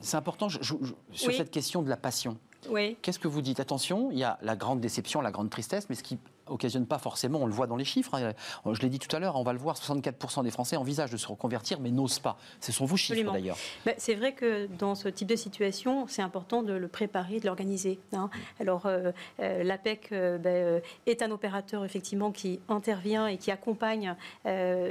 C'est 0.01 0.17
important 0.17 0.49
sur 0.49 0.79
cette 1.13 1.51
question 1.51 1.83
de 1.83 1.89
la 1.89 1.97
passion. 1.97 2.37
Oui. 2.69 2.97
Qu'est-ce 3.01 3.19
que 3.19 3.29
vous 3.29 3.41
dites? 3.41 3.61
Attention, 3.61 4.11
il 4.11 4.19
y 4.19 4.25
a 4.25 4.39
la 4.43 4.55
grande 4.55 4.81
déception, 4.81 5.23
la 5.23 5.31
grande 5.31 5.49
tristesse, 5.49 5.89
mais 5.89 5.95
ce 5.95 6.03
qui 6.03 6.19
occasionne 6.51 6.87
pas 6.87 6.99
forcément, 6.99 7.41
on 7.41 7.47
le 7.47 7.53
voit 7.53 7.67
dans 7.67 7.77
les 7.77 7.85
chiffres, 7.85 8.15
hein. 8.15 8.33
je 8.73 8.81
l'ai 8.81 8.89
dit 8.89 8.99
tout 8.99 9.15
à 9.15 9.19
l'heure, 9.19 9.37
on 9.37 9.43
va 9.43 9.53
le 9.53 9.59
voir, 9.59 9.77
64% 9.77 10.45
des 10.45 10.51
Français 10.51 10.77
envisagent 10.77 11.11
de 11.11 11.17
se 11.17 11.27
reconvertir 11.27 11.81
mais 11.81 11.91
n'osent 11.91 12.19
pas. 12.19 12.37
Ce 12.61 12.73
sont 12.73 12.85
vos 12.85 12.97
chiffres 12.97 13.33
d'ailleurs. 13.33 13.57
Bah, 13.87 13.93
c'est 13.99 14.15
vrai 14.15 14.33
que 14.33 14.67
dans 14.79 14.95
ce 14.95 15.09
type 15.09 15.29
de 15.29 15.37
situation, 15.37 16.07
c'est 16.09 16.23
important 16.23 16.63
de 16.63 16.73
le 16.73 16.89
préparer, 16.89 17.41
de 17.41 17.47
l'organiser. 17.47 18.01
Hein. 18.13 18.31
Alors 18.59 18.87
euh, 18.87 19.13
euh, 19.41 19.63
l'APEC 19.63 20.09
euh, 20.13 20.39
bah, 20.39 20.83
est 21.07 21.23
un 21.23 21.31
opérateur 21.31 21.85
effectivement 21.85 22.33
qui 22.33 22.61
intervient 22.69 23.27
et 23.27 23.37
qui 23.39 23.51
accompagne 23.51 24.15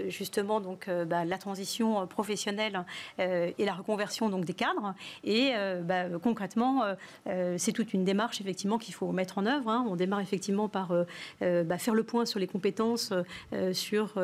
justement 0.07 0.59
donc 0.59 0.89
bah, 0.89 1.25
la 1.25 1.37
transition 1.37 2.07
professionnelle 2.07 2.83
et 3.17 3.65
la 3.65 3.73
reconversion 3.73 4.29
donc 4.29 4.45
des 4.45 4.53
cadres. 4.53 4.93
Et 5.23 5.53
concrètement, 6.23 6.83
c'est 7.57 7.71
toute 7.71 7.93
une 7.93 8.03
démarche 8.03 8.41
effectivement 8.41 8.77
qu'il 8.77 8.93
faut 8.93 9.11
mettre 9.11 9.37
en 9.37 9.45
œuvre. 9.45 9.69
Hein. 9.69 9.85
On 9.89 9.95
démarre 9.95 10.21
effectivement 10.21 10.69
par 10.69 10.93
bah, 11.65 11.77
faire 11.77 11.93
le 11.93 12.03
point 12.03 12.25
sur 12.25 12.39
les 12.39 12.47
compétences, 12.47 13.13
sur 13.73 14.15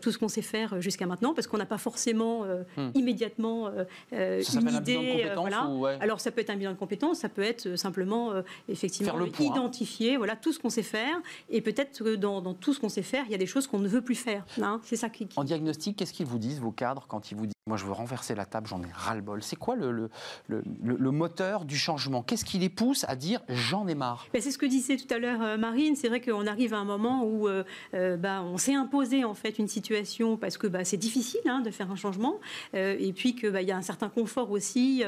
tout 0.00 0.12
ce 0.12 0.18
qu'on 0.18 0.28
sait 0.28 0.42
faire 0.42 0.80
jusqu'à 0.80 1.06
maintenant, 1.06 1.34
parce 1.34 1.46
qu'on 1.46 1.58
n'a 1.58 1.66
pas 1.66 1.78
forcément 1.78 2.44
hmm. 2.76 2.90
immédiatement 2.94 3.70
une 4.12 4.74
idée. 4.74 5.30
voilà. 5.36 5.68
Alors 6.00 6.20
ça 6.20 6.30
peut 6.30 6.40
être 6.40 6.50
un 6.50 6.56
bilan 6.56 6.72
de 6.72 6.78
compétences, 6.78 7.18
ça 7.18 7.28
peut 7.28 7.42
être 7.42 7.76
simplement 7.76 8.32
effectivement 8.68 9.14
identifier 9.38 10.16
voilà, 10.16 10.36
tout 10.36 10.52
ce 10.52 10.58
qu'on 10.58 10.70
sait 10.70 10.82
faire, 10.82 11.16
et 11.50 11.60
peut-être 11.60 12.02
que 12.02 12.14
dans, 12.14 12.54
tout 12.54 12.72
ce 12.72 12.80
qu'on 12.80 12.88
sait 12.88 13.02
faire, 13.02 13.24
il 13.26 13.32
y 13.32 13.34
a 13.34 13.38
des 13.38 13.46
choses 13.46 13.66
qu'on 13.66 13.78
ne 13.78 13.88
veut 13.88 14.02
plus 14.02 14.14
faire. 14.14 14.44
Hein. 14.60 14.80
C'est 14.84 14.96
ça 14.96 15.08
qui, 15.08 15.28
En 15.36 15.44
diagnostic, 15.44 15.96
qu'est-ce 15.96 16.12
qu'ils 16.12 16.26
vous 16.26 16.38
disent, 16.38 16.60
vos 16.60 16.72
cadres, 16.72 17.06
quand 17.08 17.30
ils 17.30 17.36
vous 17.36 17.46
disent 17.46 17.56
moi, 17.68 17.76
je 17.76 17.84
veux 17.84 17.92
renverser 17.92 18.36
la 18.36 18.46
table, 18.46 18.68
j'en 18.68 18.80
ai 18.80 18.92
ras-le-bol. 18.94 19.42
C'est 19.42 19.56
quoi 19.56 19.74
le, 19.74 19.90
le, 19.90 20.08
le, 20.46 21.10
moteur 21.10 21.64
du 21.64 21.76
changement? 21.76 22.22
Qu'est-ce 22.22 22.44
qui 22.44 22.58
les 22.58 22.68
pousse 22.68 23.04
à 23.08 23.16
dire 23.16 23.40
j'en 23.48 23.88
ai 23.88 23.96
marre? 23.96 24.28
Ben, 24.32 24.40
C'est 24.40 24.52
ce 24.52 24.58
que 24.58 24.66
disait 24.66 24.96
tout 24.96 25.12
à 25.12 25.18
l'heure 25.18 25.42
euh, 25.42 25.56
Marine. 25.56 25.96
C'est 25.96 26.06
vrai 26.06 26.20
qu'on 26.20 26.46
arrive 26.46 26.65
à 26.72 26.78
un 26.78 26.84
moment 26.84 27.24
où 27.24 27.48
euh, 27.48 27.64
euh, 27.94 28.16
bah, 28.16 28.42
on 28.42 28.58
s'est 28.58 28.74
imposé 28.74 29.24
en 29.24 29.34
fait 29.34 29.58
une 29.58 29.68
situation 29.68 30.36
parce 30.36 30.58
que 30.58 30.66
bah, 30.66 30.84
c'est 30.84 30.96
difficile 30.96 31.40
hein, 31.46 31.60
de 31.60 31.70
faire 31.70 31.90
un 31.90 31.96
changement 31.96 32.40
et 32.74 33.12
puis 33.12 33.34
qu'il 33.34 33.50
bah, 33.50 33.62
y 33.62 33.70
a 33.70 33.76
un 33.76 33.82
certain 33.82 34.08
confort 34.08 34.50
aussi 34.50 35.02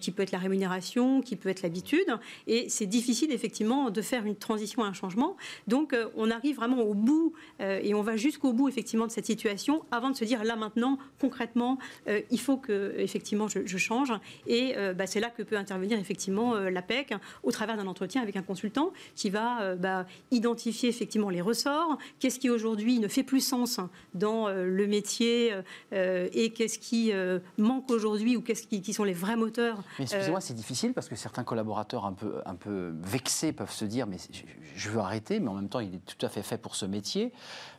qui 0.00 0.10
peut 0.10 0.22
être 0.22 0.32
la 0.32 0.38
rémunération, 0.38 1.20
qui 1.20 1.36
peut 1.36 1.48
être 1.48 1.62
l'habitude. 1.62 2.06
Et 2.46 2.68
c'est 2.68 2.86
difficile 2.86 3.32
effectivement 3.32 3.90
de 3.90 4.02
faire 4.02 4.24
une 4.24 4.36
transition 4.36 4.82
à 4.82 4.86
un 4.86 4.92
changement. 4.92 5.36
Donc 5.66 5.94
on 6.16 6.30
arrive 6.30 6.56
vraiment 6.56 6.82
au 6.82 6.94
bout 6.94 7.32
et 7.60 7.94
on 7.94 8.02
va 8.02 8.16
jusqu'au 8.16 8.52
bout 8.52 8.68
effectivement 8.68 9.06
de 9.06 9.12
cette 9.12 9.26
situation 9.26 9.84
avant 9.90 10.10
de 10.10 10.16
se 10.16 10.24
dire 10.24 10.44
là 10.44 10.56
maintenant 10.56 10.98
concrètement 11.20 11.78
euh, 12.08 12.20
il 12.30 12.40
faut 12.40 12.56
que 12.56 12.94
effectivement 12.98 13.48
je, 13.48 13.76
change. 13.76 14.12
Et 14.46 14.76
euh, 14.76 14.94
c'est 15.06 15.20
là 15.20 15.30
que 15.30 15.42
peut 15.42 15.56
intervenir 15.56 15.98
effectivement 15.98 16.54
euh, 16.54 16.70
l'APEC 16.70 17.14
au 17.42 17.50
travers 17.50 17.76
d'un 17.76 17.86
entretien 17.86 18.22
avec 18.22 18.36
un 18.36 18.42
consultant 18.42 18.92
qui 19.14 19.30
va 19.30 19.74
identifier 20.30 20.81
effectivement 20.88 21.30
les 21.30 21.40
ressorts, 21.40 21.98
qu'est-ce 22.18 22.38
qui 22.38 22.50
aujourd'hui 22.50 22.98
ne 22.98 23.08
fait 23.08 23.22
plus 23.22 23.40
sens 23.40 23.80
dans 24.14 24.48
le 24.48 24.86
métier 24.86 25.54
et 25.92 26.50
qu'est-ce 26.50 26.78
qui 26.78 27.12
manque 27.58 27.90
aujourd'hui 27.90 28.36
ou 28.36 28.42
qu'est-ce 28.42 28.66
qui, 28.66 28.92
sont 28.92 29.04
les 29.04 29.12
vrais 29.12 29.36
moteurs. 29.36 29.82
Mais 29.98 30.04
excusez-moi, 30.04 30.40
c'est 30.40 30.54
difficile 30.54 30.92
parce 30.92 31.08
que 31.08 31.16
certains 31.16 31.44
collaborateurs 31.44 32.04
un 32.04 32.12
peu, 32.12 32.40
un 32.44 32.54
peu 32.54 32.92
vexés 33.02 33.52
peuvent 33.52 33.72
se 33.72 33.84
dire 33.84 34.06
mais 34.06 34.18
je 34.76 34.90
veux 34.90 35.00
arrêter, 35.00 35.40
mais 35.40 35.48
en 35.48 35.54
même 35.54 35.68
temps 35.68 35.80
il 35.80 35.94
est 35.94 36.04
tout 36.04 36.24
à 36.24 36.28
fait 36.28 36.42
fait 36.42 36.58
pour 36.58 36.76
ce 36.76 36.86
métier. 36.86 37.32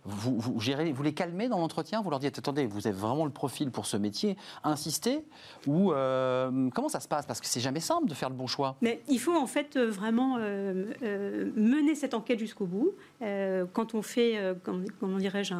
Vous, 0.05 0.37
vous, 0.37 0.59
gérez, 0.59 0.91
vous 0.91 1.03
les 1.03 1.13
calmez 1.13 1.47
dans 1.47 1.59
l'entretien, 1.59 2.01
vous 2.01 2.09
leur 2.09 2.19
dites 2.19 2.37
attendez, 2.37 2.65
vous 2.65 2.87
avez 2.87 2.95
vraiment 2.95 3.25
le 3.25 3.31
profil 3.31 3.71
pour 3.71 3.85
ce 3.85 3.95
métier, 3.95 4.35
insistez 4.63 5.23
Ou 5.65 5.93
euh, 5.93 6.69
comment 6.73 6.89
ça 6.89 6.99
se 6.99 7.07
passe? 7.07 7.25
Parce 7.25 7.39
que 7.39 7.47
c'est 7.47 7.61
jamais 7.61 7.79
simple 7.79 8.07
de 8.07 8.13
faire 8.13 8.29
le 8.29 8.35
bon 8.35 8.47
choix. 8.47 8.75
Mais 8.81 9.01
il 9.07 9.19
faut 9.19 9.35
en 9.35 9.47
fait 9.47 9.77
euh, 9.77 9.89
vraiment 9.89 10.37
euh, 10.39 11.51
mener 11.55 11.95
cette 11.95 12.13
enquête 12.13 12.39
jusqu'au 12.39 12.65
bout. 12.65 12.92
Quand 13.73 13.93
on 13.93 14.01
fait, 14.01 14.37
comment, 14.99 15.17
dirais-je, 15.17 15.53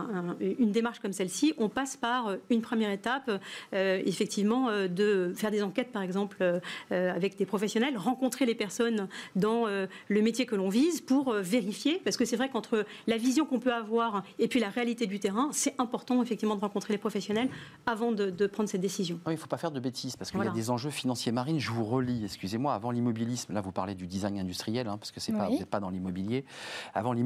une 0.60 0.72
démarche 0.72 1.00
comme 1.00 1.14
celle-ci, 1.14 1.54
on 1.58 1.70
passe 1.70 1.96
par 1.96 2.36
une 2.50 2.62
première 2.62 2.92
étape, 2.92 3.32
effectivement, 3.72 4.70
de 4.88 5.32
faire 5.36 5.52
des 5.52 5.64
enquêtes, 5.64 5.92
par 5.92 6.02
exemple, 6.02 6.44
avec 6.92 7.38
des 7.38 7.46
professionnels, 7.46 7.98
rencontrer 7.98 8.46
les 8.46 8.56
personnes 8.56 9.08
dans 9.36 9.66
le 9.66 10.22
métier 10.22 10.46
que 10.46 10.56
l'on 10.56 10.70
vise 10.70 11.02
pour 11.02 11.34
vérifier, 11.34 12.02
parce 12.04 12.18
que 12.18 12.26
c'est 12.26 12.36
vrai 12.36 12.50
qu'entre 12.50 12.86
la 13.08 13.18
vision 13.18 13.46
qu'on 13.46 13.60
peut 13.60 13.74
avoir 13.74 14.24
et 14.40 14.48
puis 14.48 14.60
la 14.60 14.70
réalité 14.70 15.08
du 15.08 15.20
terrain, 15.20 15.50
c'est 15.52 15.80
important 15.80 16.22
effectivement 16.22 16.56
de 16.56 16.62
rencontrer 16.62 16.94
les 16.94 16.98
professionnels 16.98 17.50
avant 17.86 18.12
de, 18.12 18.48
prendre 18.48 18.70
cette 18.70 18.82
décision. 18.82 19.20
il 19.28 19.32
ne 19.32 19.38
faut 19.38 19.48
pas 19.48 19.58
faire 19.58 19.72
de 19.72 19.80
bêtises 19.80 20.16
parce 20.16 20.32
qu'il 20.32 20.44
y 20.44 20.48
a 20.48 20.52
des 20.52 20.70
enjeux 20.70 20.90
financiers 20.90 21.32
marines. 21.32 21.60
Je 21.60 21.72
vous 21.72 21.86
relis, 21.86 22.24
excusez-moi, 22.24 22.74
avant 22.74 22.92
l'immobilisme, 22.92 23.54
là 23.54 23.62
vous 23.62 23.72
parlez 23.72 23.96
du 23.96 24.06
design 24.08 24.38
industriel, 24.38 24.88
hein, 24.88 24.98
parce 24.98 25.12
que 25.12 25.20
c'est 25.20 25.32
pas, 25.32 25.48
vous 25.48 25.58
n'êtes 25.58 25.70
pas 25.70 25.80
dans 25.80 25.90
l'immobilier. 25.90 26.46
Avant 26.94 27.14
l'immobilisme 27.14 27.23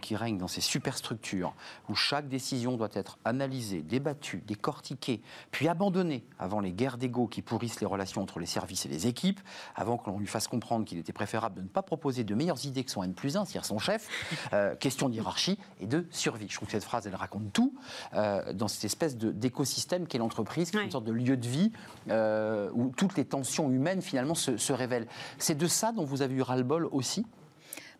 qui 0.00 0.16
règne 0.16 0.38
dans 0.38 0.48
ces 0.48 0.60
superstructures 0.60 1.54
où 1.88 1.94
chaque 1.94 2.28
décision 2.28 2.76
doit 2.76 2.88
être 2.94 3.18
analysée, 3.24 3.82
débattue, 3.82 4.42
décortiquée, 4.46 5.20
puis 5.50 5.68
abandonnée 5.68 6.24
avant 6.38 6.60
les 6.60 6.72
guerres 6.72 6.98
d'ego 6.98 7.26
qui 7.26 7.42
pourrissent 7.42 7.80
les 7.80 7.86
relations 7.86 8.22
entre 8.22 8.38
les 8.38 8.46
services 8.46 8.86
et 8.86 8.88
les 8.88 9.06
équipes, 9.06 9.40
avant 9.74 9.96
qu'on 9.96 10.18
lui 10.18 10.26
fasse 10.26 10.48
comprendre 10.48 10.84
qu'il 10.84 10.98
était 10.98 11.12
préférable 11.12 11.56
de 11.56 11.62
ne 11.62 11.68
pas 11.68 11.82
proposer 11.82 12.24
de 12.24 12.34
meilleures 12.34 12.64
idées 12.66 12.84
que 12.84 12.90
son 12.90 13.02
N 13.02 13.14
plus 13.14 13.36
1, 13.36 13.44
c'est-à-dire 13.44 13.64
son 13.64 13.78
chef, 13.78 14.08
euh, 14.52 14.74
question 14.76 15.08
de 15.08 15.14
hiérarchie 15.14 15.58
et 15.80 15.86
de 15.86 16.06
survie. 16.10 16.46
Je 16.48 16.56
trouve 16.56 16.68
que 16.68 16.72
cette 16.72 16.84
phrase, 16.84 17.06
elle 17.06 17.14
raconte 17.14 17.52
tout 17.52 17.74
euh, 18.14 18.52
dans 18.52 18.68
cette 18.68 18.84
espèce 18.84 19.16
d'écosystème 19.16 20.06
qu'est 20.06 20.18
l'entreprise, 20.18 20.70
qui 20.70 20.78
est 20.78 20.84
une 20.84 20.90
sorte 20.90 21.04
de 21.04 21.12
lieu 21.12 21.36
de 21.36 21.46
vie 21.46 21.72
euh, 22.08 22.70
où 22.74 22.92
toutes 22.96 23.16
les 23.16 23.24
tensions 23.24 23.70
humaines 23.70 24.02
finalement 24.02 24.34
se, 24.34 24.72
révèlent. 24.72 25.06
C'est 25.38 25.56
de 25.56 25.66
ça 25.66 25.92
dont 25.92 26.04
vous 26.04 26.22
avez 26.22 26.34
eu 26.34 26.42
ras-le-bol 26.42 26.88
aussi? 26.92 27.26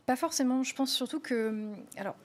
Pas 0.07 0.16
forcément. 0.16 0.62
Je 0.62 0.74
pense 0.74 0.92
surtout 0.92 1.20
que. 1.20 1.72
Alors, 1.96 2.16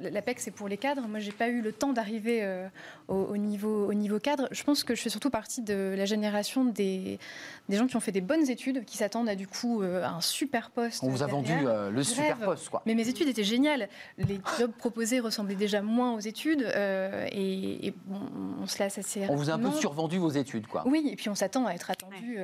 L'APEC, 0.00 0.40
c'est 0.40 0.50
pour 0.50 0.68
les 0.68 0.76
cadres. 0.76 1.08
Moi, 1.08 1.20
j'ai 1.20 1.32
pas 1.32 1.48
eu 1.48 1.62
le 1.62 1.72
temps 1.72 1.94
d'arriver 1.94 2.40
euh, 2.42 2.68
au, 3.08 3.36
niveau, 3.38 3.88
au 3.88 3.94
niveau 3.94 4.18
cadre. 4.18 4.46
Je 4.50 4.62
pense 4.62 4.84
que 4.84 4.94
je 4.94 5.00
fais 5.00 5.08
surtout 5.08 5.30
partie 5.30 5.62
de 5.62 5.94
la 5.96 6.04
génération 6.04 6.66
des, 6.66 7.18
des 7.70 7.76
gens 7.78 7.86
qui 7.86 7.96
ont 7.96 8.00
fait 8.00 8.12
des 8.12 8.20
bonnes 8.20 8.48
études, 8.50 8.84
qui 8.84 8.98
s'attendent 8.98 9.30
à 9.30 9.34
du 9.34 9.46
coup 9.46 9.82
euh, 9.82 10.04
un 10.04 10.20
super 10.20 10.70
poste. 10.70 11.02
On 11.02 11.08
vous 11.08 11.22
a 11.22 11.26
vendu 11.26 11.54
euh, 11.64 11.90
le 11.90 12.02
super 12.02 12.36
poste, 12.36 12.68
quoi. 12.68 12.82
Mais 12.84 12.94
mes 12.94 13.08
études 13.08 13.28
étaient 13.28 13.42
géniales. 13.42 13.88
Les 14.18 14.38
jobs 14.58 14.72
proposés 14.72 15.18
ressemblaient 15.18 15.54
déjà 15.54 15.80
moins 15.80 16.12
aux 16.12 16.20
études, 16.20 16.62
et, 17.32 17.94
on 18.60 18.66
se 18.66 18.78
lasse 18.78 18.98
assez. 18.98 19.26
On 19.30 19.36
vous 19.36 19.48
a 19.48 19.54
un 19.54 19.58
peu 19.58 19.72
survendu 19.72 20.18
vos 20.18 20.30
études, 20.30 20.66
quoi. 20.66 20.82
Oui, 20.86 21.08
et 21.10 21.16
puis 21.16 21.30
on 21.30 21.34
s'attend 21.34 21.64
à 21.64 21.72
être 21.72 21.90
attendu 21.90 22.38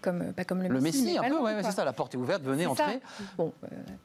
comme 0.00 0.32
pas 0.32 0.44
comme 0.44 0.62
le, 0.62 0.68
le 0.68 0.80
Messie. 0.80 1.18
un 1.18 1.28
peu, 1.28 1.38
ouais, 1.38 1.62
c'est 1.62 1.72
ça. 1.72 1.84
La 1.84 1.92
porte 1.92 2.14
est 2.14 2.18
ouverte, 2.18 2.42
venez 2.42 2.66
entrer. 2.66 3.00
Bon, 3.36 3.52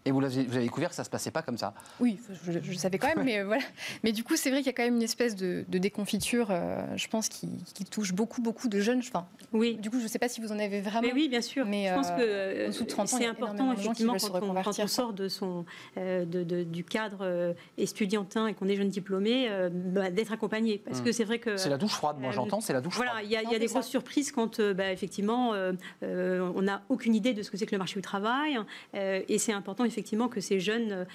et 0.04 0.12
vous 0.12 0.22
avez, 0.24 0.44
vous 0.44 0.56
avez 0.56 0.66
découvert 0.66 0.90
que 0.90 0.96
ça 0.96 1.06
se 1.06 1.10
passait 1.10 1.32
pas 1.32 1.42
comme 1.42 1.58
ça. 1.58 1.74
Oui, 2.00 2.20
je, 2.44 2.57
je, 2.62 2.74
savais 2.74 2.98
quand 2.98 3.08
même, 3.08 3.24
mais 3.24 3.40
euh, 3.40 3.46
voilà. 3.46 3.64
Mais 4.04 4.12
du 4.12 4.24
coup, 4.24 4.36
c'est 4.36 4.50
vrai 4.50 4.60
qu'il 4.60 4.68
y 4.68 4.70
a 4.70 4.74
quand 4.74 4.84
même 4.84 4.96
une 4.96 5.04
espèce 5.04 5.36
de, 5.36 5.64
déconfiture, 5.70 6.48
euh, 6.52 6.82
je 6.96 7.08
pense, 7.08 7.30
qui, 7.30 7.50
touche 7.90 8.14
beaucoup, 8.14 8.42
beaucoup 8.42 8.68
de 8.68 8.80
jeunes. 8.80 9.00
Enfin, 9.00 9.28
oui. 9.54 9.76
Du 9.76 9.90
coup, 9.90 10.00
je 10.00 10.04
ne 10.04 10.08
sais 10.08 10.20
pas 10.20 10.28
si 10.28 10.42
vous 10.42 10.52
en 10.52 10.60
avez 10.60 10.82
vraiment. 10.82 11.08
Mais 11.08 11.14
oui, 11.14 11.30
bien 11.30 11.42
sûr. 11.42 11.66
Mais 11.66 11.88
je 11.88 11.94
pense 11.94 12.12
que 12.12 13.06
c'est 13.06 13.26
important, 13.26 13.72
effectivement, 13.74 14.16
quand 14.20 14.42
on, 14.42 14.54
quand 14.54 14.80
on, 14.80 14.88
sort 14.88 15.14
de 15.14 15.28
son, 15.28 15.66
euh, 15.98 16.26
de, 16.26 16.64
du 16.64 16.84
cadre 16.84 17.56
étudiantin 17.78 18.48
et 18.48 18.54
qu'on 18.54 18.68
est 18.68 18.76
jeune 18.76 18.90
diplômé, 18.90 19.50
bah, 19.72 20.10
d'être 20.12 20.32
accompagné. 20.32 20.80
Parce 20.80 21.02
que 21.02 21.10
hmm. 21.10 21.14
c'est 21.14 21.24
vrai 21.24 21.40
que. 21.40 21.58
C'est 21.58 21.70
la 21.70 21.78
douche 21.78 21.94
froide, 21.94 22.18
moi 22.20 22.32
j'entends, 22.32 22.62
c'est 22.62 22.74
la 22.74 22.82
douche 22.82 22.96
voilà, 22.96 23.12
froide. 23.12 23.26
Voilà, 23.30 23.44
il 23.44 23.52
y 23.52 23.56
a, 23.56 23.60
des 23.60 23.68
grosses 23.68 23.88
surprises 23.88 24.32
quand, 24.32 24.60
bah, 24.62 24.92
effectivement, 24.92 25.54
on 26.02 26.62
n'a 26.62 26.84
aucune 26.90 27.16
idée 27.16 27.34
de 27.34 27.44
ce 27.44 27.52
que 27.52 27.58
c'est 27.58 27.66
que 27.66 27.76
le 27.76 27.80
marché 27.80 27.96
du 27.96 28.02
travail. 28.02 28.58
et 28.94 29.38
c'est 29.38 29.54
important, 29.54 29.86
effectivement, 29.86 30.28
que 30.28 30.42
ces 30.42 30.60
jeunes 30.60 31.06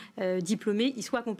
diplômés 0.41 0.95
y 0.97 1.03
soient 1.03 1.21
accompagnés 1.21 1.32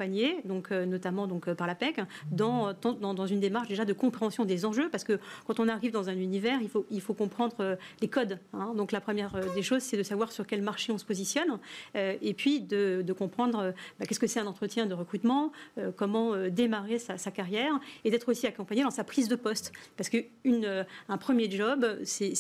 donc, 0.45 0.73
euh, 0.73 0.87
notamment 0.87 1.27
donc, 1.27 1.49
euh, 1.49 1.55
par 1.55 1.67
la 1.67 1.75
PEC, 1.75 2.01
dans, 2.31 2.73
dans, 2.73 3.27
une 3.27 3.41
démarche 3.41 3.69
déjà 3.69 3.85
de 3.85 3.93
compréhension 3.93 4.45
des 4.45 4.65
enjeux, 4.65 4.89
parce 4.91 5.05
que 5.05 5.19
quand 5.47 5.61
on 5.61 5.69
arrive 5.69 5.93
dans 5.93 6.09
un 6.09 6.17
univers, 6.17 6.61
il 6.61 6.69
faut, 6.69 6.87
il 6.91 7.01
faut 7.01 7.15
comprendre 7.15 7.57
euh, 7.61 7.77
les 8.01 8.09
codes. 8.09 8.39
Hein. 8.53 8.75
Donc 8.77 8.93
la 8.93 9.01
première 9.01 9.33
des 9.55 9.63
choses, 9.63 9.83
c'est 9.83 9.97
de 9.97 10.03
savoir 10.03 10.33
sur 10.33 10.47
quel 10.47 10.63
marché 10.63 10.93
on 10.93 10.99
se 10.99 11.05
positionne, 11.05 11.59
et 11.95 12.35
puis 12.35 12.61
de, 12.61 13.13
comprendre 13.13 13.75
bah, 13.99 14.07
qu'est-ce 14.07 14.21
que 14.21 14.27
c'est 14.27 14.41
un 14.41 14.47
entretien 14.47 14.87
de 14.87 14.95
recrutement, 14.95 15.53
comment 15.97 16.35
démarrer 16.49 16.99
sa, 16.99 17.31
carrière, 17.31 17.79
et 18.05 18.11
d'être 18.11 18.29
aussi 18.31 18.47
accompagné 18.47 18.83
dans 18.83 18.91
sa 18.91 19.05
prise 19.05 19.29
de 19.29 19.37
poste. 19.37 19.73
Parce 19.97 20.09
qu'un 20.09 21.19
premier 21.21 21.51
job, 21.51 21.87
c'est 22.05 22.33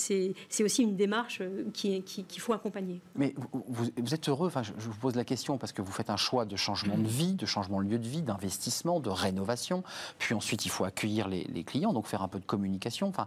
aussi 0.61 0.83
une 0.83 0.97
démarche 0.97 1.43
qu'il 1.73 2.03
qui, 2.03 2.41
faut 2.41 2.53
accompagner. 2.53 3.01
Mais 3.15 3.35
vous, 3.69 4.15
êtes 4.15 4.29
heureux, 4.29 4.49
enfin, 4.49 4.63
je 4.63 4.73
vous 4.73 4.99
pose 4.99 5.15
la 5.15 5.25
question, 5.25 5.59
parce 5.59 5.73
que 5.73 5.83
vous 5.83 5.93
faites 5.93 6.11
un 6.11 6.17
choix 6.17 6.45
de 6.45 6.57
changement 6.57 6.97
de 6.97 7.09
vie, 7.09 7.35
de 7.43 7.47
changement 7.47 7.82
de 7.82 7.88
lieu 7.88 7.99
de 7.99 8.09
vie, 8.09 8.22
d'investissement, 8.22 9.01
de 9.01 9.11
rénovation. 9.11 9.82
Puis 10.18 10.34
ensuite, 10.34 10.64
il 10.64 10.70
faut 10.70 10.84
accueillir 10.84 11.28
les, 11.28 11.64
clients, 11.64 11.93
donc 11.93 12.07
faire 12.07 12.22
un 12.22 12.28
peu 12.28 12.38
de 12.38 12.47
communication. 12.47 13.09
Enfin, 13.09 13.26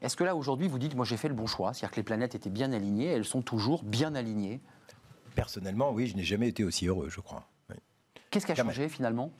est-ce 0.00 0.16
que 0.16 0.24
là, 0.24 0.34
aujourd'hui, 0.34 0.68
vous 0.68 0.78
dites, 0.78 0.94
moi, 0.94 1.04
j'ai 1.04 1.16
fait 1.16 1.28
le 1.28 1.34
bon 1.34 1.46
choix? 1.46 1.72
C'est-à-dire 1.72 1.92
que 1.92 2.00
les 2.00 2.04
planètes 2.04 2.34
étaient 2.34 2.50
bien 2.50 2.72
alignées, 2.72 3.06
elles 3.06 3.24
sont 3.24 3.42
toujours 3.42 3.84
bien 3.84 4.14
alignées 4.14 4.60
Personnellement, 5.34 5.92
oui, 5.92 6.06
je 6.06 6.16
n'ai 6.16 6.24
jamais 6.24 6.48
été 6.48 6.64
aussi 6.64 6.86
heureux, 6.86 7.10
je 7.10 7.20
crois. 7.20 7.46
Qu'est-ce 8.30 8.46
qui 8.46 8.52
a 8.52 8.54
changé 8.54 8.88
finalement? 8.88 9.32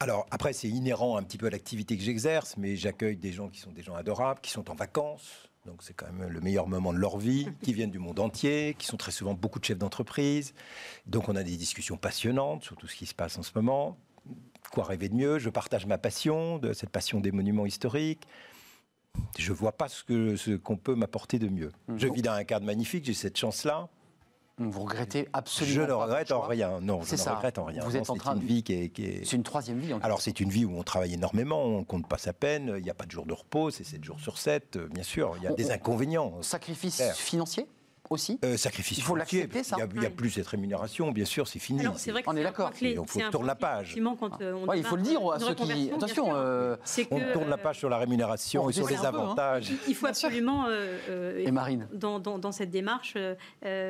Alors 0.00 0.26
après, 0.30 0.52
c'est 0.52 0.68
inhérent 0.68 1.18
un 1.18 1.22
petit 1.22 1.36
peu 1.36 1.46
à 1.46 1.50
l'activité 1.50 1.96
que 1.96 2.02
j'exerce, 2.02 2.56
mais 2.56 2.76
j'accueille 2.76 3.16
des 3.16 3.32
gens 3.32 3.48
qui 3.48 3.60
sont 3.60 3.72
des 3.72 3.82
gens 3.82 3.94
adorables, 3.94 4.40
qui 4.40 4.50
sont 4.50 4.70
en 4.70 4.74
vacances, 4.74 5.47
donc 5.68 5.82
c'est 5.82 5.92
quand 5.92 6.10
même 6.10 6.30
le 6.30 6.40
meilleur 6.40 6.66
moment 6.66 6.92
de 6.94 6.98
leur 6.98 7.18
vie, 7.18 7.46
qui 7.62 7.74
viennent 7.74 7.90
du 7.90 7.98
monde 7.98 8.18
entier, 8.20 8.74
qui 8.78 8.86
sont 8.86 8.96
très 8.96 9.12
souvent 9.12 9.34
beaucoup 9.34 9.58
de 9.58 9.64
chefs 9.64 9.78
d'entreprise. 9.78 10.54
Donc 11.06 11.28
on 11.28 11.36
a 11.36 11.42
des 11.42 11.56
discussions 11.56 11.96
passionnantes 11.96 12.64
sur 12.64 12.76
tout 12.76 12.88
ce 12.88 12.96
qui 12.96 13.06
se 13.06 13.14
passe 13.14 13.38
en 13.38 13.42
ce 13.42 13.52
moment. 13.54 13.98
Quoi 14.72 14.84
rêver 14.84 15.08
de 15.08 15.14
mieux? 15.14 15.38
Je 15.38 15.50
partage 15.50 15.86
ma 15.86 15.98
passion, 15.98 16.58
de 16.58 16.72
cette 16.72 16.90
passion 16.90 17.20
des 17.20 17.32
monuments 17.32 17.66
historiques. 17.66 18.26
Je 19.38 19.52
vois 19.52 19.72
pas 19.72 19.88
ce 19.88 20.04
qu'on 20.04 20.36
ce 20.36 20.56
qu'on 20.56 20.76
peut 20.76 20.94
m'apporter 20.94 21.38
de 21.38 21.48
mieux. 21.48 21.72
Mmh. 21.88 21.96
Je 21.98 22.08
vis 22.08 22.22
dans 22.22 22.32
un 22.32 22.44
cadre 22.44 22.64
magnifique, 22.64 23.04
j'ai 23.04 23.14
cette 23.14 23.36
chance-là. 23.36 23.88
Vous 24.58 24.82
regrettez 24.82 25.28
absolument 25.32 25.74
Je 25.76 25.82
ne 25.82 25.92
regrette 25.92 26.32
en 26.32 26.40
rien. 26.40 26.80
Non, 26.80 27.02
je 27.02 27.14
ne 27.14 27.36
regrette 27.36 27.58
en 27.58 27.64
rien. 27.64 27.84
Vous 27.84 27.96
êtes 27.96 28.10
en 28.10 28.16
train 28.16 28.36
une 28.36 28.42
vie 28.42 28.62
qui 28.62 28.72
est. 28.72 29.24
C'est 29.24 29.36
une 29.36 29.42
troisième 29.42 29.78
vie. 29.78 29.94
En 29.94 30.00
Alors 30.00 30.20
c'est 30.20 30.40
une 30.40 30.50
vie 30.50 30.64
où 30.64 30.76
on 30.76 30.82
travaille 30.82 31.14
énormément, 31.14 31.64
on 31.64 31.84
compte 31.84 32.08
pas 32.08 32.18
sa 32.18 32.32
peine. 32.32 32.74
Il 32.76 32.82
n'y 32.82 32.90
a 32.90 32.94
pas 32.94 33.06
de 33.06 33.10
jour 33.10 33.26
de 33.26 33.32
repos, 33.32 33.70
c'est 33.70 33.84
7 33.84 34.04
jours 34.04 34.20
sur 34.20 34.38
7. 34.38 34.78
Bien 34.92 35.02
sûr, 35.02 35.34
il 35.38 35.44
y 35.44 35.46
a 35.46 35.52
des 35.52 35.70
inconvénients. 35.70 36.42
Sacrifice 36.42 37.02
financier 37.14 37.66
aussi 38.10 38.38
euh, 38.44 38.56
Sacrifice 38.56 38.98
Il 38.98 39.04
faut 39.04 39.14
l'accepter, 39.16 39.62
ça 39.62 39.76
Il 39.78 39.98
n'y 40.00 40.06
a, 40.06 40.10
plus 40.10 40.30
cette 40.30 40.46
rémunération, 40.46 41.10
bien 41.12 41.24
sûr, 41.24 41.46
c'est 41.48 41.58
fini. 41.58 41.80
Alors, 41.80 41.98
c'est 41.98 42.10
vrai 42.10 42.22
que 42.22 42.30
On 42.30 42.36
est 42.36 42.42
d'accord. 42.42 42.70
Il 42.80 42.96
faut 42.96 43.20
tourner 43.30 43.46
la 43.48 43.54
page. 43.54 43.86
effectivement, 43.86 44.16
quand, 44.16 44.40
euh, 44.40 44.52
on 44.54 44.66
Ouais, 44.68 44.78
il 44.78 44.84
faut 44.84 44.96
le 44.96 45.02
dire 45.02 45.20
à 45.30 45.38
ceux 45.38 45.54
qui. 45.54 45.90
Attention, 45.90 46.28
euh, 46.34 46.76
C'est 46.84 47.06
On 47.10 47.20
tourne 47.32 47.48
la 47.48 47.54
euh, 47.54 47.58
page 47.58 47.78
sur 47.78 47.88
la 47.88 47.98
rémunération 47.98 48.64
on 48.64 48.70
et 48.70 48.72
sur 48.72 48.88
les 48.88 48.96
hein. 48.96 49.04
avantages. 49.04 49.72
Il 49.88 49.94
faut 49.94 50.06
absolument, 50.06 50.66
euh, 50.66 50.96
euh, 51.08 51.44
Et 51.46 51.50
Marine 51.50 51.86
dans, 51.92 52.18
dans- 52.18 52.38
dans 52.38 52.52
cette 52.52 52.70
démarche, 52.70 53.16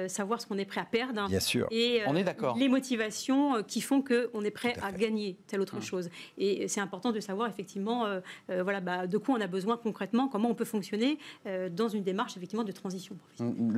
savoir 0.08 0.40
ce 0.40 0.46
qu'on 0.46 0.58
est 0.58 0.64
prêt 0.64 0.80
à 0.80 0.84
perdre. 0.84 1.28
Bien 1.28 1.40
sûr. 1.40 1.66
Et 1.70 2.02
euh, 2.02 2.06
On 2.08 2.16
est 2.16 2.24
d'accord. 2.24 2.56
les 2.56 2.68
motivations 2.68 3.62
qui 3.62 3.80
font 3.80 4.02
qu'on 4.02 4.42
est 4.44 4.50
prêt 4.50 4.74
à 4.82 4.92
gagner 4.92 5.36
telle 5.46 5.58
Hum. 5.58 5.62
autre 5.62 5.80
chose. 5.82 6.08
Et 6.38 6.68
c'est 6.68 6.80
important 6.80 7.10
de 7.12 7.20
savoir 7.20 7.48
effectivement 7.48 8.06
voilà, 8.48 8.80
bah, 8.80 9.06
de 9.06 9.18
quoi 9.18 9.34
on 9.36 9.40
a 9.40 9.46
besoin 9.46 9.76
concrètement, 9.76 10.28
comment 10.28 10.50
on 10.50 10.54
peut 10.54 10.64
fonctionner 10.64 11.18
dans 11.72 11.88
une 11.88 12.02
démarche 12.02 12.36
effectivement 12.36 12.64
de 12.64 12.72
transition 12.72 13.16
professionnelle. 13.16 13.54
Mm, 13.58 13.76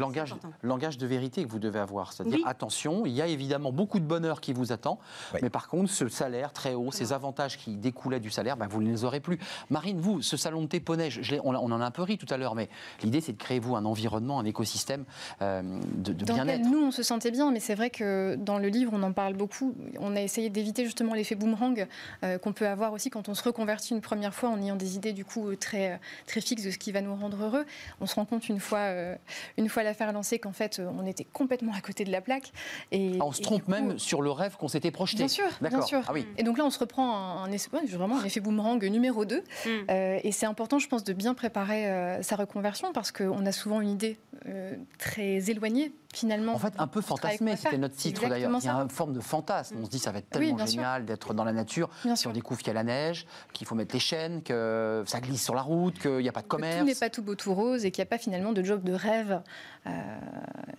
Langage, 0.63 0.99
de 0.99 1.07
vérité 1.07 1.45
que 1.45 1.49
vous 1.49 1.59
devez 1.59 1.79
avoir. 1.79 2.13
C'est-à-dire, 2.13 2.39
Oui. 2.39 2.45
attention, 2.47 3.07
il 3.07 3.13
y 3.13 3.23
a 3.23 3.27
évidemment 3.27 3.73
beaucoup 3.73 3.99
de 4.01 4.05
bonheur 4.05 4.41
qui 4.41 4.53
vous 4.53 4.73
attend, 4.73 4.99
Oui. 5.35 5.41
mais 5.43 5.51
par 5.51 5.69
contre, 5.69 5.91
ce 5.91 6.09
salaire 6.09 6.53
très 6.53 6.75
haut, 6.75 6.91
ces 6.93 7.13
avantages 7.13 7.57
qui 7.59 7.77
découlaient 7.77 8.21
du 8.21 8.31
salaire, 8.31 8.57
ben, 8.57 8.67
vous 8.69 8.83
ne 8.83 8.89
les 8.91 9.05
aurez 9.05 9.21
plus. 9.21 9.39
Marine, 9.71 10.01
vous, 10.01 10.23
ce 10.23 10.37
salon 10.37 10.63
de 10.63 10.67
thé 10.67 10.81
poney, 10.81 11.11
je 11.11 11.31
l'ai- 11.31 11.41
on, 11.41 11.55
on 11.55 11.71
en 11.73 11.81
a 11.81 11.85
un 11.85 11.91
peu 11.91 12.03
ri 12.03 12.19
tout 12.19 12.27
à 12.33 12.37
l'heure, 12.37 12.55
mais 12.55 12.69
l'idée, 13.03 13.21
c'est 13.21 13.33
de 13.33 13.39
créer, 13.39 13.59
vous, 13.61 13.77
un 13.77 13.85
environnement, 13.85 14.39
un 14.41 14.45
écosystème 14.45 15.05
euh, 15.43 15.63
de, 15.97 16.13
de 16.13 16.25
bien-être. 16.25 16.63
nous, 16.65 16.79
on 16.87 16.91
se 16.91 17.03
sentait 17.03 17.31
bien, 17.31 17.51
mais 17.51 17.61
c'est 17.61 17.75
vrai 17.75 17.91
que 17.91 18.37
dans 18.37 18.59
le 18.59 18.69
livre, 18.69 18.93
on 18.95 19.03
en 19.03 19.13
parle 19.13 19.35
beaucoup. 19.35 19.75
On 19.99 20.15
a 20.17 20.21
essayé 20.21 20.51
d'éviter 20.51 20.85
justement 20.85 21.15
l'effet 21.15 21.35
boomerang 21.35 21.87
euh, 22.25 22.39
qu'on 22.39 22.53
peut 22.53 22.67
avoir 22.69 22.93
aussi 22.93 23.11
quand 23.11 23.29
on 23.29 23.35
se 23.35 23.43
reconvertit 23.43 23.95
une 23.95 24.01
première 24.01 24.35
fois 24.35 24.49
en 24.51 24.61
ayant 24.61 24.77
des 24.77 24.97
idées 24.97 25.13
du 25.13 25.25
coup 25.25 25.49
euh, 25.49 25.57
très, 25.57 26.01
très 26.27 26.41
fixes 26.41 26.63
de 26.65 26.71
ce 26.71 26.79
qui 26.79 26.93
va 26.93 27.01
nous 27.01 27.15
rendre 27.15 27.43
heureux. 27.43 27.65
On 28.01 28.07
se 28.07 28.15
rend 28.15 28.25
compte 28.25 28.49
une 28.49 28.61
fois, 28.61 28.79
euh, 28.81 29.17
une 29.57 29.69
fois 29.69 29.83
l'affaire 29.83 30.13
lancée 30.13 30.20
qu'en 30.39 30.53
fait, 30.53 30.79
euh, 30.79 30.91
on 30.99 31.07
était 31.07 31.25
complètement 31.25 31.73
à 31.73 31.81
côté 31.81 32.05
de 32.05 32.13
la 32.13 32.21
plaque. 32.21 32.53
Et, 32.93 33.13
Ah, 33.21 33.25
on 33.25 33.33
se 33.33 33.41
et 33.41 33.45
trompe 33.45 33.65
coup, 33.65 33.71
même 33.71 33.99
sur 33.99 34.23
le 34.23 34.31
rêve 34.31 34.57
qu'on 34.57 34.69
s'était 34.69 34.91
projeté. 34.91 35.19
Bien 35.19 35.29
sûr, 35.29 35.49
bien 35.61 35.71
D'accord. 35.71 35.87
sûr. 35.87 36.03
Ah 36.07 36.13
oui. 36.13 36.27
Et 36.39 36.43
donc 36.43 36.59
là, 36.59 36.65
on 36.65 36.71
se 36.71 36.79
reprend 36.79 37.15
un, 37.15 37.45
un 37.45 37.53
effet, 37.53 37.71
vraiment 37.87 38.19
un 38.19 38.25
effet 38.25 38.41
boomerang 38.41 38.83
numéro 38.85 39.25
2. 39.25 39.37
Mm. 39.67 39.71
et 39.89 40.33
c'est 40.33 40.47
important, 40.47 40.79
je 40.79 40.89
pense, 40.89 41.05
de 41.05 41.13
bien 41.13 41.35
préparer 41.35 41.87
euh, 41.91 42.23
sa 42.23 42.37
reconversion 42.37 42.93
parce 42.93 43.13
qu'on 43.13 43.47
a 43.47 43.53
souvent 43.53 43.81
une 43.81 43.91
idée 43.91 44.19
euh, 44.47 44.75
très 44.99 45.51
éloignée, 45.51 45.93
finalement. 46.15 46.55
En 46.55 46.59
fait, 46.59 46.73
un 46.79 46.87
peu 46.87 47.01
fantasmé, 47.01 47.57
c'était 47.57 47.79
notre 47.79 47.95
titre 47.97 48.29
d'ailleurs. 48.29 48.51
Il 48.61 48.65
y 48.65 48.69
a 48.69 48.75
une 48.75 48.91
forme 48.91 49.13
de 49.13 49.21
fantasme. 49.21 49.77
On 49.81 49.85
se 49.85 49.91
dit, 49.91 49.99
ça 49.99 50.11
va 50.13 50.19
être 50.19 50.27
Oui, 50.39 50.47
tellement 50.47 50.59
sûr. 50.59 50.67
génial 50.67 51.05
d'être 51.05 51.35
dans 51.35 51.45
la 51.45 51.53
nature. 51.53 51.89
Bien 52.05 52.17
Si 52.17 52.27
on 52.27 52.33
découvre 52.33 52.59
qu'il 52.61 52.69
y 52.69 52.71
a 52.71 52.75
la 52.75 52.85
neige, 52.85 53.27
qu'il 53.53 53.67
faut 53.67 53.75
mettre 53.75 53.95
les 53.95 54.01
chaînes, 54.01 54.43
que 54.43 55.03
ça 55.07 55.21
glisse 55.21 55.43
sur 55.45 55.55
la 55.55 55.63
route, 55.63 55.99
qu'il 55.99 56.17
n'y 56.19 56.29
a 56.29 56.33
pas 56.33 56.41
de 56.41 56.47
Que 56.47 56.51
commerce. 56.51 56.79
tout 56.81 56.85
n'est 56.85 56.95
pas 56.95 57.11
tout 57.11 57.23
beau, 57.23 57.35
tout 57.35 57.55
rose 57.55 57.85
et 57.85 57.91
qu'il 57.91 58.03
n'y 58.03 58.07
a 58.09 58.11
pas 58.11 58.19
finalement 58.19 58.53
de 58.53 58.63
job 58.63 58.83
de 58.83 58.93
rêve. 58.93 59.41
Euh, 59.87 59.91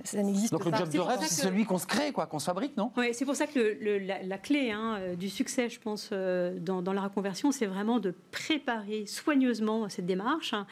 ça 0.03 0.21
n'existe 0.21 0.51
Donc 0.51 0.65
le 0.65 0.71
pas. 0.71 0.77
job 0.77 0.89
de 0.89 0.99
rêve, 0.99 1.19
c'est 1.21 1.27
que- 1.41 1.47
celui 1.47 1.65
qu'on 1.65 1.77
se 1.77 1.87
crée, 1.87 2.11
quoi, 2.11 2.27
qu'on 2.27 2.39
se 2.39 2.45
fabrique, 2.45 2.77
non? 2.77 2.91
Ouais, 2.97 3.13
c'est 3.13 3.25
pour 3.25 3.35
ça 3.35 3.47
que 3.47 3.57
le- 3.57 3.73
le- 3.79 3.97
la, 3.99 4.21
la 4.23 4.37
clé 4.37 4.71
hein, 4.71 4.97
euh, 4.99 5.15
du 5.15 5.29
succès, 5.29 5.69
je 5.69 5.79
pense, 5.79 6.09
euh, 6.11 6.57
dans, 6.59 6.81
dans 6.81 6.93
la 6.93 7.01
reconversion, 7.01 7.51
c'est 7.51 7.65
vraiment 7.65 7.99
de 7.99 8.13
préparer 8.31 9.05
soigneusement 9.07 9.89
cette 9.89 10.05
démarche, 10.05 10.53
hein, 10.53 10.65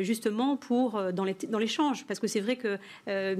justement 0.00 0.56
pour 0.56 1.02
dans 1.12 1.24
l'échange, 1.58 2.06
parce 2.06 2.20
que 2.20 2.26
c'est 2.26 2.40
vrai 2.40 2.56
que 2.56 2.78
euh, 3.08 3.36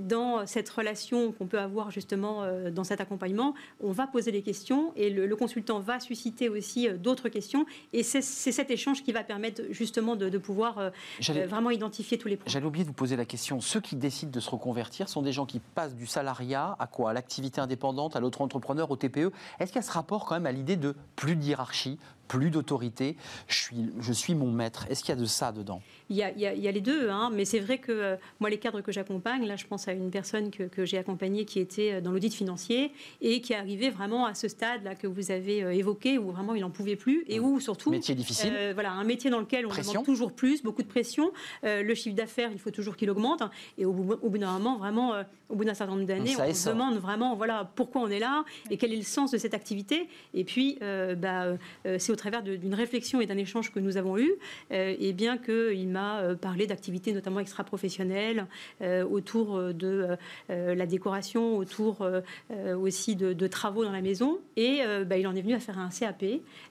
dans 0.00 0.46
cette 0.46 0.68
relation 0.68 1.32
qu'on 1.32 1.46
peut 1.46 1.58
avoir 1.58 1.90
justement 1.90 2.42
euh, 2.42 2.70
dans 2.70 2.84
cet 2.84 3.00
accompagnement, 3.00 3.54
on 3.80 3.92
va 3.92 4.06
poser 4.06 4.32
des 4.32 4.42
questions 4.42 4.92
et 4.96 5.10
le, 5.10 5.26
le 5.26 5.36
consultant 5.36 5.80
va 5.80 6.00
susciter 6.00 6.48
aussi 6.48 6.88
euh, 6.88 6.96
d'autres 6.96 7.28
questions, 7.28 7.66
et 7.92 8.02
c'est 8.02 8.22
cet 8.22 8.70
échange 8.70 9.02
qui 9.02 9.12
va 9.12 9.22
permettre 9.22 9.62
justement 9.70 10.16
de, 10.16 10.28
de 10.28 10.38
pouvoir 10.38 10.78
euh, 10.78 10.90
vraiment 11.46 11.70
identifier 11.70 12.18
tous 12.18 12.28
les 12.28 12.36
points. 12.36 12.50
J'allais 12.50 12.66
oublier 12.66 12.84
de 12.84 12.88
vous 12.88 12.94
poser 12.94 13.16
la 13.16 13.24
question. 13.24 13.60
Ceux 13.60 13.80
qui 13.80 13.96
décident 13.96 14.32
de 14.32 14.40
se 14.40 14.50
reconvertir 14.50 15.08
sont 15.08 15.22
des 15.22 15.32
gens 15.32 15.46
qui 15.46 15.60
passent 15.60 15.94
du 15.94 16.06
salariat 16.06 16.76
à 16.78 16.86
quoi? 16.86 17.10
À 17.10 17.12
l'activité 17.12 17.60
indépendante, 17.60 18.16
à 18.16 18.20
l'auto-entrepreneur, 18.20 18.90
au 18.90 18.96
TPE. 18.96 19.32
Est-ce 19.58 19.72
qu'il 19.72 19.80
y 19.80 19.84
a 19.84 19.86
ce 19.86 19.92
rapport 19.92 20.24
quand 20.24 20.34
même 20.34 20.46
à 20.46 20.52
l'idée 20.52 20.76
de 20.76 20.94
plus 21.16 21.36
de 21.36 21.42
hiérarchie, 21.42 21.98
plus 22.30 22.50
d'autorité 22.50 23.16
je 23.48 23.54
suis, 23.56 23.76
je 24.00 24.12
suis 24.12 24.34
mon 24.36 24.52
maître. 24.52 24.86
Est-ce 24.88 25.00
qu'il 25.02 25.08
y 25.14 25.18
a 25.18 25.20
de 25.20 25.24
ça 25.26 25.50
dedans? 25.50 25.82
Il 26.10 26.16
y, 26.16 26.22
a, 26.22 26.30
il 26.30 26.38
y 26.40 26.46
a- 26.46 26.54
il 26.54 26.60
y 26.62 26.68
a 26.68 26.72
les 26.72 26.80
deux, 26.80 27.10
hein, 27.10 27.30
mais 27.32 27.44
c'est 27.44 27.58
vrai 27.58 27.78
que 27.78 27.90
euh, 27.90 28.16
moi, 28.38 28.50
les 28.50 28.58
cadres 28.58 28.80
que 28.82 28.92
j'accompagne, 28.92 29.46
là, 29.46 29.56
je 29.56 29.66
pense 29.66 29.88
à 29.88 29.92
une 29.92 30.10
personne 30.10 30.50
que, 30.50 30.64
que 30.64 30.84
j'ai 30.84 30.96
accompagnée 30.98 31.44
qui 31.44 31.58
était 31.58 31.94
euh, 31.94 32.00
dans 32.00 32.12
l'audit 32.12 32.32
financier 32.32 32.92
et 33.20 33.40
qui 33.40 33.52
est 33.52 33.56
arrivée 33.56 33.90
vraiment 33.90 34.26
à 34.26 34.34
ce 34.34 34.46
stade-là 34.46 34.94
que 34.94 35.06
vous 35.08 35.30
avez 35.32 35.62
euh, 35.64 35.72
évoqué, 35.74 36.18
où 36.18 36.30
vraiment 36.30 36.54
il 36.54 36.60
n'en 36.60 36.70
pouvait 36.70 36.94
plus 36.96 37.24
et 37.28 37.40
où 37.40 37.58
surtout. 37.58 37.90
Métier 37.90 38.14
difficile. 38.14 38.52
euh, 38.54 38.70
voilà, 38.74 38.92
un 38.92 39.04
métier 39.04 39.28
dans 39.30 39.40
lequel 39.40 39.66
on 39.66 39.70
Pression. 39.70 39.92
demande 39.92 40.06
toujours 40.06 40.32
plus, 40.32 40.62
beaucoup 40.62 40.82
de 40.82 40.88
pression. 40.88 41.32
Le 41.64 41.94
chiffre 41.94 42.14
d'affaires, 42.16 42.50
il 42.52 42.58
faut 42.60 42.70
toujours 42.70 42.96
qu'il 42.96 43.10
augmente. 43.10 43.42
et 43.78 43.84
au 43.86 43.92
bout, 43.92 44.38
d'un 44.38 44.52
moment, 44.52 44.78
vraiment, 44.78 45.14
au 45.48 45.56
bout 45.56 45.64
d'un 45.64 45.74
certain 45.74 45.94
nombre 45.94 46.06
d'années, 46.06 46.34
on 46.38 46.54
se 46.54 46.68
demande 46.68 46.96
vraiment 46.98 47.34
voilà, 47.34 47.70
pourquoi 47.74 48.02
on 48.02 48.08
est 48.08 48.18
là 48.20 48.44
et 48.70 48.76
quel 48.76 48.92
est 48.92 48.96
le 48.96 49.02
sens 49.02 49.30
de 49.32 49.38
cette 49.38 49.54
activité. 49.54 50.08
Et 50.34 50.44
puis, 50.44 50.78
bah, 51.16 51.56
c'est 51.98 52.12
au 52.12 52.16
travers 52.20 52.42
d'une 52.42 52.74
réflexion 52.74 53.20
et 53.20 53.26
d'un 53.26 53.36
échange 53.36 53.72
que 53.72 53.80
nous 53.80 53.96
avons 53.96 54.18
eu, 54.18 54.30
euh, 54.70 54.94
et 54.98 55.12
bien 55.12 55.38
qu'il 55.38 55.88
m'a 55.88 56.20
euh, 56.20 56.34
parlé 56.34 56.66
d'activités 56.66 57.12
notamment 57.12 57.40
extra-professionnelles 57.40 58.46
euh, 58.82 59.04
autour 59.04 59.72
de 59.72 60.16
la 60.48 60.86
décoration, 60.86 61.56
autour 61.56 62.06
aussi 62.76 63.16
de, 63.16 63.32
de 63.32 63.46
travaux 63.46 63.84
dans 63.84 63.92
la 63.92 64.02
maison. 64.02 64.38
Et 64.56 64.80
bah, 65.06 65.16
il 65.16 65.26
en 65.26 65.34
est 65.34 65.40
venu 65.40 65.54
à 65.54 65.60
faire 65.60 65.78
un 65.78 65.88
CAP 65.88 66.24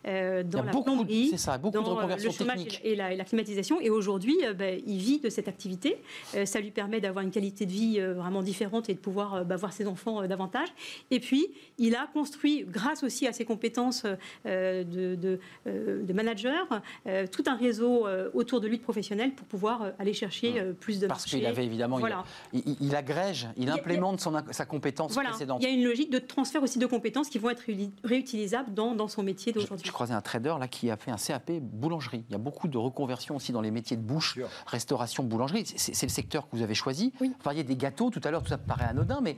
dans 0.04 0.64
la 0.64 0.72
beaucoup, 0.72 0.84
plomberie, 0.84 1.30
c'est 1.32 1.38
ça, 1.38 1.58
beaucoup 1.58 1.78
de 1.78 1.84
dans 1.84 2.08
le 2.08 2.32
chômage 2.32 2.82
et 2.84 2.96
la, 2.96 3.14
et 3.14 3.16
la 3.16 3.24
climatisation. 3.24 3.82
Et 3.82 3.90
aujourd'hui, 3.90 4.38
bah, 4.58 4.72
il 4.72 4.98
vit 4.98 5.20
de 5.20 5.30
cette 5.30 5.48
activité. 5.48 5.98
Ça 6.46 6.60
lui 6.60 6.72
permet 6.72 7.02
d'avoir 7.02 7.24
une 7.24 7.32
qualité 7.32 7.66
de 7.66 7.72
vie 7.72 8.00
vraiment 8.00 8.44
différente 8.44 8.90
et 8.90 8.94
de 8.94 9.00
pouvoir 9.00 9.46
bah, 9.46 9.56
voir 9.56 9.74
ses 9.74 9.88
enfants 9.88 10.28
davantage. 10.28 10.70
Et 11.10 11.20
puis, 11.20 11.48
il 11.78 11.96
a 11.96 12.08
construit, 12.14 12.66
grâce 12.68 13.04
aussi 13.04 13.28
à 13.28 13.34
ses 13.34 13.46
compétences 13.46 14.06
de, 14.46 15.39
de, 15.66 15.70
euh, 15.72 16.04
de 16.04 16.14
manager, 16.14 16.68
euh, 17.08 17.26
tout 17.28 17.44
un 17.48 17.56
réseau 17.56 18.08
euh, 18.08 18.30
autour 18.34 18.62
de 18.62 18.68
lui 18.68 18.78
de 18.78 18.84
professionnels 18.84 19.32
pour 19.34 19.48
pouvoir 19.48 19.92
aller 20.00 20.14
chercher 20.14 20.62
plus 20.80 21.00
de 21.00 21.08
Parce 21.08 21.26
qu'il 21.26 21.46
avait 21.46 21.66
évidemment, 21.66 21.98
il- 21.98 22.02
Voilà. 22.02 22.24
il, 22.54 22.62
il- 22.66 22.78
il 22.82 22.96
agrège, 22.96 23.48
il 23.58 23.70
implémente 23.70 24.20
son, 24.20 24.34
sa 24.52 24.66
compétence 24.66 25.14
Voilà, 25.14 25.30
précédente. 25.30 25.62
il 25.62 25.68
y 25.68 25.72
a 25.72 25.74
une 25.74 25.84
logique 25.84 26.12
de 26.12 26.20
transfert 26.20 26.62
aussi 26.64 26.80
de 26.80 26.86
compétences 26.86 27.30
qui 27.30 27.40
vont 27.40 27.50
être 27.50 27.64
réutilisables 28.04 28.74
dans, 28.74 28.96
dans 28.96 29.08
son 29.08 29.24
métier 29.24 29.52
d'aujourd'hui. 29.54 29.86
je 29.86 29.92
croisais 29.92 30.14
un 30.14 30.22
trader 30.22 30.56
là 30.60 30.68
qui 30.68 30.90
a 30.92 30.98
fait 30.98 31.12
un 31.12 31.18
CAP 31.18 31.52
boulangerie. 31.62 32.24
Il 32.30 32.32
y 32.32 32.36
a 32.36 32.40
beaucoup 32.40 32.68
de 32.68 32.78
reconversions 32.78 33.36
aussi 33.36 33.52
dans 33.52 33.62
les 33.62 33.72
métiers 33.72 33.98
de 33.98 34.02
bouche, 34.02 34.38
restauration, 34.68 35.24
boulangerie. 35.24 35.64
C'est 35.66 35.94
c'est 35.96 36.06
le 36.06 36.12
secteur 36.12 36.50
que 36.50 36.56
vous 36.56 36.62
avez 36.64 36.76
choisi. 36.76 37.12
Oui. 37.22 37.30
Vous 37.30 37.44
parliez 37.44 37.64
des 37.64 37.76
gâteaux 37.76 38.10
tout 38.10 38.22
à 38.24 38.32
l'heure, 38.32 38.42
tout 38.44 38.50
ça 38.50 38.58
paraît 38.58 38.86
anodin, 38.86 39.20
mais 39.22 39.36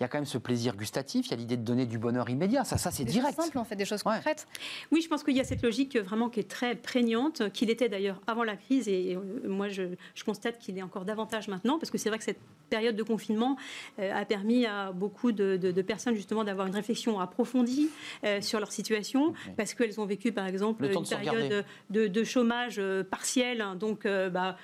il 0.00 0.02
y 0.02 0.06
a 0.06 0.08
quand 0.08 0.16
même 0.16 0.24
ce 0.24 0.38
plaisir 0.38 0.76
gustatif, 0.76 1.26
il 1.26 1.30
y 1.32 1.34
a 1.34 1.36
l'idée 1.36 1.58
de 1.58 1.62
donner 1.62 1.84
du 1.84 1.98
bonheur 1.98 2.30
immédiat. 2.30 2.64
Ça, 2.64 2.78
ça 2.78 2.90
c'est 2.90 3.04
direct. 3.04 3.36
choses 3.36 3.44
simples, 3.44 3.58
en 3.58 3.64
fait, 3.64 3.76
des 3.76 3.84
choses 3.84 4.02
Ouais. 4.06 4.14
concrètes. 4.14 4.46
Oui, 4.90 5.02
je 5.02 5.08
pense 5.08 5.22
qu'il 5.22 5.36
y 5.36 5.40
a 5.40 5.44
cette 5.44 5.62
logique 5.62 5.94
euh, 5.96 6.02
vraiment 6.02 6.30
qui 6.30 6.40
est 6.40 6.48
très 6.50 6.74
prégnante, 6.74 7.52
qu'il 7.52 7.68
était 7.68 7.90
d'ailleurs 7.90 8.18
avant 8.26 8.42
la 8.42 8.56
crise, 8.56 8.88
et 8.88 9.14
euh, 9.14 9.46
moi 9.46 9.68
je, 9.68 9.82
je 10.14 10.24
constate 10.24 10.58
qu'il 10.58 10.78
est 10.78 10.82
encore 10.82 11.04
davantage 11.04 11.48
maintenant, 11.48 11.78
parce 11.78 11.90
que 11.90 11.98
c'est 11.98 12.08
vrai 12.08 12.16
que 12.18 12.24
cette 12.24 12.40
période 12.70 12.96
de 12.96 13.02
confinement 13.02 13.56
euh, 13.98 14.12
a 14.14 14.24
permis 14.24 14.64
à 14.64 14.92
beaucoup 14.92 15.32
de, 15.32 15.56
de- 15.56 15.70
de 15.72 15.82
personnes 15.82 16.14
justement 16.14 16.44
d'avoir 16.44 16.66
une 16.66 16.74
réflexion 16.74 17.20
approfondie 17.20 17.88
euh, 18.24 18.40
sur 18.40 18.58
leur 18.60 18.72
situation, 18.72 19.34
parce 19.56 19.74
qu'elles 19.74 20.00
ont 20.00 20.06
vécu 20.06 20.32
par 20.32 20.46
exemple 20.46 20.84
une 20.88 20.92
période 21.24 21.64
de, 21.90 22.06
de 22.06 22.24
chômage 22.24 22.76
euh, 22.78 23.02
partiel, 23.04 23.60
hein, 23.60 23.74
donc 23.74 24.06
bah, 24.06 24.56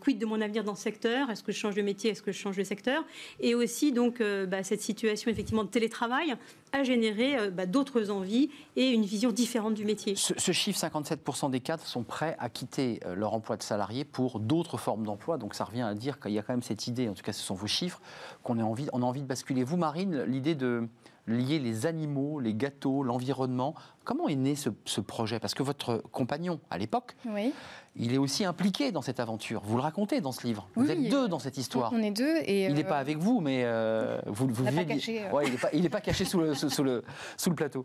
quid 0.00 0.18
de 0.18 0.26
mon 0.26 0.40
avenir 0.40 0.62
dans 0.62 0.74
ce 0.74 0.82
secteur, 0.82 1.30
est-ce 1.30 1.42
que 1.42 1.50
je 1.52 1.58
change 1.58 1.74
de 1.74 1.82
métier, 1.82 2.10
est-ce 2.10 2.22
que 2.22 2.30
je 2.32 2.38
change 2.38 2.56
de 2.56 2.62
secteur, 2.64 3.04
et 3.40 3.54
aussi 3.54 3.92
donc 3.92 4.22
bah, 4.48 4.62
cette 4.62 4.82
situation 4.82 5.30
effectivement 5.30 5.64
de 5.64 5.70
télétravail 5.70 6.34
a 6.72 6.82
généré 6.82 7.38
euh, 7.38 7.50
bah, 7.50 7.66
d'autres 7.66 8.10
envies 8.10 8.50
et 8.76 8.90
une 8.90 9.04
vision 9.04 9.32
différente 9.32 9.74
du 9.74 9.84
métier. 9.84 10.14
Ce, 10.16 10.34
ce 10.36 10.52
chiffre, 10.52 10.78
57% 10.78 11.50
des 11.50 11.60
cadres 11.60 11.84
sont 11.84 12.02
prêts 12.02 12.36
à 12.38 12.48
quitter 12.48 13.00
euh, 13.04 13.14
leur 13.14 13.34
emploi 13.34 13.56
de 13.56 13.62
salarié 13.62 14.04
pour 14.04 14.40
d'autres 14.40 14.76
formes 14.76 15.04
d'emploi. 15.04 15.38
Donc 15.38 15.54
ça 15.54 15.64
revient 15.64 15.82
à 15.82 15.94
dire 15.94 16.20
qu'il 16.20 16.32
y 16.32 16.38
a 16.38 16.42
quand 16.42 16.52
même 16.52 16.62
cette 16.62 16.86
idée, 16.86 17.08
en 17.08 17.14
tout 17.14 17.22
cas 17.22 17.32
ce 17.32 17.42
sont 17.42 17.54
vos 17.54 17.66
chiffres, 17.66 18.00
qu'on 18.42 18.58
a 18.58 18.62
envie, 18.62 18.88
on 18.92 19.02
a 19.02 19.06
envie 19.06 19.22
de 19.22 19.26
basculer. 19.26 19.64
Vous, 19.64 19.76
Marine, 19.76 20.22
l'idée 20.24 20.54
de 20.54 20.88
lier 21.28 21.58
les 21.58 21.86
animaux, 21.86 22.40
les 22.40 22.54
gâteaux, 22.54 23.02
l'environnement, 23.02 23.74
comment 24.04 24.28
est 24.28 24.34
né 24.36 24.56
ce, 24.56 24.70
ce 24.84 25.00
projet? 25.00 25.38
Parce 25.38 25.54
que 25.54 25.62
votre 25.62 25.98
compagnon, 26.12 26.58
à 26.70 26.78
l'époque, 26.78 27.14
Oui. 27.26 27.52
il 27.96 28.14
est 28.14 28.18
aussi 28.18 28.44
impliqué 28.44 28.90
dans 28.92 29.02
cette 29.02 29.20
aventure. 29.20 29.60
Vous 29.64 29.76
le 29.76 29.82
racontez 29.82 30.20
dans 30.20 30.32
ce 30.32 30.46
livre. 30.46 30.68
Vous 30.74 30.84
Oui, 30.86 30.90
êtes 30.90 31.10
deux 31.10 31.28
dans 31.28 31.38
cette 31.38 31.58
histoire. 31.58 31.92
On 31.92 32.02
est 32.02 32.10
deux 32.10 32.36
et 32.44 32.64
Il 32.66 32.74
n'est 32.74 32.84
euh, 32.84 32.88
pas 32.88 32.98
avec 32.98 33.18
vous, 33.18 33.40
mais 33.40 33.62
euh, 33.64 34.18
vous, 34.26 34.48
vous 34.48 34.64
pas 34.64 34.70
vivez- 34.70 34.86
caché, 34.86 35.24
euh. 35.24 35.30
Ouais, 35.32 35.44
il 35.72 35.82
n'est 35.82 35.88
pas, 35.90 35.98
pas 35.98 36.00
caché 36.02 36.24
sous 36.24 36.38
le, 36.40 36.54
sous, 36.54 36.70
sous 36.70 36.82
le, 36.82 37.04
sous 37.36 37.50
le 37.50 37.56
plateau. 37.56 37.84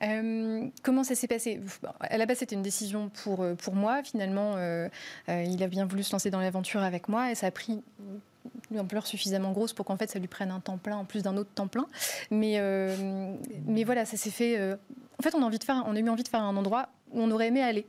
Comment 0.82 1.04
ça 1.04 1.14
s'est 1.14 1.28
passé? 1.28 1.60
À 2.00 2.18
la 2.18 2.26
base, 2.26 2.38
c'était 2.38 2.56
une 2.56 2.62
décision 2.62 3.08
pour, 3.22 3.44
pour 3.58 3.74
moi. 3.74 4.02
Finalement, 4.02 4.56
il 5.28 5.62
a 5.62 5.68
bien 5.68 5.86
voulu 5.86 6.02
se 6.02 6.12
lancer 6.12 6.30
dans 6.30 6.40
l'aventure 6.40 6.82
avec 6.82 7.08
moi 7.08 7.30
et 7.30 7.34
ça 7.34 7.46
a 7.46 7.50
pris 7.50 7.82
une 8.70 8.80
ampleur 8.80 9.06
suffisamment 9.06 9.52
grosse 9.52 9.72
pour 9.72 9.86
qu'en 9.86 9.96
fait 9.96 10.10
ça 10.10 10.18
lui 10.18 10.28
prenne 10.28 10.50
un 10.50 10.60
temps 10.60 10.78
plein 10.78 10.96
en 10.96 11.04
plus 11.04 11.22
d'un 11.22 11.36
autre 11.36 11.50
temps 11.54 11.68
plein. 11.68 11.86
Mais, 12.30 12.54
euh, 12.58 13.34
mais 13.66 13.84
voilà, 13.84 14.04
ça 14.04 14.16
s'est 14.16 14.30
fait. 14.30 14.58
euh, 14.58 14.76
En 15.18 15.22
fait, 15.22 15.34
on 15.34 15.42
a, 15.42 15.44
envie 15.44 15.58
de 15.58 15.64
faire, 15.64 15.84
on 15.86 15.94
a 15.94 15.98
eu 15.98 16.08
envie 16.08 16.22
de 16.22 16.28
faire 16.28 16.42
un 16.42 16.56
endroit 16.56 16.88
où 17.12 17.20
on 17.20 17.30
aurait 17.30 17.48
aimé 17.48 17.62
aller. 17.62 17.86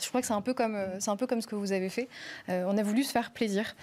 je 0.00 0.08
crois 0.08 0.20
que 0.20 0.26
c'est 0.26 0.34
un, 0.34 0.42
peu 0.42 0.54
comme, 0.54 0.78
c'est 1.00 1.10
un 1.10 1.16
peu 1.16 1.26
comme 1.26 1.40
ce 1.40 1.46
que 1.46 1.54
vous 1.54 1.72
avez 1.72 1.88
fait. 1.88 2.08
on 2.48 2.76
a 2.76 2.82
voulu 2.82 3.02
se 3.02 3.10
faire 3.10 3.30
plaisir, 3.30 3.74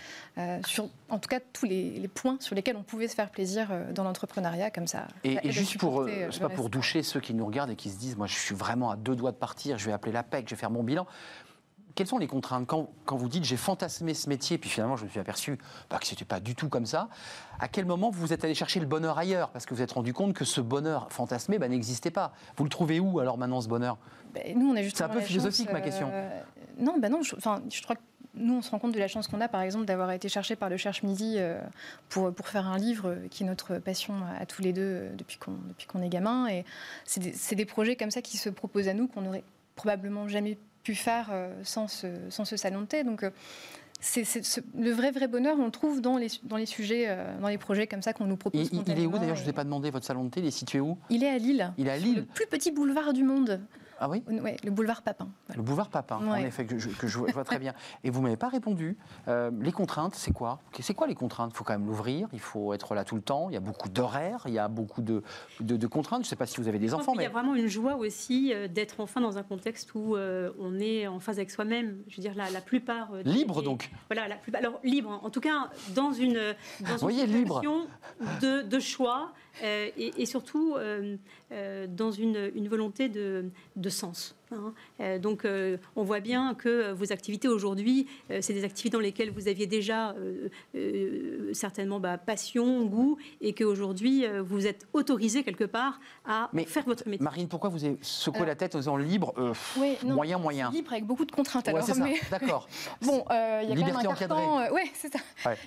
sur 0.65 0.89
en 1.09 1.17
tout 1.19 1.28
cas 1.28 1.39
tous 1.51 1.65
les, 1.65 2.07
points 2.13 2.38
sur 2.39 2.55
lesquels 2.55 2.76
on 2.76 2.84
pouvait 2.84 3.07
se 3.07 3.15
faire 3.15 3.30
plaisir 3.30 3.69
dans 3.93 4.03
l'entrepreneuriat, 4.03 4.69
comme 4.69 4.88
ça. 4.88 5.07
Et, 5.24 5.51
juste 5.51 5.80
pour, 5.80 6.07
c'est 6.32 6.39
pas 6.39 6.49
pour 6.49 6.69
doucher 6.69 7.01
ceux 7.03 7.19
qui 7.19 7.34
nous 7.34 7.45
regardent 7.45 7.71
et 7.71 7.76
qui 7.76 7.89
se 7.89 7.97
disent, 7.97 8.17
moi 8.17 8.28
je 8.28 8.36
suis 8.36 8.55
vraiment 8.55 8.91
à 8.91 8.95
deux 8.95 9.15
doigts 9.15 9.32
de 9.32 9.38
partir, 9.38 9.80
je 9.80 9.88
vais 9.88 9.93
appeler 9.93 10.11
la 10.11 10.24
PEC, 10.24 10.47
je 10.47 10.55
vais 10.55 10.59
faire 10.59 10.71
mon 10.71 10.84
bilan 10.84 11.07
quelles 11.95 12.07
sont 12.07 12.17
les 12.17 12.27
contraintes 12.27 12.67
quand, 12.67 12.89
vous 13.07 13.29
dites 13.29 13.43
j'ai 13.43 13.57
fantasmé 13.57 14.13
ce 14.13 14.29
métier, 14.29 14.57
puis 14.57 14.69
finalement 14.69 14.95
je 14.95 15.05
me 15.05 15.09
suis 15.09 15.19
aperçu 15.19 15.57
bah, 15.89 15.97
que 15.99 16.05
ce 16.05 16.13
n'était 16.13 16.25
pas 16.25 16.39
du 16.39 16.55
tout 16.55 16.69
comme 16.69 16.85
ça, 16.85 17.09
à 17.59 17.67
quel 17.67 17.85
moment 17.85 18.09
vous 18.09 18.33
êtes 18.33 18.43
allé 18.43 18.55
chercher 18.55 18.79
le 18.79 18.85
bonheur 18.85 19.17
ailleurs 19.17 19.49
Parce 19.49 19.65
que 19.65 19.73
vous 19.73 19.77
vous 19.77 19.81
êtes 19.81 19.91
rendu 19.91 20.13
compte 20.13 20.33
que 20.33 20.45
ce 20.45 20.61
bonheur 20.61 21.11
fantasmé 21.11 21.57
bah, 21.57 21.67
n'existait 21.67 22.11
pas. 22.11 22.33
Vous 22.57 22.63
le 22.63 22.69
trouvez 22.69 22.99
où 22.99 23.19
alors 23.19 23.37
maintenant 23.37 23.59
ce 23.59 23.67
bonheur 23.67 23.97
ben, 24.33 24.57
nous, 24.57 24.71
on 24.71 24.75
est 24.75 24.89
C'est 24.95 25.03
un 25.03 25.09
peu 25.09 25.21
philosophique 25.21 25.71
ma 25.71 25.81
question. 25.81 26.09
Euh, 26.11 26.41
non, 26.77 26.97
ben 26.99 27.09
non 27.09 27.21
je, 27.21 27.35
je 27.35 27.81
crois 27.83 27.95
que 27.95 28.01
nous, 28.35 28.55
on 28.55 28.61
se 28.61 28.71
rend 28.71 28.79
compte 28.79 28.93
de 28.93 28.99
la 28.99 29.07
chance 29.07 29.27
qu'on 29.27 29.41
a, 29.41 29.47
par 29.47 29.61
exemple, 29.61 29.85
d'avoir 29.85 30.11
été 30.11 30.27
cherché 30.27 30.55
par 30.55 30.69
le 30.69 30.77
Cherche 30.77 31.03
Midi 31.03 31.35
euh, 31.37 31.61
pour, 32.09 32.33
pour 32.33 32.47
faire 32.47 32.67
un 32.67 32.77
livre 32.77 33.15
qui 33.29 33.43
est 33.43 33.45
notre 33.45 33.77
passion 33.77 34.15
à 34.39 34.45
tous 34.45 34.61
les 34.63 34.73
deux 34.73 34.81
euh, 34.81 35.09
depuis 35.15 35.37
qu'on 35.37 35.57
qu'on 35.87 36.01
est 36.01 36.09
gamin. 36.09 36.47
Et 36.47 36.65
c'est 37.05 37.19
des, 37.19 37.55
des 37.55 37.65
projets 37.65 37.95
comme 37.95 38.11
ça 38.11 38.21
qui 38.21 38.37
se 38.37 38.49
proposent 38.49 38.87
à 38.87 38.93
nous 38.93 39.07
qu'on 39.07 39.21
n'aurait 39.21 39.43
probablement 39.75 40.27
jamais 40.27 40.57
pu 40.84 40.95
faire 40.95 41.29
euh, 41.31 41.53
sans 41.63 41.88
ce, 41.88 42.07
sans 42.29 42.45
ce 42.45 42.57
salon 42.57 42.81
de 42.81 42.86
thé. 42.86 43.03
Donc, 43.03 43.23
euh, 43.23 43.31
c'est, 43.99 44.25
le 44.77 44.91
vrai 44.91 45.11
vrai 45.11 45.27
bonheur, 45.27 45.55
on 45.59 45.65
le 45.65 45.71
trouve 45.71 46.01
dans 46.01 46.17
les, 46.17 46.27
dans 46.43 46.57
les 46.57 46.65
sujets, 46.65 47.05
euh, 47.07 47.39
dans 47.39 47.47
les 47.47 47.57
projets 47.57 47.88
comme 47.88 48.01
ça 48.01 48.11
qu'on 48.11 48.25
nous 48.25 48.36
propose. 48.36 48.69
Il, 48.71 48.84
il 48.86 48.99
est 48.99 49.05
où 49.05 49.11
d'ailleurs 49.17 49.36
Je 49.36 49.41
ne 49.41 49.45
vous 49.45 49.49
ai 49.49 49.53
pas 49.53 49.63
demandé 49.63 49.89
votre 49.89 50.05
salon 50.05 50.25
de 50.25 50.29
thé. 50.29 50.41
Il 50.41 50.45
est 50.45 50.51
situé 50.51 50.81
où? 50.81 50.97
Il 51.09 51.23
est 51.23 51.29
à 51.29 51.38
Lille. 51.38 51.73
Il 51.77 51.88
est 51.88 51.91
à 51.91 51.97
Lille. 51.97 52.17
Le 52.17 52.25
plus 52.25 52.47
petit 52.47 52.71
boulevard 52.71 53.13
du 53.13 53.23
monde. 53.23 53.61
Ah 53.99 54.09
oui 54.09 54.23
Ouais, 54.27 54.57
le 54.63 54.71
boulevard 54.71 55.01
Papin. 55.01 55.27
Le 55.55 55.61
boulevard 55.61 55.89
Papin, 55.89 56.19
en 56.27 56.35
effet, 56.35 56.65
que 56.65 56.77
je, 56.77 57.17
vois, 57.17 57.43
très 57.43 57.59
bien. 57.59 57.73
Et 58.03 58.09
vous 58.09 58.19
ne 58.19 58.23
m'avez 58.25 58.37
pas 58.37 58.49
répondu. 58.49 58.97
Euh, 59.27 59.51
les 59.61 59.71
contraintes, 59.71 60.15
c'est 60.15 60.31
quoi? 60.31 60.59
C'est 60.79 60.93
quoi 60.93 61.07
les 61.07 61.15
contraintes? 61.15 61.51
Il 61.53 61.57
faut 61.57 61.63
quand 61.63 61.73
même 61.73 61.85
l'ouvrir, 61.85 62.27
il 62.33 62.39
faut 62.39 62.73
être 62.73 62.95
là 62.95 63.03
tout 63.03 63.15
le 63.15 63.21
temps, 63.21 63.49
il 63.49 63.53
y 63.53 63.57
a 63.57 63.61
beaucoup 63.61 63.89
d'horaires, 63.89 64.43
il 64.47 64.53
y 64.53 64.59
a 64.59 64.67
beaucoup 64.67 65.01
de, 65.01 65.23
de, 65.59 65.87
contraintes. 65.87 66.23
Je 66.23 66.27
ne 66.27 66.29
sais 66.29 66.35
pas 66.35 66.45
si 66.45 66.59
vous 66.59 66.67
avez 66.67 66.79
des 66.79 66.93
enfants. 66.93 67.13
mais... 67.15 67.23
Il 67.23 67.27
y 67.27 67.29
a 67.29 67.31
vraiment 67.31 67.55
une 67.55 67.67
joie 67.67 67.95
aussi 67.95 68.53
euh, 68.53 68.67
d'être 68.67 68.99
enfin 68.99 69.21
dans 69.21 69.37
un 69.37 69.43
contexte 69.43 69.93
où 69.95 70.15
euh, 70.15 70.51
on 70.59 70.79
est 70.79 71.07
en 71.07 71.19
phase 71.19 71.37
avec 71.37 71.51
soi-même. 71.51 72.03
Je 72.07 72.17
veux 72.17 72.21
dire, 72.21 72.35
la, 72.35 72.49
la 72.49 72.61
plupart. 72.61 73.09
libre 73.23 73.61
donc 73.61 73.89
Voilà, 74.09 74.27
la 74.27 74.35
plupart. 74.35 74.59
Alors, 74.59 74.79
libre, 74.83 75.19
en 75.23 75.29
tout 75.29 75.41
cas, 75.41 75.69
dans 75.95 76.11
une, 76.11 76.55
dans 76.81 77.07
une 77.07 77.27
situation 77.27 77.87
de, 78.41 78.61
de 78.63 78.79
choix 78.79 79.33
et, 79.61 80.21
et, 80.21 80.25
surtout 80.25 80.75
dans 81.87 82.11
une, 82.11 82.67
volonté 82.67 83.09
de 83.09 83.89
sens. 83.89 84.35
Hein. 84.53 84.73
Euh, 84.99 85.19
donc 85.19 85.45
euh, 85.45 85.77
on 85.95 86.03
voit 86.03 86.19
bien 86.19 86.53
que 86.55 86.91
vos 86.91 87.11
activités 87.11 87.47
aujourd'hui, 87.47 88.07
euh, 88.31 88.39
c'est 88.41 88.53
des 88.53 88.63
activités 88.63 88.93
dans 88.95 89.01
lesquelles 89.01 89.31
vous 89.31 89.47
aviez 89.47 89.67
déjà 89.67 90.15
certainement 91.53 91.99
bah, 91.99 92.17
passion, 92.17 92.85
goût, 92.85 93.17
et 93.41 93.53
qu'aujourd'hui 93.53 94.25
vous 94.41 94.67
êtes 94.67 94.87
autorisé 94.93 95.43
quelque 95.43 95.63
part 95.63 95.99
à 96.25 96.49
faire 96.67 96.83
votre 96.85 97.07
métier. 97.07 97.23
Marine, 97.23 97.47
pourquoi 97.47 97.69
vous 97.69 97.83
avez 97.83 97.97
secoué 98.01 98.45
la 98.45 98.55
tête 98.55 98.75
en 98.75 98.79
disant 98.79 98.97
libre 98.97 99.33
Moyen, 100.03 100.37
moyen. 100.37 100.71
Libre 100.71 100.91
avec 100.91 101.05
beaucoup 101.05 101.25
de 101.25 101.31
contraintes. 101.31 101.67
alors, 101.67 101.85
D'accord. 102.31 102.67
bon, 103.01 103.23
il 103.29 103.69
y 103.69 103.71
a 103.71 103.75
quand 103.75 103.85
même 103.85 103.95
un 103.95 104.15
carcan. 104.15 104.71
ouais, 104.71 104.91
c'est 104.93 105.13
ça. 105.13 105.19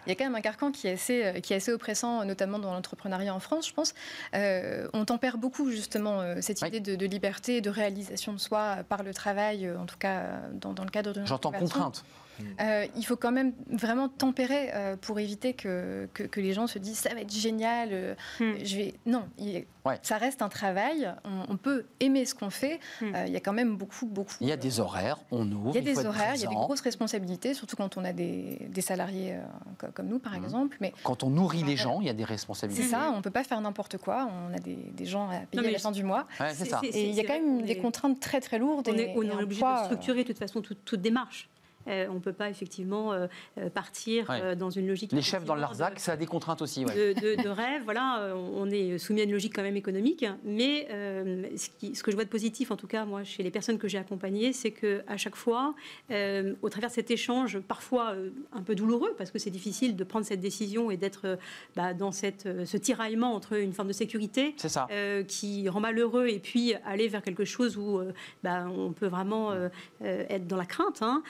Il 0.06 0.10
y 0.10 0.12
a 0.12 0.14
quand 0.14 0.24
même 0.24 0.34
un 0.34 0.40
carcan 0.40 0.70
qui 0.70 0.86
est 0.86 0.92
assez, 0.92 1.40
qui 1.42 1.52
est 1.52 1.56
assez 1.56 1.72
oppressant, 1.72 2.24
notamment 2.24 2.58
dans 2.58 2.72
l'entrepreneuriat 2.72 3.34
en 3.34 3.40
France, 3.40 3.68
je 3.68 3.74
pense. 3.74 3.94
on 4.32 5.04
tempère 5.04 5.38
beaucoup 5.38 5.70
justement 5.70 6.22
cette 6.40 6.62
idée 6.62 6.80
de, 6.80 6.96
de 6.96 7.06
liberté, 7.06 7.60
de 7.60 7.70
réalisation 7.70 8.32
de 8.32 8.38
soi 8.38 8.75
par 8.84 9.02
le 9.02 9.12
travail, 9.14 9.66
euh, 9.66 9.78
en 9.78 9.86
tout 9.86 9.98
cas 9.98 10.18
euh, 10.18 10.48
dans, 10.52 10.72
dans 10.72 10.84
le 10.84 10.90
cadre 10.90 11.12
de 11.12 11.24
J'entends 11.24 11.52
contrainte. 11.52 12.04
Euh, 12.60 12.86
il 12.96 13.04
faut 13.04 13.16
quand 13.16 13.32
même 13.32 13.52
vraiment 13.70 14.08
tempérer 14.08 14.70
pour 15.00 15.18
éviter 15.18 15.54
que, 15.54 16.08
que, 16.12 16.40
les 16.40 16.52
gens 16.52 16.66
se 16.66 16.78
disent 16.78 16.98
ça 16.98 17.14
va 17.14 17.20
être 17.20 17.32
génial. 17.32 18.16
Je 18.40 18.76
vais... 18.76 18.94
Non, 19.06 19.24
ça 20.02 20.18
reste 20.18 20.42
un 20.42 20.48
travail. 20.48 21.12
On, 21.48 21.56
peut 21.56 21.86
aimer 22.00 22.24
ce 22.24 22.34
qu'on 22.34 22.50
fait. 22.50 22.80
Hmm. 23.00 23.12
il 23.26 23.32
y 23.32 23.36
a 23.36 23.40
quand 23.40 23.52
même 23.52 23.76
beaucoup, 23.76 24.06
beaucoup. 24.06 24.34
Il 24.40 24.48
y 24.48 24.52
a 24.52 24.56
des 24.56 24.80
horaires, 24.80 25.18
on 25.30 25.50
ouvre. 25.50 25.70
Il 25.70 25.76
y 25.76 25.78
a 25.78 25.94
des 25.94 26.06
horaires, 26.06 26.34
il 26.34 26.42
y 26.42 26.46
a 26.46 26.48
des 26.48 26.54
grosses 26.54 26.80
responsabilités, 26.80 27.54
surtout 27.54 27.76
quand 27.76 27.96
on 27.96 28.04
a 28.04 28.12
des, 28.12 28.58
des 28.68 28.80
salariés 28.80 29.36
comme 29.94 30.08
nous, 30.08 30.18
par 30.18 30.34
exemple. 30.34 30.76
Mais 30.80 30.92
quand 31.02 31.22
on 31.22 31.30
nourrit 31.30 31.62
les 31.62 31.76
gens, 31.76 32.00
il 32.00 32.06
y 32.06 32.10
a 32.10 32.14
des 32.14 32.24
responsabilités. 32.24 32.84
C'est 32.84 32.90
ça, 32.90 33.10
on 33.12 33.18
ne 33.18 33.22
peut 33.22 33.30
pas 33.30 33.44
faire 33.44 33.60
n'importe 33.60 33.98
quoi. 33.98 34.28
On 34.50 34.54
a 34.54 34.58
des, 34.58 34.76
des 34.76 35.06
gens 35.06 35.28
à 35.30 35.40
payer 35.40 35.68
à 35.68 35.70
la 35.70 35.78
fin 35.78 35.92
du 35.92 36.04
mois. 36.04 36.26
c'est 36.52 36.66
ça. 36.66 36.80
Et 36.82 37.08
il 37.08 37.14
y 37.14 37.20
a 37.20 37.24
quand 37.24 37.34
même 37.34 37.62
des 37.62 37.78
contraintes 37.78 38.20
très 38.20 38.40
très 38.40 38.58
lourdes 38.58 38.88
on 38.88 38.94
est, 38.94 39.16
obligé 39.16 39.62
de 39.62 39.84
structurer 39.84 40.22
de 40.22 40.28
toute 40.28 40.38
façon 40.38 40.62
toute 40.62 41.00
démarche. 41.00 41.48
Euh, 41.88 42.06
on 42.10 42.14
ne 42.14 42.20
peut 42.20 42.32
pas 42.32 42.50
effectivement 42.50 43.12
euh, 43.12 43.26
euh, 43.58 43.70
partir 43.70 44.26
dans 44.56 44.70
une 44.70 44.86
logique. 44.86 45.12
Les 45.12 45.22
chefs 45.22 45.44
dans 45.44 45.54
l'Arzac, 45.54 45.98
ça 46.00 46.12
a 46.12 46.16
des 46.16 46.26
contraintes 46.26 46.62
aussi. 46.62 46.84
De, 46.84 47.48
rêve, 47.48 47.82
voilà, 47.84 48.34
on 48.34 48.70
est 48.70 48.98
soumis 48.98 49.20
à 49.20 49.24
une 49.24 49.32
logique 49.32 49.54
quand 49.54 49.62
même 49.62 49.76
économique. 49.76 50.24
Mais 50.44 50.88
ce, 51.56 52.02
que 52.02 52.10
je 52.10 52.16
vois 52.16 52.24
de 52.24 52.30
positif, 52.30 52.70
en 52.70 52.76
tout 52.76 52.86
cas, 52.86 53.04
moi, 53.04 53.24
chez 53.24 53.42
les 53.42 53.50
personnes 53.50 53.78
que 53.78 53.88
j'ai 53.88 53.98
accompagnées, 53.98 54.52
c'est 54.52 54.72
qu'à 54.72 55.16
chaque 55.16 55.36
fois, 55.36 55.74
au 56.10 56.68
travers 56.68 56.90
de 56.90 56.94
cet 56.94 57.10
échange, 57.10 57.58
parfois 57.60 58.14
un 58.52 58.62
peu 58.62 58.74
douloureux, 58.74 59.14
parce 59.16 59.30
que 59.30 59.38
c'est 59.38 59.50
difficile 59.50 59.96
de 59.96 60.04
prendre 60.04 60.26
cette 60.26 60.40
décision 60.40 60.90
et 60.90 60.96
d'être 60.96 61.38
bah, 61.74 61.94
dans 61.94 62.12
cette, 62.12 62.48
ce 62.64 62.76
tiraillement 62.76 63.34
entre 63.34 63.54
une 63.54 63.72
forme 63.72 63.88
de 63.88 63.94
sécurité 63.94 64.54
qui 65.28 65.68
rend 65.68 65.80
malheureux 65.80 66.28
et 66.28 66.38
puis 66.38 66.74
aller 66.84 67.08
vers 67.08 67.22
quelque 67.22 67.44
chose 67.44 67.76
où 67.76 68.00
bah, 68.42 68.66
on 68.68 68.92
peut 68.92 69.06
vraiment 69.06 69.52
être 70.00 70.46
dans 70.46 70.56
la 70.56 70.66
crainte. 70.66 71.02
Hein 71.02 71.22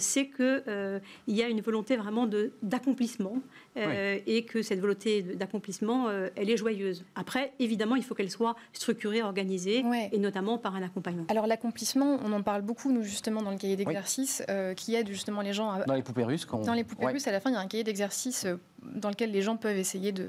c'est 0.00 0.26
qu'il 0.28 0.62
euh, 0.68 0.98
y 1.28 1.42
a 1.42 1.48
une 1.48 1.60
volonté 1.60 1.96
vraiment 1.96 2.28
d'accomplissement 2.62 3.40
euh, 3.76 4.18
et 4.26 4.44
que 4.44 4.62
cette 4.62 4.80
volonté 4.80 5.22
d'accomplissement, 5.22 6.08
euh, 6.08 6.28
elle 6.36 6.50
est 6.50 6.56
joyeuse. 6.56 7.04
Après, 7.14 7.52
évidemment, 7.58 7.96
il 7.96 8.02
faut 8.02 8.14
qu'elle 8.14 8.30
soit 8.30 8.56
structurée, 8.72 9.22
organisée, 9.22 9.84
et 10.12 10.18
notamment 10.18 10.58
par 10.58 10.74
un 10.74 10.82
accompagnement. 10.82 11.24
Alors 11.28 11.46
l'accomplissement, 11.46 12.18
on 12.24 12.32
en 12.32 12.42
parle 12.42 12.62
beaucoup, 12.62 12.92
nous, 12.92 13.02
justement, 13.02 13.42
dans 13.42 13.50
le 13.50 13.58
cahier 13.58 13.76
d'exercice, 13.76 14.42
qui 14.76 14.94
aide 14.94 15.08
justement 15.08 15.40
les 15.40 15.52
gens 15.52 15.70
à... 15.70 15.84
Dans 15.84 15.94
les 15.94 16.02
poupées 16.02 16.24
russes 16.24 16.46
Dans 16.46 16.74
les 16.74 16.84
poupées 16.84 17.06
russes, 17.06 17.26
à 17.26 17.32
la 17.32 17.40
fin, 17.40 17.50
il 17.50 17.54
y 17.54 17.56
a 17.56 17.60
un 17.60 17.66
cahier 17.66 17.84
d'exercice 17.84 18.46
dans 18.82 19.10
lequel 19.10 19.30
les 19.30 19.42
gens 19.42 19.56
peuvent 19.56 19.76
essayer 19.76 20.10
de, 20.10 20.28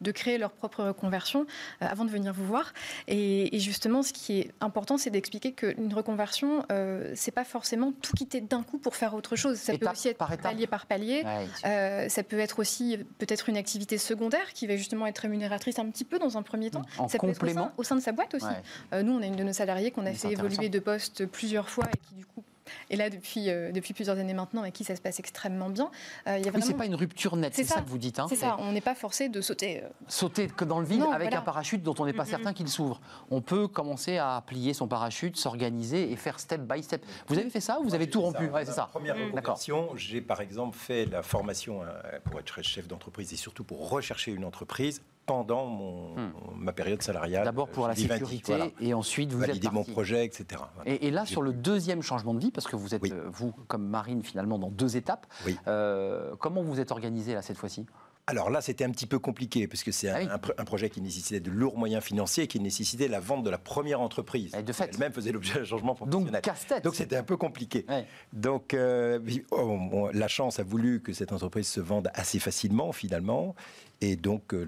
de 0.00 0.10
créer 0.10 0.38
leur 0.38 0.52
propre 0.52 0.84
reconversion 0.84 1.46
avant 1.80 2.04
de 2.04 2.10
venir 2.10 2.32
vous 2.32 2.46
voir. 2.46 2.72
Et, 3.08 3.58
justement, 3.58 4.02
ce 4.02 4.12
qui 4.12 4.40
est 4.40 4.50
important, 4.60 4.96
c'est 4.96 5.10
d'expliquer 5.10 5.52
qu'une 5.52 5.92
reconversion, 5.92 6.64
euh, 6.72 7.12
c'est 7.14 7.30
pas 7.30 7.44
forcément 7.44 7.92
tout 8.00 8.12
quitter 8.16 8.40
d'un 8.40 8.62
coup 8.62 8.78
pour 8.78 8.96
faire 8.96 9.14
autre 9.14 9.36
chose. 9.36 9.58
Ça 9.58 9.76
peut 9.76 9.88
aussi 9.88 10.08
être 10.08 10.18
palier 10.38 10.66
par 10.66 10.86
palier. 10.86 11.24
ça 11.62 12.22
peut 12.22 12.38
être 12.38 12.58
aussi 12.58 12.79
peut-être 13.18 13.48
une 13.48 13.56
activité 13.56 13.98
secondaire 13.98 14.52
qui 14.54 14.66
va 14.66 14.76
justement 14.76 15.06
être 15.06 15.18
rémunératrice 15.18 15.78
un 15.78 15.88
petit 15.90 16.04
peu 16.04 16.18
dans 16.18 16.36
un 16.36 16.42
premier 16.42 16.70
temps. 16.70 16.82
En 16.98 17.08
ça 17.08 17.18
complément. 17.18 17.64
Peut 17.64 17.68
être 17.68 17.78
au, 17.78 17.82
sein, 17.82 17.96
de 17.96 18.00
sa 18.00 18.12
boîte 18.12 18.34
aussi. 18.34 18.46
Euh, 18.92 19.02
nous, 19.02 19.12
on 19.12 19.22
a 19.22 19.26
une 19.26 19.36
de 19.36 19.44
nos 19.44 19.52
salariés 19.52 19.90
qu'on 19.90 20.06
a 20.06 20.12
fait 20.12 20.32
évoluer 20.32 20.68
de 20.68 20.78
poste 20.78 21.26
plusieurs 21.26 21.68
fois 21.68 21.86
et 21.92 21.98
qui 21.98 22.14
du 22.14 22.26
coup 22.26 22.42
et 22.90 22.96
là 22.96 23.10
depuis, 23.10 23.50
euh, 23.50 23.72
depuis 23.72 23.94
plusieurs 23.94 24.18
années 24.18 24.34
maintenant, 24.34 24.62
avec 24.62 24.74
qui 24.74 24.84
ça 24.84 24.96
se 24.96 25.00
passe 25.00 25.18
extrêmement 25.18 25.70
bien. 25.70 25.90
Euh, 26.26 26.38
il 26.38 26.44
y 26.44 26.48
a 26.48 26.50
vraiment... 26.50 26.66
c'est 26.66 26.74
pas 26.74 26.86
une 26.86 26.94
rupture 26.94 27.36
nette, 27.36 27.54
c'est 27.54 27.64
ça. 27.64 27.80
que 27.80 27.88
vous 27.88 27.98
dites. 27.98 28.18
Hein, 28.18 28.26
c'est 28.28 28.36
ça, 28.36 28.56
on 28.60 28.72
n'est 28.72 28.80
pas 28.80 28.94
forcé 28.94 29.28
de 29.28 29.40
sauter. 29.40 29.82
Euh, 29.82 29.88
sauter 30.08 30.48
que 30.48 30.64
dans 30.64 30.80
le 30.80 30.86
vide 30.86 31.04
avec 31.12 31.32
un 31.32 31.42
parachute 31.42 31.82
dont 31.82 31.94
on 31.98 32.06
n'est 32.06 32.12
pas 32.12 32.24
certain 32.24 32.52
qu'il 32.52 32.68
s'ouvre. 32.68 33.00
On 33.30 33.40
peut 33.40 33.68
commencer 33.68 34.18
à 34.18 34.42
plier 34.46 34.74
son 34.74 34.88
parachute, 34.88 35.36
s'organiser 35.36 36.10
et 36.10 36.16
faire 36.16 36.40
step 36.40 36.62
by 36.62 36.82
step. 36.82 37.04
Vous 37.28 37.38
avez 37.38 37.50
fait 37.50 37.60
ça 37.60 37.80
ou 37.80 37.84
vous 37.84 37.94
avez 37.94 38.08
tout 38.08 38.20
rompu 38.20 38.46
ouais, 38.48 38.64
c'est 38.64 38.72
ça. 38.72 38.88
Première 38.90 39.16
reconversion, 39.16 39.90
j'ai 39.96 40.20
par 40.20 40.40
exemple 40.40 40.76
fait 40.76 41.06
la 41.06 41.22
formation 41.22 41.82
pour 42.24 42.40
être 42.40 42.62
chef 42.62 42.88
d'entreprise 42.88 43.32
et 43.32 43.36
surtout 43.36 43.64
pour 43.64 43.90
rechercher 43.90 44.32
une 44.32 44.44
entreprise 44.44 45.02
pendant 45.30 45.66
mon, 45.66 46.16
hmm. 46.16 46.32
ma 46.56 46.72
période 46.72 47.00
salariale. 47.02 47.44
D'abord 47.44 47.68
pour 47.68 47.86
la 47.86 47.94
sécurité 47.94 48.74
et 48.80 48.94
ensuite 48.94 49.30
vous 49.30 49.38
valider 49.38 49.68
mon 49.70 49.84
projet, 49.84 50.24
etc. 50.24 50.60
Et, 50.86 51.12
là, 51.12 51.24
sur 51.24 51.40
le 51.40 51.52
deuxième 51.52 52.02
changement 52.02 52.34
de 52.34 52.40
vie, 52.40 52.50
parce 52.50 52.66
que 52.66 52.74
vous 52.74 52.96
êtes, 52.96 53.12
euh, 53.12 53.28
vous, 53.30 53.52
comme 53.68 53.86
Marine, 53.86 54.24
finalement, 54.24 54.58
dans 54.58 54.70
deux 54.70 54.96
étapes, 54.96 55.28
euh, 55.68 56.34
comment 56.40 56.62
vous 56.62 56.80
êtes 56.80 56.90
organisé 56.90 57.34
là 57.34 57.42
cette 57.42 57.58
fois-ci? 57.58 57.86
Alors 58.26 58.50
là, 58.50 58.60
c'était 58.60 58.84
un 58.84 58.90
petit 58.90 59.06
peu 59.06 59.18
compliqué, 59.18 59.66
parce 59.68 59.84
que 59.84 59.92
c'est 59.92 60.08
un, 60.08 60.28
ah 60.30 60.64
projet 60.64 60.90
qui 60.90 61.00
nécessitait 61.00 61.40
de 61.40 61.50
lourds 61.50 61.78
moyens 61.78 62.02
financiers, 62.02 62.46
qui 62.46 62.60
nécessitait 62.60 63.08
la 63.08 63.18
vente 63.18 63.44
de 63.44 63.50
la 63.50 63.58
première 63.58 64.00
entreprise. 64.00 64.54
Et 64.54 64.62
de 64.62 64.72
fait. 64.72 64.90
Elle-même 64.92 65.12
faisait 65.12 65.32
l'objet 65.32 65.54
d'un 65.54 65.64
changement 65.64 65.94
professionnel. 65.94 66.32
Donc, 66.32 66.42
casse-tête. 66.42 66.84
Donc, 66.84 66.94
c'était 66.94 67.16
un 67.16 67.22
peu 67.22 67.36
compliqué. 67.36 67.86
Donc, 68.32 68.74
euh, 68.74 69.18
oh, 69.50 70.10
la 70.12 70.28
chance 70.28 70.58
a 70.58 70.64
voulu 70.64 71.00
que 71.00 71.12
cette 71.12 71.32
entreprise 71.32 71.68
se 71.68 71.80
vende 71.80 72.10
assez 72.14 72.38
facilement, 72.38 72.92
finalement. 72.92 73.54
Et 74.02 74.16
donc 74.16 74.54
euh, 74.54 74.64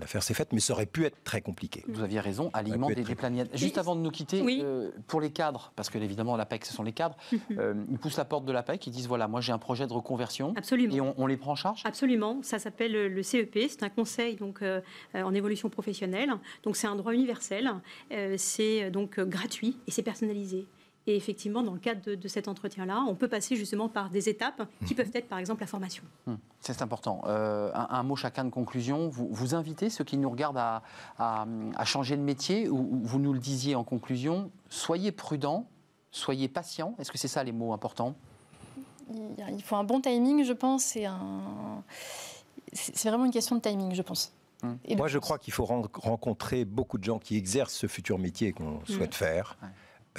l'affaire 0.00 0.22
s'est 0.22 0.34
faite, 0.34 0.52
mais 0.52 0.58
ça 0.58 0.72
aurait 0.72 0.86
pu 0.86 1.04
être 1.04 1.22
très 1.22 1.40
compliqué. 1.40 1.84
Vous 1.86 2.02
aviez 2.02 2.18
raison, 2.18 2.50
alignement 2.52 2.88
des, 2.88 2.96
des 2.96 3.06
Juste 3.54 3.78
avant 3.78 3.94
de 3.94 4.00
nous 4.00 4.10
quitter, 4.10 4.42
euh, 4.62 4.90
pour 5.06 5.20
les 5.20 5.30
cadres, 5.30 5.72
parce 5.76 5.88
que 5.88 5.98
évidemment 5.98 6.36
l'APEC 6.36 6.64
ce 6.64 6.72
sont 6.72 6.82
les 6.82 6.92
cadres, 6.92 7.16
euh, 7.58 7.74
ils 7.90 7.98
poussent 7.98 8.16
la 8.16 8.24
porte 8.24 8.44
de 8.44 8.50
l'APEC, 8.50 8.84
ils 8.88 8.90
disent 8.90 9.06
voilà, 9.06 9.28
moi 9.28 9.40
j'ai 9.40 9.52
un 9.52 9.58
projet 9.58 9.86
de 9.86 9.92
reconversion. 9.92 10.52
Absolument. 10.56 10.94
Et 10.94 11.00
on, 11.00 11.26
les 11.26 11.36
prend 11.36 11.52
en 11.52 11.56
charge 11.56 11.82
Absolument. 11.84 12.42
Ça 12.42 12.58
s'appelle 12.58 12.92
le 12.92 13.22
CEP, 13.22 13.56
c'est 13.68 13.84
un 13.84 13.88
conseil 13.88 14.34
donc 14.34 14.64
en 15.14 15.34
évolution 15.34 15.70
professionnelle. 15.70 16.32
Donc 16.64 16.76
c'est 16.76 16.88
un 16.88 16.96
droit 16.96 17.14
universel, 17.14 17.70
c'est 18.36 18.90
donc 18.90 19.20
gratuit 19.20 19.78
et 19.86 19.92
c'est 19.92 20.02
personnalisé. 20.02 20.66
Et 21.06 21.16
effectivement, 21.16 21.62
dans 21.62 21.72
le 21.72 21.80
cadre 21.80 22.14
de, 22.14 22.28
cet 22.28 22.46
entretien-là, 22.46 23.04
on 23.08 23.16
peut 23.16 23.26
passer 23.26 23.56
justement 23.56 23.88
par 23.88 24.08
des 24.08 24.28
étapes 24.28 24.68
qui 24.86 24.94
mhm. 24.94 24.96
peuvent 24.96 25.10
être, 25.14 25.28
par 25.28 25.38
exemple, 25.38 25.60
la 25.60 25.66
formation. 25.66 26.04
Hum, 26.28 26.38
c'est 26.60 26.80
important. 26.80 27.22
Euh, 27.26 27.72
un, 27.74 28.02
mot 28.04 28.14
chacun 28.14 28.44
de 28.44 28.50
conclusion. 28.50 29.08
Vous, 29.08 29.28
vous 29.30 29.54
invitez 29.54 29.90
ceux 29.90 30.04
qui 30.04 30.16
nous 30.16 30.30
regardent 30.30 30.58
à, 30.58 30.82
à, 31.18 31.84
changer 31.84 32.16
de 32.16 32.22
métier, 32.22 32.68
ou 32.68 33.00
vous 33.02 33.18
nous 33.18 33.32
le 33.32 33.40
disiez 33.40 33.74
en 33.74 33.82
conclusion, 33.82 34.50
soyez 34.68 35.10
prudents, 35.10 35.66
soyez 36.12 36.48
patients. 36.48 36.94
Est-ce 37.00 37.10
que 37.10 37.18
c'est 37.18 37.28
ça 37.28 37.42
les 37.42 37.52
mots 37.52 37.72
importants? 37.72 38.14
Il 39.10 39.62
faut 39.62 39.76
un 39.76 39.84
bon 39.84 40.00
timing, 40.00 40.44
je 40.44 40.52
pense. 40.52 40.84
C'est 40.84 41.06
un... 41.06 41.82
C'est 42.72 43.08
vraiment 43.08 43.26
une 43.26 43.32
question 43.32 43.56
de 43.56 43.60
timing, 43.60 43.94
je 43.94 44.02
pense. 44.02 44.32
Hum. 44.62 44.78
Moi, 44.96 45.08
je 45.08 45.18
crois 45.18 45.38
qu'il 45.38 45.52
faut 45.52 45.64
rencontrer 45.64 46.64
beaucoup 46.64 46.96
de 46.96 47.04
gens 47.04 47.18
qui 47.18 47.36
exercent 47.36 47.74
ce 47.74 47.86
futur 47.86 48.18
métier 48.18 48.52
qu'on 48.52 48.76
hum. 48.76 48.86
souhaite 48.86 49.14
faire. 49.14 49.58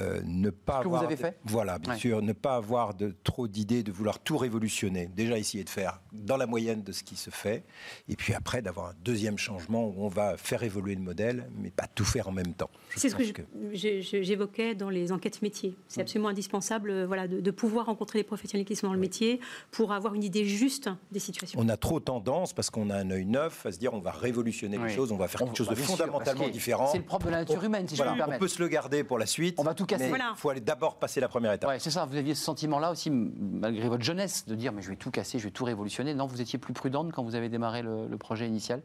Euh, 0.02 0.22
ne 0.26 0.50
pas 0.50 0.80
ce 0.80 0.84
que 0.86 0.88
vous 0.88 0.96
avez 0.96 1.16
fait 1.16 1.38
Voilà, 1.44 1.78
bien 1.78 1.96
sûr, 1.96 2.24
ne 2.24 2.34
pas 2.34 2.56
avoir 2.56 2.96
de, 2.96 3.14
trop 3.24 3.48
d'idées 3.48 3.84
de 3.84 3.92
vouloir 3.92 4.18
tout 4.18 4.38
révolutionner. 4.38 5.08
Déjà 5.08 5.38
essayer 5.38 5.64
de 5.64 5.70
faire 5.70 6.02
dans 6.12 6.36
la 6.36 6.48
moyenne 6.48 6.82
de 6.82 6.92
ce 6.92 7.04
qui 7.04 7.16
se 7.16 7.30
fait, 7.30 7.64
et 8.10 8.16
puis 8.16 8.34
après 8.34 8.64
d'avoir 8.64 8.88
un 8.88 8.94
deuxième 9.04 9.38
changement 9.38 9.88
où 9.88 9.94
on 9.98 10.08
va 10.08 10.36
faire 10.36 10.64
évoluer 10.64 10.96
le 10.96 11.02
modèle, 11.02 11.48
mais 11.56 11.70
pas 11.70 11.86
tout 11.86 12.06
faire 12.06 12.28
en 12.28 12.32
même 12.32 12.56
temps. 12.56 12.72
C'est 12.96 13.10
ce 13.10 13.16
que, 13.16 13.44
j'évoquais 13.74 14.74
dans 14.74 14.90
les 14.90 15.12
enquêtes 15.12 15.44
métiers. 15.44 15.76
C'est 15.88 16.00
mm. 16.00 16.02
absolument 16.02 16.30
indispensable 16.30 16.90
euh, 16.90 17.06
voilà, 17.06 17.28
de, 17.28 17.52
pouvoir 17.52 17.86
rencontrer 17.86 18.18
les 18.18 18.24
professionnels 18.24 18.66
qui 18.66 18.76
sont 18.76 18.88
dans 18.88 18.94
le 18.94 19.00
métier 19.00 19.40
pour 19.70 19.92
avoir 19.92 20.16
une 20.16 20.24
idée 20.24 20.46
juste 20.46 20.90
des 21.12 21.20
situations. 21.20 21.60
On 21.62 21.70
a 21.70 21.78
trop 21.78 22.00
tendance, 22.00 22.54
parce 22.54 22.72
qu'on 22.72 22.90
a 22.90 22.96
un 22.96 23.12
œil 23.12 23.26
neuf, 23.26 23.68
à 23.68 23.72
se 23.72 23.78
dire 23.78 23.94
on 23.94 24.00
va 24.00 24.12
révolutionner 24.12 24.80
les 24.80 24.90
choses, 24.90 25.12
on 25.12 25.18
va 25.18 25.28
faire 25.28 25.42
quelque 25.42 25.58
chose 25.58 25.70
de 25.70 25.76
fondamentalement 25.76 26.50
différent. 26.50 26.90
C'est 26.92 26.98
le 26.98 27.04
propre 27.04 27.28
de 27.28 27.32
la 27.32 27.40
nature 27.40 27.64
humaine, 27.64 27.88
si 27.88 27.96
je 27.96 28.02
peux 28.02 28.10
me 28.10 28.18
permettre. 28.18 28.38
On 28.38 28.40
peut 28.40 28.48
se 28.48 28.60
le 28.60 28.68
garder 28.68 29.04
pour 29.04 29.20
la 29.20 29.28
suite. 29.28 29.56
On 29.60 29.64
va 29.64 29.76
tout 29.76 29.83
casser. 29.86 30.10
Il 30.10 30.38
faut 30.38 30.50
aller 30.50 30.62
d'abord 30.62 30.98
passer 30.98 31.20
la 31.20 31.28
première 31.28 31.52
étape. 31.54 31.70
Ouais, 31.70 31.80
c'est 31.80 31.92
ça, 31.92 32.06
vous 32.06 32.16
aviez 32.16 32.36
ce 32.36 32.44
sentiment-là 32.44 32.92
aussi, 32.92 33.10
malgré 33.10 33.88
votre 33.88 34.04
jeunesse, 34.04 34.46
de 34.46 34.56
dire 34.56 34.72
mais 34.72 34.82
je 34.82 34.90
vais 34.90 34.96
tout 34.96 35.12
casser, 35.12 35.40
je 35.40 35.46
vais 35.46 35.52
tout 35.52 35.66
révolutionner. 35.66 36.14
Non, 36.14 36.26
vous 36.26 36.42
étiez 36.42 36.60
plus 36.60 36.74
prudente 36.74 37.12
quand 37.12 37.24
vous 37.24 37.36
avez 37.36 37.50
démarré 37.50 37.82
le 37.82 38.18
projet 38.18 38.48
initial? 38.48 38.82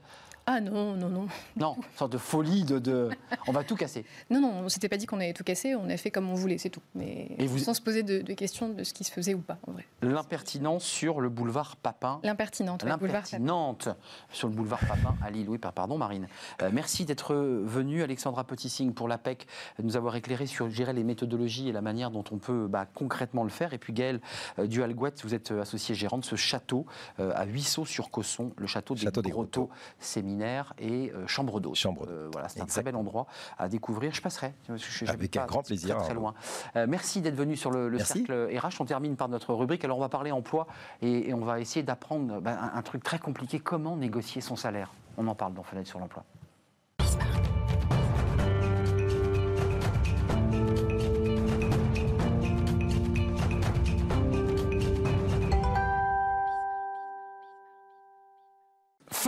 Ah 0.51 0.63
non, 0.63 0.97
non, 0.97 1.11
non. 1.11 1.27
Non, 1.59 1.77
une 1.77 1.99
sorte 1.99 2.13
de 2.13 2.17
folie 2.17 2.65
de, 2.65 3.11
on 3.47 3.53
va 3.53 3.65
tout 3.65 3.77
casser. 3.77 4.07
Non, 4.31 4.41
non, 4.41 4.51
on 4.61 4.63
ne 4.63 4.69
s'était 4.71 4.89
pas 4.89 4.97
dit 4.97 5.05
qu'on 5.05 5.21
allait 5.21 5.35
tout 5.35 5.45
casser, 5.45 5.75
on 5.75 5.91
a 5.91 5.97
fait 5.99 6.11
comme 6.11 6.31
on 6.31 6.35
voulait, 6.35 6.57
c'est 6.57 6.71
tout. 6.71 6.81
Mais 6.95 7.29
sans 7.59 7.75
se 7.75 7.83
poser 7.83 8.03
de, 8.03 8.23
questions 8.33 8.71
de 8.71 8.83
ce 8.83 8.95
qui 8.95 9.05
se 9.05 9.13
faisait 9.13 9.35
ou 9.35 9.41
pas, 9.41 9.59
en 9.67 9.73
vrai. 9.73 9.85
L'impertinence 10.01 10.85
sur 10.85 11.21
le 11.21 11.29
boulevard 11.29 11.77
Papin. 11.77 12.21
L'impertinente, 12.23 12.83
L'impertinente 12.85 13.91
sur 14.33 14.49
le 14.49 14.55
boulevard 14.55 14.81
Papin 14.89 15.15
à 15.23 15.31
Lille. 15.31 15.51
Oui, 15.51 15.59
pardon 15.59 15.99
Marine. 15.99 16.27
Euh, 16.63 16.71
merci 16.73 17.05
d'être 17.05 17.35
venue, 17.35 18.03
Alexandra 18.03 18.45
Potissing, 18.45 18.95
pour 18.95 19.07
l'APEC, 19.07 19.47
de 19.79 19.83
nous 19.83 19.99
avoir 19.99 20.17
éclairé 20.17 20.47
sur 20.47 20.71
gérer 20.71 20.95
les 20.95 21.05
méthodologies 21.05 21.69
et 21.69 21.73
la 21.73 21.83
manière 21.83 22.11
dont 22.11 22.25
on 22.31 22.39
peut 22.39 22.69
bah, 22.69 22.87
concrètement 22.95 23.45
le 23.45 23.51
faire. 23.51 23.75
Et 23.75 23.79
puis 23.79 23.93
Gaëlle 23.93 24.23
euh, 24.59 24.67
Dualgouette, 24.67 25.23
vous 25.25 25.35
êtes 25.35 25.51
associée 25.51 25.95
gérante 25.95 26.23
de 26.23 26.27
ce 26.27 26.37
château 26.37 26.87
euh, 27.21 27.33
à 27.35 27.45
Huisseau-sur-Cosson, 27.45 28.53
le 28.57 28.67
château 28.67 28.95
des, 28.95 29.03
château 29.03 29.21
des 29.21 29.33
Et 30.79 31.13
euh, 31.15 31.27
Chambre 31.27 31.61
d'eau. 31.61 31.75
Chambre 31.75 32.07
euh, 32.09 32.29
voilà, 32.33 32.49
c'est 32.49 32.61
un 32.61 32.67
très 32.67 32.83
bel 32.83 32.97
endroit 32.97 33.27
à 33.59 33.69
découvrir. 33.69 34.13
Je 34.13 34.23
passerai. 34.23 34.55
Je, 34.69 35.07
Avec 35.07 35.37
un 35.37 35.47
grand 35.47 35.63
plaisir. 35.63 35.97
Très, 35.99 36.15
loin. 36.15 36.35
Euh, 36.77 36.87
merci 36.89 37.21
d'être 37.21 37.35
venu 37.35 37.57
sur 37.57 37.71
le, 37.71 37.99
cercle 37.99 38.49
RH. 38.57 38.81
On 38.81 38.85
termine 38.85 39.17
par 39.17 39.29
notre 39.29 39.55
rubrique. 39.55 39.85
Alors 39.85 39.99
on 39.99 40.01
va 40.01 40.09
parler 40.09 40.31
emploi 40.31 40.67
et, 41.03 41.33
on 41.35 41.45
va 41.45 41.61
essayer 41.61 41.83
d'apprendre 41.83 42.41
ben, 42.41 42.57
un, 42.61 42.79
un 42.79 42.83
truc 42.83 43.03
très 43.03 43.19
compliqué 43.19 43.61
comment 43.61 43.97
négocier 43.97 44.41
son 44.41 44.57
salaire? 44.57 44.93
On 45.17 45.27
en 45.27 45.35
parle 45.35 45.55
dans 45.55 45.63
Fenêtre 45.63 45.89
sur 45.89 45.99
l'emploi. 45.99 46.25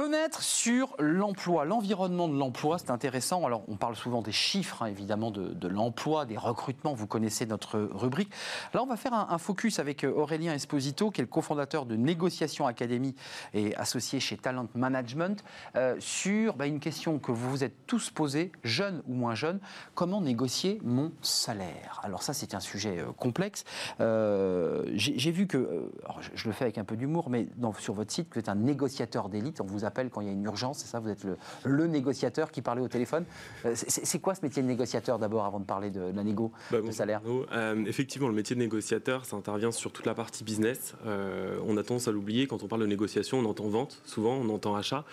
Fenêtre 0.00 0.40
sur 0.40 0.96
l'emploi, 0.98 1.66
l'environnement 1.66 2.26
de 2.26 2.34
l'emploi, 2.34 2.78
c'est 2.78 2.90
intéressant. 2.90 3.44
Alors, 3.44 3.64
on 3.68 3.76
parle 3.76 3.94
souvent 3.94 4.22
des 4.22 4.32
chiffres, 4.32 4.82
hein, 4.82 4.86
évidemment, 4.86 5.30
de, 5.30 5.68
l'emploi, 5.68 6.24
des 6.24 6.38
recrutements. 6.38 6.94
Vous 6.94 7.06
connaissez 7.06 7.44
notre 7.44 7.78
rubrique. 7.78 8.30
Là, 8.72 8.82
on 8.82 8.86
va 8.86 8.96
faire 8.96 9.12
un, 9.12 9.36
focus 9.36 9.78
avec 9.78 10.04
euh, 10.04 10.10
Aurélien 10.10 10.54
Esposito, 10.54 11.10
qui 11.10 11.20
est 11.20 11.24
le 11.24 11.28
cofondateur 11.28 11.84
de 11.84 11.96
Négociation 11.96 12.66
Academy 12.66 13.14
et 13.52 13.76
associé 13.76 14.20
chez 14.20 14.38
Talent 14.38 14.68
Management, 14.74 15.44
euh, 15.76 15.96
sur 15.98 16.56
bah, 16.56 16.66
une 16.66 16.80
question 16.80 17.18
que 17.18 17.30
vous 17.30 17.50
vous 17.50 17.62
êtes 17.62 17.86
tous 17.86 18.08
posée, 18.08 18.52
jeunes 18.64 19.02
ou 19.06 19.12
moins 19.12 19.34
jeunes 19.34 19.60
comment 19.94 20.22
négocier 20.22 20.80
mon 20.82 21.12
salaire? 21.20 22.00
Alors, 22.02 22.22
ça, 22.22 22.32
c'est 22.32 22.54
un 22.54 22.60
sujet 22.60 23.00
euh, 23.00 23.12
complexe. 23.12 23.64
J'ai 23.98 25.30
vu 25.30 25.46
que, 25.46 25.90
je, 26.32 26.48
le 26.48 26.54
fais 26.54 26.64
avec 26.64 26.78
un 26.78 26.84
peu 26.84 26.96
d'humour, 26.96 27.28
mais 27.28 27.48
sur 27.78 27.92
votre 27.92 28.10
site, 28.10 28.28
vous 28.32 28.38
êtes 28.38 28.48
un 28.48 28.54
négociateur 28.54 29.28
d'élite. 29.28 29.60
On 29.60 29.66
vous 29.66 29.84
appelle 29.90 30.10
quand 30.10 30.20
il 30.20 30.26
y 30.28 30.30
a 30.30 30.32
une 30.32 30.44
urgence, 30.44 30.78
c'est 30.78 30.86
ça 30.86 31.00
Vous 31.00 31.08
êtes 31.08 31.26
le, 31.64 31.86
négociateur 31.86 32.50
qui 32.50 32.62
parlait 32.62 32.80
au 32.80 32.88
téléphone. 32.88 33.24
Euh, 33.64 33.72
c'est 33.74 34.18
quoi 34.20 34.34
ce 34.34 34.42
métier 34.42 34.62
de 34.62 34.68
négociateur 34.68 35.18
d'abord, 35.18 35.44
avant 35.44 35.60
de 35.60 35.64
parler 35.64 35.90
de, 35.90 36.12
la 36.14 36.22
négo 36.22 36.52
bah, 36.70 36.80
de 36.80 36.90
salaire? 36.90 37.20
euh, 37.52 37.84
Effectivement, 37.86 38.28
le 38.28 38.34
métier 38.34 38.54
de 38.54 38.60
négociateur, 38.60 39.24
ça 39.24 39.36
intervient 39.36 39.72
sur 39.72 39.92
toute 39.92 40.06
la 40.06 40.14
partie 40.14 40.44
business. 40.44 40.94
Euh, 41.06 41.58
on 41.66 41.76
a 41.76 41.82
tendance 41.82 42.08
à 42.08 42.12
l'oublier. 42.12 42.46
Quand 42.46 42.62
on 42.62 42.68
parle 42.68 42.82
de 42.82 42.86
négociation, 42.86 43.38
on 43.38 43.44
entend 43.44 43.68
vente, 43.68 44.00
souvent, 44.04 44.34
on 44.34 44.48
entend 44.48 44.76
achat, 44.76 45.04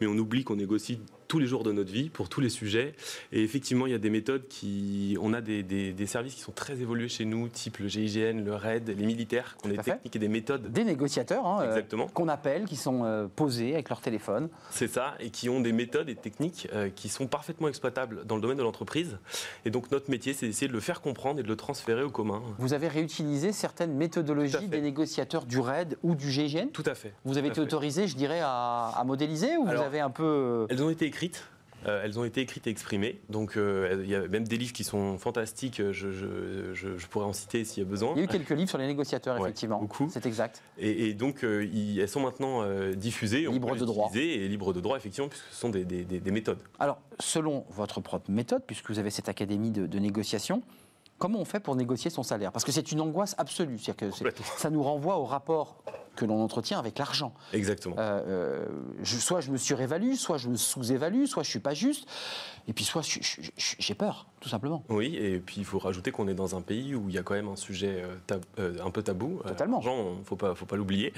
mais 0.00 0.06
on 0.06 0.16
oublie 0.16 0.44
qu'on 0.44 0.56
négocie 0.56 1.00
tous 1.30 1.38
les 1.38 1.46
jours 1.46 1.62
de 1.62 1.70
notre 1.70 1.92
vie, 1.92 2.10
pour 2.10 2.28
tous 2.28 2.40
les 2.40 2.50
sujets. 2.50 2.94
Et 3.30 3.42
effectivement, 3.42 3.86
il 3.86 3.92
y 3.92 3.94
a 3.94 3.98
des 3.98 4.10
méthodes 4.10 4.48
qui. 4.48 5.16
On 5.22 5.32
a 5.32 5.40
des, 5.40 5.62
des, 5.62 6.06
services 6.06 6.34
qui 6.34 6.40
sont 6.40 6.50
très 6.50 6.80
évolués 6.80 7.08
chez 7.08 7.24
nous, 7.24 7.48
type 7.48 7.78
le 7.78 7.86
GIGN, 7.86 8.44
le 8.44 8.54
RAID, 8.54 8.88
les 8.88 9.06
militaires, 9.06 9.56
qui 9.56 9.68
ont 9.68 9.70
des 9.70 9.78
techniques 9.78 10.16
et 10.16 10.18
des 10.18 10.28
méthodes. 10.28 10.72
Des 10.72 10.82
négociateurs, 10.82 11.46
hein, 11.46 11.64
Exactement. 11.64 12.08
qu'on 12.08 12.26
appelle, 12.28 12.64
qui 12.64 12.74
sont 12.74 13.30
posés 13.36 13.74
avec 13.74 13.88
leur 13.88 14.00
téléphone. 14.00 14.48
C'est 14.70 14.88
ça, 14.88 15.14
et 15.20 15.30
qui 15.30 15.48
ont 15.48 15.60
des 15.60 15.72
méthodes 15.72 16.08
et 16.08 16.16
techniques 16.16 16.68
euh, 16.72 16.90
qui 16.90 17.08
sont 17.08 17.26
parfaitement 17.26 17.68
exploitables 17.68 18.24
dans 18.26 18.34
le 18.34 18.42
domaine 18.42 18.58
de 18.58 18.62
l'entreprise. 18.62 19.18
Et 19.64 19.70
donc 19.70 19.90
notre 19.90 20.10
métier, 20.10 20.32
c'est 20.32 20.46
d'essayer 20.46 20.68
de 20.68 20.72
le 20.72 20.80
faire 20.80 21.00
comprendre 21.00 21.40
et 21.40 21.42
de 21.42 21.48
le 21.48 21.56
transférer 21.56 22.02
au 22.02 22.10
commun. 22.10 22.42
Vous 22.58 22.74
avez 22.74 22.88
réutilisé 22.88 23.52
certaines 23.52 23.94
méthodologies 23.94 24.68
des 24.68 24.80
négociateurs 24.80 25.44
du 25.46 25.60
RAID 25.60 25.96
ou 26.02 26.14
du 26.14 26.30
GIGN 26.30 26.68
Tout 26.72 26.82
à 26.86 26.94
fait. 26.94 27.12
Vous 27.24 27.38
avez 27.38 27.48
été 27.48 27.60
autorisé, 27.60 28.08
je 28.08 28.16
dirais, 28.16 28.40
à, 28.42 29.02
modéliser 29.06 29.56
ou 29.56 29.64
vous 29.64 29.70
avez 29.70 30.00
un 30.00 30.10
peu... 30.10 30.24
Euh, 30.24 30.66
elles 30.68 30.82
ont 30.82 30.90
été 30.90 31.06
écrites. 31.06 31.19
Euh, 31.86 32.02
elles 32.04 32.18
ont 32.18 32.24
été 32.24 32.42
écrites 32.42 32.66
et 32.66 32.70
exprimées. 32.70 33.20
Donc, 33.30 33.52
il 33.56 34.08
y 34.08 34.14
a 34.14 34.28
même 34.28 34.46
des 34.46 34.58
livres 34.58 34.72
qui 34.72 34.84
sont 34.84 35.16
fantastiques. 35.18 35.80
Je, 35.92 37.06
pourrais 37.06 37.24
en 37.24 37.32
citer 37.32 37.64
s'il 37.64 37.82
y 37.82 37.86
a 37.86 37.88
besoin. 37.88 38.12
Il 38.16 38.18
y 38.18 38.20
a 38.20 38.24
eu 38.24 38.28
quelques 38.28 38.50
livres 38.50 38.68
sur 38.68 38.78
les 38.78 38.86
négociateurs, 38.86 39.38
effectivement. 39.38 39.80
beaucoup. 39.80 40.08
C'est 40.12 40.26
exact. 40.26 40.62
Et, 40.78 41.14
donc, 41.14 41.42
elles 41.42 42.08
sont 42.08 42.20
maintenant 42.20 42.64
diffusées. 42.92 43.46
Libres 43.50 43.76
de 43.76 43.84
droit. 43.84 44.10
Et 44.14 44.46
libres 44.48 44.74
de 44.74 44.80
droit, 44.80 44.96
effectivement, 44.98 45.28
puisque 45.28 45.46
ce 45.50 45.56
sont 45.56 45.70
des, 45.70 46.30
méthodes. 46.30 46.60
Alors, 46.78 46.98
selon 47.18 47.64
votre 47.70 48.00
propre 48.00 48.30
méthode, 48.30 48.62
puisque 48.66 48.90
vous 48.90 48.98
avez 48.98 49.10
cette 49.10 49.28
académie 49.28 49.70
de, 49.70 49.86
de 49.86 49.98
négociation, 49.98 50.62
comment 51.20 51.38
on 51.38 51.44
fait 51.44 51.60
pour 51.60 51.76
négocier 51.76 52.10
son 52.10 52.24
salaire? 52.24 52.50
Parce 52.50 52.64
que 52.64 52.72
c'est 52.72 52.90
une 52.90 53.00
angoisse 53.00 53.36
absolue. 53.38 53.78
Que 53.96 54.10
ça 54.56 54.70
nous 54.70 54.82
renvoie 54.82 55.18
au 55.18 55.24
rapport 55.24 55.76
que 56.20 56.26
l'on 56.26 56.42
entretient 56.42 56.78
avec 56.78 56.98
l'argent. 56.98 57.32
Exactement. 57.54 57.96
Euh, 57.98 58.66
euh, 59.00 59.04
soit 59.04 59.40
je 59.40 59.50
me 59.50 59.56
surévalue, 59.56 60.14
soit 60.14 60.36
je 60.36 60.48
me 60.48 60.56
sous-évalue, 60.56 61.24
soit 61.24 61.42
je 61.42 61.48
suis 61.48 61.60
pas 61.60 61.72
juste, 61.72 62.06
et 62.68 62.74
puis 62.74 62.84
soit 62.84 63.02
j'ai 63.56 63.94
peur, 63.94 64.26
tout 64.40 64.50
simplement. 64.50 64.84
Oui, 64.90 65.16
et 65.16 65.38
puis 65.38 65.56
il 65.58 65.64
faut 65.64 65.78
rajouter 65.78 66.10
qu'on 66.10 66.28
est 66.28 66.34
dans 66.34 66.54
un 66.54 66.60
pays 66.60 66.94
où 66.94 67.08
il 67.08 67.14
y 67.14 67.18
a 67.18 67.22
quand 67.22 67.32
même 67.32 67.48
un 67.48 67.56
sujet 67.56 68.04
euh, 68.58 68.74
un 68.84 68.90
peu 68.90 69.02
tabou. 69.02 69.40
Totalement. 69.46 69.78
L'argent, 69.78 70.16
il 70.18 70.24
faut 70.26 70.36
pas, 70.36 70.54
faut 70.54 70.66
pas 70.66 70.76
l'oublier. 70.76 71.14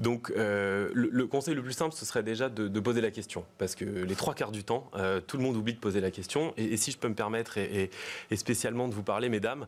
Donc 0.00 0.32
le, 0.34 1.24
conseil 1.26 1.54
le 1.54 1.62
plus 1.62 1.72
simple, 1.72 1.94
ce 1.94 2.04
serait 2.04 2.24
déjà 2.24 2.48
de, 2.48 2.80
poser 2.80 3.00
la 3.00 3.12
question, 3.12 3.44
parce 3.58 3.76
que 3.76 3.84
les 3.84 4.16
trois 4.16 4.34
quarts 4.34 4.50
du 4.50 4.64
temps, 4.64 4.90
tout 5.28 5.36
le 5.36 5.44
monde 5.44 5.54
oublie 5.54 5.74
de 5.74 5.78
poser 5.78 6.00
la 6.00 6.10
question. 6.10 6.52
Et, 6.56 6.76
si 6.76 6.90
je 6.90 6.98
peux 6.98 7.08
me 7.08 7.14
permettre, 7.14 7.58
et, 7.58 7.90
spécialement 8.34 8.88
de 8.88 8.94
vous 8.94 9.04
parler, 9.04 9.28
mesdames, 9.28 9.66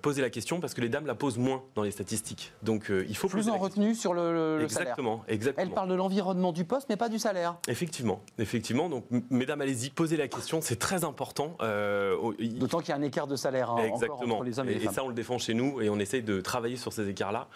poser 0.00 0.22
la 0.22 0.30
question, 0.30 0.60
parce 0.60 0.72
que 0.72 0.80
les 0.80 0.88
dames 0.88 1.06
la 1.06 1.14
posent 1.14 1.36
moins 1.36 1.62
dans 1.74 1.82
les 1.82 1.90
statistiques. 1.90 2.52
Donc 2.62 2.90
il 2.90 3.16
faut 3.16 3.28
plus 3.28 3.50
en 3.50 3.58
sur 3.94 4.14
le, 4.14 4.60
exactement, 4.62 5.18
salaire. 5.18 5.34
Exactement. 5.34 5.62
Elle 5.66 5.74
parle 5.74 5.88
de 5.88 5.94
l'environnement 5.94 6.52
du 6.52 6.64
poste, 6.64 6.88
mais 6.88 6.96
pas 6.96 7.08
du 7.08 7.18
salaire. 7.18 7.56
Effectivement, 7.68 8.20
effectivement. 8.38 8.88
Donc, 8.88 9.04
mesdames, 9.30 9.60
allez-y, 9.60 9.90
posez 9.90 10.16
la 10.16 10.28
question, 10.28 10.60
c'est 10.60 10.78
très 10.78 11.04
important. 11.04 11.56
Euh, 11.60 12.16
D'autant 12.38 12.80
qu'il 12.80 12.90
y 12.90 12.92
a 12.92 12.96
un 12.96 13.02
écart 13.02 13.26
de 13.26 13.36
salaire 13.36 13.70
hein, 13.70 13.84
exactement. 13.84 14.36
entre 14.36 14.44
les 14.44 14.58
hommes 14.58 14.68
et, 14.68 14.74
les 14.74 14.80
femmes. 14.80 14.92
Et 14.92 14.94
ça, 14.94 15.04
on 15.04 15.08
le 15.08 15.14
défend 15.14 15.38
chez 15.38 15.54
nous 15.54 15.80
et 15.80 15.90
on 15.90 15.98
essaye 15.98 16.22
de 16.22 16.40
travailler 16.40 16.76
sur 16.76 16.92
ces 16.92 17.08
écarts-là. 17.08 17.48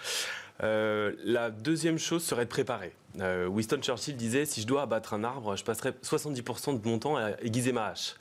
Euh, 0.62 1.12
la 1.24 1.50
deuxième 1.50 1.98
chose 1.98 2.24
serait 2.24 2.44
de 2.44 2.50
préparer. 2.50 2.92
Euh, 3.20 3.46
Winston 3.46 3.78
Churchill 3.80 4.16
disait 4.16 4.46
si 4.46 4.62
je 4.62 4.66
dois 4.66 4.82
abattre 4.82 5.14
un 5.14 5.24
arbre, 5.24 5.56
je 5.56 5.64
passerai 5.64 5.90
70% 5.90 6.80
de 6.80 6.88
mon 6.88 6.98
temps 6.98 7.16
à 7.16 7.32
aiguiser 7.42 7.72
ma 7.72 7.86
hache. 7.86 8.14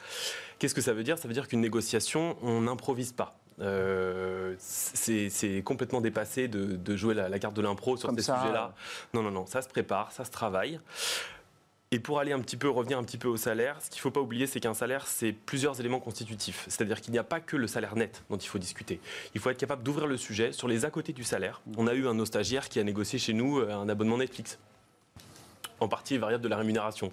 Qu'est-ce 0.60 0.76
que 0.76 0.82
ça 0.82 0.94
veut 0.94 1.04
dire? 1.04 1.18
Ça 1.18 1.28
veut 1.28 1.34
dire 1.34 1.48
qu'une 1.48 1.62
négociation, 1.62 2.38
on 2.42 2.62
n'improvise 2.62 3.12
pas. 3.12 3.38
Euh, 3.62 4.56
c'est 4.58 5.62
complètement 5.64 6.02
dépassé 6.02 6.48
de, 6.48 6.96
jouer 6.96 7.14
la, 7.14 7.40
carte 7.40 7.56
de 7.56 7.62
l'impro 7.62 7.98
sur 7.98 8.10
ces 8.10 8.22
sujets-là. 8.22 8.74
Non, 9.14 9.22
non, 9.22 9.32
non, 9.32 9.46
ça 9.46 9.62
se 9.62 9.70
prépare, 9.70 10.12
ça 10.12 10.26
se 10.26 10.32
travaille. 10.32 10.80
Et 11.92 12.00
pour 12.00 12.20
aller 12.20 12.34
un 12.34 12.40
petit 12.40 12.58
peu 12.58 12.68
revenir 12.68 12.98
un 12.98 13.04
petit 13.04 13.18
peu 13.18 13.28
au 13.28 13.38
salaire, 13.38 13.78
ce 13.82 13.90
qu'il 13.90 14.00
ne 14.00 14.02
faut 14.02 14.12
pas 14.12 14.20
oublier, 14.20 14.48
c'est 14.48 14.60
qu'un 14.60 14.74
salaire, 14.74 15.08
c'est 15.08 15.32
plusieurs 15.32 15.80
éléments 15.80 16.00
constitutifs. 16.00 16.66
C'est-à-dire 16.68 17.00
qu'il 17.00 17.14
n'y 17.14 17.20
a 17.20 17.24
pas 17.24 17.40
que 17.40 17.56
le 17.56 17.68
salaire 17.68 17.96
net 17.96 18.24
dont 18.30 18.38
il 18.38 18.48
faut 18.48 18.60
discuter. 18.60 19.00
Il 19.34 19.40
faut 19.40 19.50
être 19.50 19.58
capable 19.58 19.84
d'ouvrir 19.84 20.08
le 20.08 20.18
sujet 20.18 20.52
sur 20.52 20.68
les 20.68 20.84
à 20.84 20.90
côté 20.90 21.14
du 21.14 21.24
salaire. 21.24 21.62
On 21.78 21.88
a 21.88 21.94
eu 21.94 22.08
un 22.08 22.14
de 22.14 22.18
nos 22.18 22.26
stagiaires 22.26 22.68
qui 22.68 22.80
a 22.80 22.84
négocié 22.84 23.20
chez 23.20 23.34
nous 23.34 23.60
euh, 23.60 23.74
un 23.74 23.88
abonnement 23.88 24.18
Netflix 24.18 24.58
en 25.80 25.88
partie 25.88 26.18
variable 26.18 26.44
de 26.44 26.50
la 26.50 26.58
rémunération. 26.58 27.12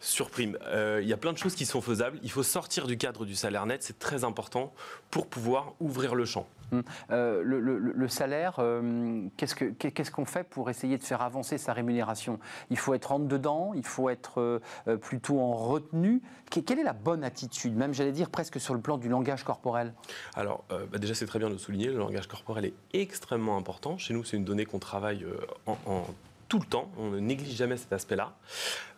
Sur 0.00 0.30
prime, 0.30 0.58
euh, 0.66 1.00
il 1.02 1.08
y 1.08 1.12
a 1.12 1.16
plein 1.16 1.32
de 1.32 1.38
choses 1.38 1.54
qui 1.54 1.66
sont 1.66 1.80
faisables. 1.80 2.18
Il 2.22 2.30
faut 2.30 2.42
sortir 2.42 2.86
du 2.86 2.96
cadre 2.96 3.24
du 3.24 3.34
salaire 3.34 3.66
net, 3.66 3.82
c'est 3.82 3.98
très 3.98 4.24
important 4.24 4.72
pour 5.10 5.26
pouvoir 5.26 5.74
ouvrir 5.80 6.14
le 6.14 6.24
champ. 6.24 6.46
Hum. 6.72 6.82
Euh, 7.10 7.42
le, 7.44 8.08
salaire, 8.08 8.56
euh, 8.58 9.26
qu'est-ce 9.36 10.10
qu'on 10.10 10.24
fait 10.24 10.44
pour 10.44 10.70
essayer 10.70 10.96
de 10.98 11.04
faire 11.04 11.22
avancer 11.22 11.58
sa 11.58 11.72
rémunération? 11.72 12.38
Il 12.70 12.78
faut 12.78 12.94
être 12.94 13.06
rentre 13.06 13.26
dedans, 13.26 13.72
il 13.74 13.84
faut 13.84 14.08
être 14.08 14.60
plutôt 15.00 15.40
en 15.40 15.52
retenue. 15.52 16.22
quelle 16.50 16.78
est 16.78 16.84
la 16.84 16.92
bonne 16.92 17.22
attitude, 17.22 17.76
même 17.76 17.92
j'allais 17.92 18.12
dire 18.12 18.30
presque 18.30 18.60
sur 18.60 18.74
le 18.74 18.80
plan 18.80 18.98
du 18.98 19.08
langage 19.08 19.44
corporel? 19.44 19.92
Alors 20.34 20.64
bah 20.68 20.98
déjà 20.98 21.14
c'est 21.14 21.26
très 21.26 21.38
bien 21.38 21.48
de 21.48 21.54
le 21.54 21.58
souligner, 21.58 21.88
le 21.88 21.98
langage 21.98 22.26
corporel 22.26 22.64
est 22.64 22.74
extrêmement 22.92 23.56
important. 23.56 23.98
Chez 23.98 24.14
nous 24.14 24.24
c'est 24.24 24.36
une 24.36 24.44
donnée 24.44 24.64
qu'on 24.64 24.78
travaille 24.78 25.24
en, 25.66 25.76
en 25.86 26.06
tout 26.54 26.60
le 26.60 26.66
temps. 26.66 26.88
On 26.96 27.10
ne 27.10 27.18
néglige 27.18 27.56
jamais 27.56 27.76
cet 27.76 27.92
aspect-là. 27.92 28.32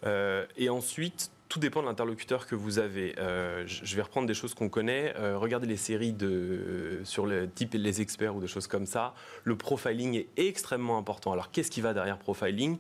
Euh, 0.05 0.45
et 0.59 0.69
ensuite, 0.69 1.31
tout 1.49 1.59
dépend 1.59 1.81
de 1.81 1.87
l'interlocuteur 1.87 2.47
que 2.47 2.55
vous 2.55 2.79
avez. 2.79 3.15
Euh, 3.19 3.65
je 3.67 3.97
vais 3.97 4.03
reprendre 4.03 4.27
des 4.27 4.35
choses 4.35 4.53
qu'on 4.53 4.69
connaît. 4.69 5.15
Euh, 5.17 5.39
regardez 5.39 5.67
les 5.67 5.79
séries 5.79 6.13
de, 6.13 7.01
sur 7.05 7.25
le 7.25 7.49
type 7.49 7.73
Les 7.73 8.03
Experts 8.03 8.37
ou 8.37 8.41
des 8.41 8.47
choses 8.47 8.67
comme 8.67 8.85
ça. 8.85 9.15
Le 9.45 9.57
profiling 9.57 10.17
est 10.17 10.29
extrêmement 10.37 10.99
important. 10.99 11.33
Alors, 11.33 11.51
qu'est-ce 11.51 11.71
qui 11.71 11.81
va 11.81 11.95
derrière 11.95 12.19
profiling? 12.19 12.77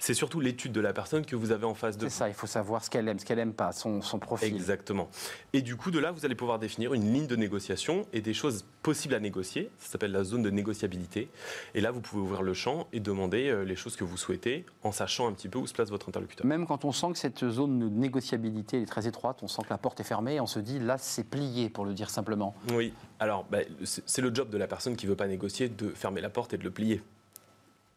C'est 0.00 0.14
surtout 0.14 0.40
l'étude 0.40 0.72
de 0.72 0.80
la 0.80 0.92
personne 0.92 1.24
que 1.24 1.36
vous 1.36 1.52
avez 1.52 1.66
en 1.66 1.74
face 1.74 1.96
de 1.96 2.06
vous. 2.06 2.10
C'est 2.10 2.18
ça, 2.18 2.28
il 2.28 2.34
faut 2.34 2.48
savoir 2.48 2.84
ce 2.84 2.90
qu'elle 2.90 3.06
aime, 3.06 3.20
ce 3.20 3.24
qu'elle 3.24 3.38
n'aime 3.38 3.54
pas, 3.54 3.70
son, 3.70 4.02
son 4.02 4.18
profil. 4.18 4.52
Exactement. 4.52 5.10
Et 5.52 5.62
du 5.62 5.76
coup, 5.76 5.92
de 5.92 6.00
là, 6.00 6.10
vous 6.10 6.24
allez 6.24 6.34
pouvoir 6.34 6.58
définir 6.58 6.94
une 6.94 7.12
ligne 7.12 7.28
de 7.28 7.36
négociation 7.36 8.04
et 8.12 8.20
des 8.20 8.34
choses 8.34 8.64
possibles 8.88 9.14
à 9.14 9.20
négocier. 9.20 9.70
Ça 9.76 9.90
s'appelle 9.90 10.12
la 10.12 10.24
zone 10.24 10.40
de 10.40 10.48
négociabilité. 10.48 11.28
Et 11.74 11.82
là, 11.82 11.90
vous 11.90 12.00
pouvez 12.00 12.22
ouvrir 12.22 12.40
le 12.40 12.54
champ 12.54 12.86
et 12.94 13.00
demander 13.00 13.50
euh, 13.50 13.62
les 13.62 13.76
choses 13.76 13.96
que 13.96 14.04
vous 14.04 14.16
souhaitez 14.16 14.64
en 14.82 14.92
sachant 14.92 15.28
un 15.28 15.32
petit 15.32 15.50
peu 15.50 15.58
où 15.58 15.66
se 15.66 15.74
place 15.74 15.90
votre 15.90 16.08
interlocuteur. 16.08 16.46
Même 16.46 16.66
quand 16.66 16.86
on 16.86 16.92
sent 16.92 17.08
que 17.12 17.18
cette 17.18 17.46
zone 17.50 17.78
de 17.80 17.88
négociabilité 17.90 18.80
est 18.80 18.86
très 18.86 19.06
étroite, 19.06 19.40
on 19.42 19.46
sent 19.46 19.60
que 19.64 19.68
la 19.68 19.76
porte 19.76 20.00
est 20.00 20.04
fermée, 20.04 20.36
et 20.36 20.40
on 20.40 20.46
se 20.46 20.58
dit 20.58 20.78
là 20.78 20.96
c'est 20.96 21.24
plié 21.24 21.68
pour 21.68 21.84
le 21.84 21.92
dire 21.92 22.08
simplement. 22.08 22.54
Oui, 22.72 22.94
alors 23.18 23.44
bah, 23.50 23.58
c'est 23.84 24.22
le 24.22 24.34
job 24.34 24.48
de 24.48 24.56
la 24.56 24.66
personne 24.66 24.96
qui 24.96 25.04
ne 25.04 25.10
veut 25.10 25.16
pas 25.16 25.26
négocier 25.26 25.68
de 25.68 25.90
fermer 25.90 26.22
la 26.22 26.30
porte 26.30 26.54
et 26.54 26.56
de 26.56 26.64
le 26.64 26.70
plier. 26.70 27.02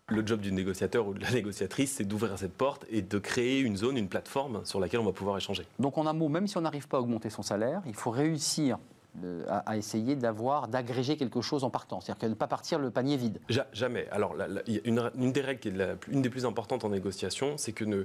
Le 0.10 0.28
job 0.28 0.42
du 0.42 0.52
négociateur 0.52 1.08
ou 1.08 1.14
de 1.14 1.22
la 1.22 1.32
négociatrice, 1.32 1.94
c'est 1.94 2.04
d'ouvrir 2.04 2.38
cette 2.38 2.52
porte 2.52 2.86
et 2.90 3.02
de 3.02 3.18
créer 3.18 3.62
une 3.62 3.78
zone, 3.78 3.96
une 3.96 4.10
plateforme 4.10 4.66
sur 4.66 4.82
laquelle 4.82 5.00
on 5.00 5.06
va 5.06 5.14
pouvoir 5.14 5.38
échanger. 5.38 5.66
Donc 5.80 5.98
en 5.98 6.06
un 6.06 6.12
mot, 6.12 6.28
même 6.28 6.48
si 6.48 6.58
on 6.58 6.62
n'arrive 6.62 6.90
pas 6.90 6.98
à 6.98 7.00
augmenter 7.00 7.30
son 7.30 7.44
salaire, 7.44 7.82
il 7.86 7.96
faut 7.96 8.12
réussir 8.12 8.78
à, 9.48 9.78
essayer 9.78 10.16
d'avoir, 10.16 10.68
d'agréger 10.68 11.18
quelque 11.18 11.42
chose 11.42 11.64
en 11.64 11.70
partant. 11.70 12.00
C'est-à-dire 12.02 12.30
ne 12.30 12.34
pas 12.34 12.48
partir 12.48 12.80
le 12.80 12.92
panier 12.92 13.18
vide. 13.18 13.40
jamais. 13.74 14.08
Alors, 14.12 14.36
une, 14.86 15.32
des 15.32 15.42
règles 15.42 15.60
qui 15.60 15.70
est 15.70 15.98
une 16.08 16.22
des 16.22 16.30
plus 16.30 16.46
importantes 16.46 16.86
en 16.86 16.90
négociation, 16.90 17.58
c'est 17.58 17.74
que 17.74 17.84
ne, 17.84 18.04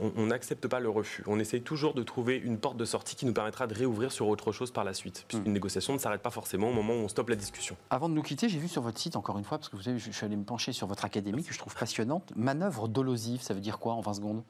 on 0.00 0.26
n'accepte 0.26 0.66
pas 0.66 0.80
le 0.80 0.88
refus. 0.88 1.22
On 1.26 1.38
essaye 1.38 1.60
toujours 1.60 1.94
de 1.94 2.02
trouver 2.02 2.36
une 2.36 2.58
porte 2.58 2.76
de 2.76 2.84
sortie 2.84 3.16
qui 3.16 3.26
nous 3.26 3.32
permettra 3.32 3.66
de 3.66 3.74
réouvrir 3.74 4.12
sur 4.12 4.28
autre 4.28 4.52
chose 4.52 4.70
par 4.70 4.84
la 4.84 4.94
suite. 4.94 5.24
Puisqu'une 5.28 5.50
hmm. 5.50 5.54
négociation 5.54 5.92
ne 5.92 5.98
s'arrête 5.98 6.22
pas 6.22 6.30
forcément 6.30 6.70
au 6.70 6.72
moment 6.72 6.94
où 6.94 6.98
on 6.98 7.08
stoppe 7.08 7.28
la 7.28 7.36
discussion. 7.36 7.76
Avant 7.90 8.08
de 8.08 8.14
nous 8.14 8.22
quitter, 8.22 8.48
j'ai 8.48 8.58
vu 8.58 8.68
sur 8.68 8.82
votre 8.82 8.98
site, 8.98 9.16
encore 9.16 9.38
une 9.38 9.44
fois, 9.44 9.58
parce 9.58 9.68
que 9.68 9.76
vous 9.76 9.82
savez, 9.82 9.98
je, 9.98 10.10
suis 10.10 10.24
allé 10.24 10.36
me 10.36 10.44
pencher 10.44 10.72
sur 10.72 10.86
votre 10.86 11.04
académie, 11.04 11.44
que 11.44 11.52
je 11.52 11.58
trouve 11.58 11.74
passionnante. 11.74 12.32
Manœuvre 12.36 12.88
dolosive, 12.88 13.42
ça 13.42 13.54
veut 13.54 13.60
dire 13.60 13.78
quoi 13.78 13.94
en 13.94 14.00
20 14.00 14.14
secondes? 14.14 14.42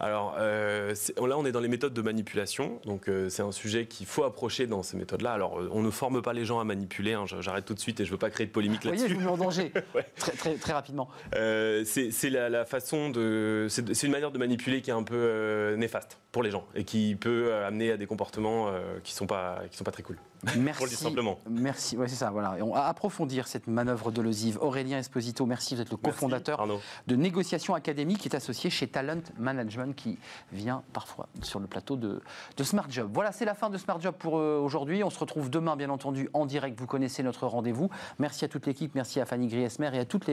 Alors, 0.00 0.34
euh, 0.38 0.94
là, 1.18 1.38
on 1.38 1.44
est 1.44 1.52
dans 1.52 1.60
les 1.60 1.68
méthodes 1.68 1.94
de 1.94 2.02
manipulation. 2.02 2.80
Donc, 2.84 3.08
euh, 3.08 3.28
c'est 3.28 3.42
un 3.42 3.52
sujet 3.52 3.86
qu'il 3.86 4.06
faut 4.06 4.24
approcher 4.24 4.66
dans 4.66 4.82
ces 4.82 4.96
méthodes-là 4.96 5.33
alors, 5.34 5.60
euh, 5.60 5.68
on 5.72 5.82
ne 5.82 5.90
forme 5.90 6.22
pas 6.22 6.32
les 6.32 6.44
gens 6.44 6.60
à 6.60 6.64
manipuler. 6.64 7.12
Hein, 7.12 7.24
j'arrête 7.26 7.64
tout 7.64 7.74
de 7.74 7.80
suite 7.80 8.00
et 8.00 8.04
je 8.04 8.10
ne 8.10 8.12
veux 8.12 8.18
pas 8.18 8.30
créer 8.30 8.46
de 8.46 8.52
polémique 8.52 8.84
là-dessus. 8.84 9.08
Vous 9.08 9.20
voyez, 9.20 9.20
je 9.20 9.28
vous 9.28 9.36
mets 9.36 9.42
en 9.42 9.44
danger. 9.44 9.72
très, 10.16 10.54
très, 10.56 10.72
rapidement. 10.72 11.08
Euh, 11.34 11.84
c'est 11.84 12.30
la, 12.30 12.64
façon 12.64 13.10
de. 13.10 13.66
C'est 13.68 14.02
une 14.02 14.12
manière 14.12 14.30
de 14.30 14.38
manipuler 14.38 14.80
qui 14.80 14.90
est 14.90 14.94
un 14.94 15.02
peu 15.02 15.16
euh, 15.16 15.76
néfaste 15.76 16.18
pour 16.34 16.42
les 16.42 16.50
gens 16.50 16.64
et 16.74 16.82
qui 16.82 17.14
peut 17.14 17.54
amener 17.54 17.92
à 17.92 17.96
des 17.96 18.06
comportements 18.06 18.66
qui 19.04 19.14
ne 19.14 19.16
sont, 19.16 19.26
pas, 19.26 19.60
qui 19.70 19.76
sont 19.78 19.84
pas 19.84 19.92
très 19.92 20.02
cool. 20.02 20.18
Merci. 20.58 20.96
simplement. 20.96 21.38
Merci. 21.48 21.96
Ouais, 21.96 22.08
c'est 22.08 22.16
ça. 22.16 22.30
Voilà. 22.30 22.56
on 22.60 22.74
va 22.74 22.86
approfondir 22.86 23.46
cette 23.46 23.66
manœuvre 23.66 24.10
de 24.10 24.20
l'osive. 24.20 24.58
Aurélien 24.60 24.98
Esposito, 24.98 25.46
merci. 25.46 25.74
Vous 25.74 25.80
êtes 25.80 25.90
le 25.90 25.96
cofondateur 25.96 26.66
de 27.06 27.16
Négociation 27.16 27.74
Académique 27.74 28.18
qui 28.18 28.28
est 28.28 28.36
associé 28.36 28.68
chez 28.68 28.86
Talent 28.86 29.22
Management 29.38 29.94
qui 29.94 30.18
vient 30.52 30.82
parfois 30.92 31.28
sur 31.42 31.60
le 31.60 31.66
plateau 31.66 31.96
de, 31.96 32.20
de 32.56 32.64
Smart 32.64 32.90
Job. 32.90 33.10
Voilà, 33.12 33.32
c'est 33.32 33.44
la 33.44 33.54
fin 33.54 33.70
de 33.70 33.78
Smart 33.78 34.00
Job 34.00 34.14
pour 34.18 34.34
aujourd'hui. 34.34 35.02
On 35.04 35.10
se 35.10 35.18
retrouve 35.18 35.50
demain, 35.50 35.76
bien 35.76 35.88
entendu, 35.88 36.28
en 36.34 36.46
direct. 36.46 36.78
Vous 36.78 36.86
connaissez 36.86 37.22
notre 37.22 37.46
rendez-vous. 37.46 37.88
Merci 38.18 38.44
à 38.44 38.48
toute 38.48 38.66
l'équipe. 38.66 38.94
Merci 38.94 39.20
à 39.20 39.26
Fanny 39.26 39.46
Griesmer 39.46 39.90
et 39.94 40.00
à 40.00 40.04
toute 40.04 40.28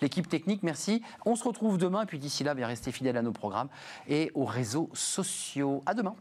l'équipe 0.00 0.28
technique. 0.28 0.62
Merci. 0.62 1.02
On 1.24 1.34
se 1.34 1.44
retrouve 1.44 1.78
demain. 1.78 2.02
Et 2.02 2.06
puis 2.06 2.18
d'ici 2.18 2.44
là, 2.44 2.54
bien 2.54 2.66
restez 2.66 2.92
fidèles 2.92 3.16
à 3.16 3.22
nos 3.22 3.32
programmes 3.32 3.68
et 4.08 4.30
aux 4.34 4.44
réseaux 4.44 4.90
à 5.86 5.94
demain. 5.94 6.14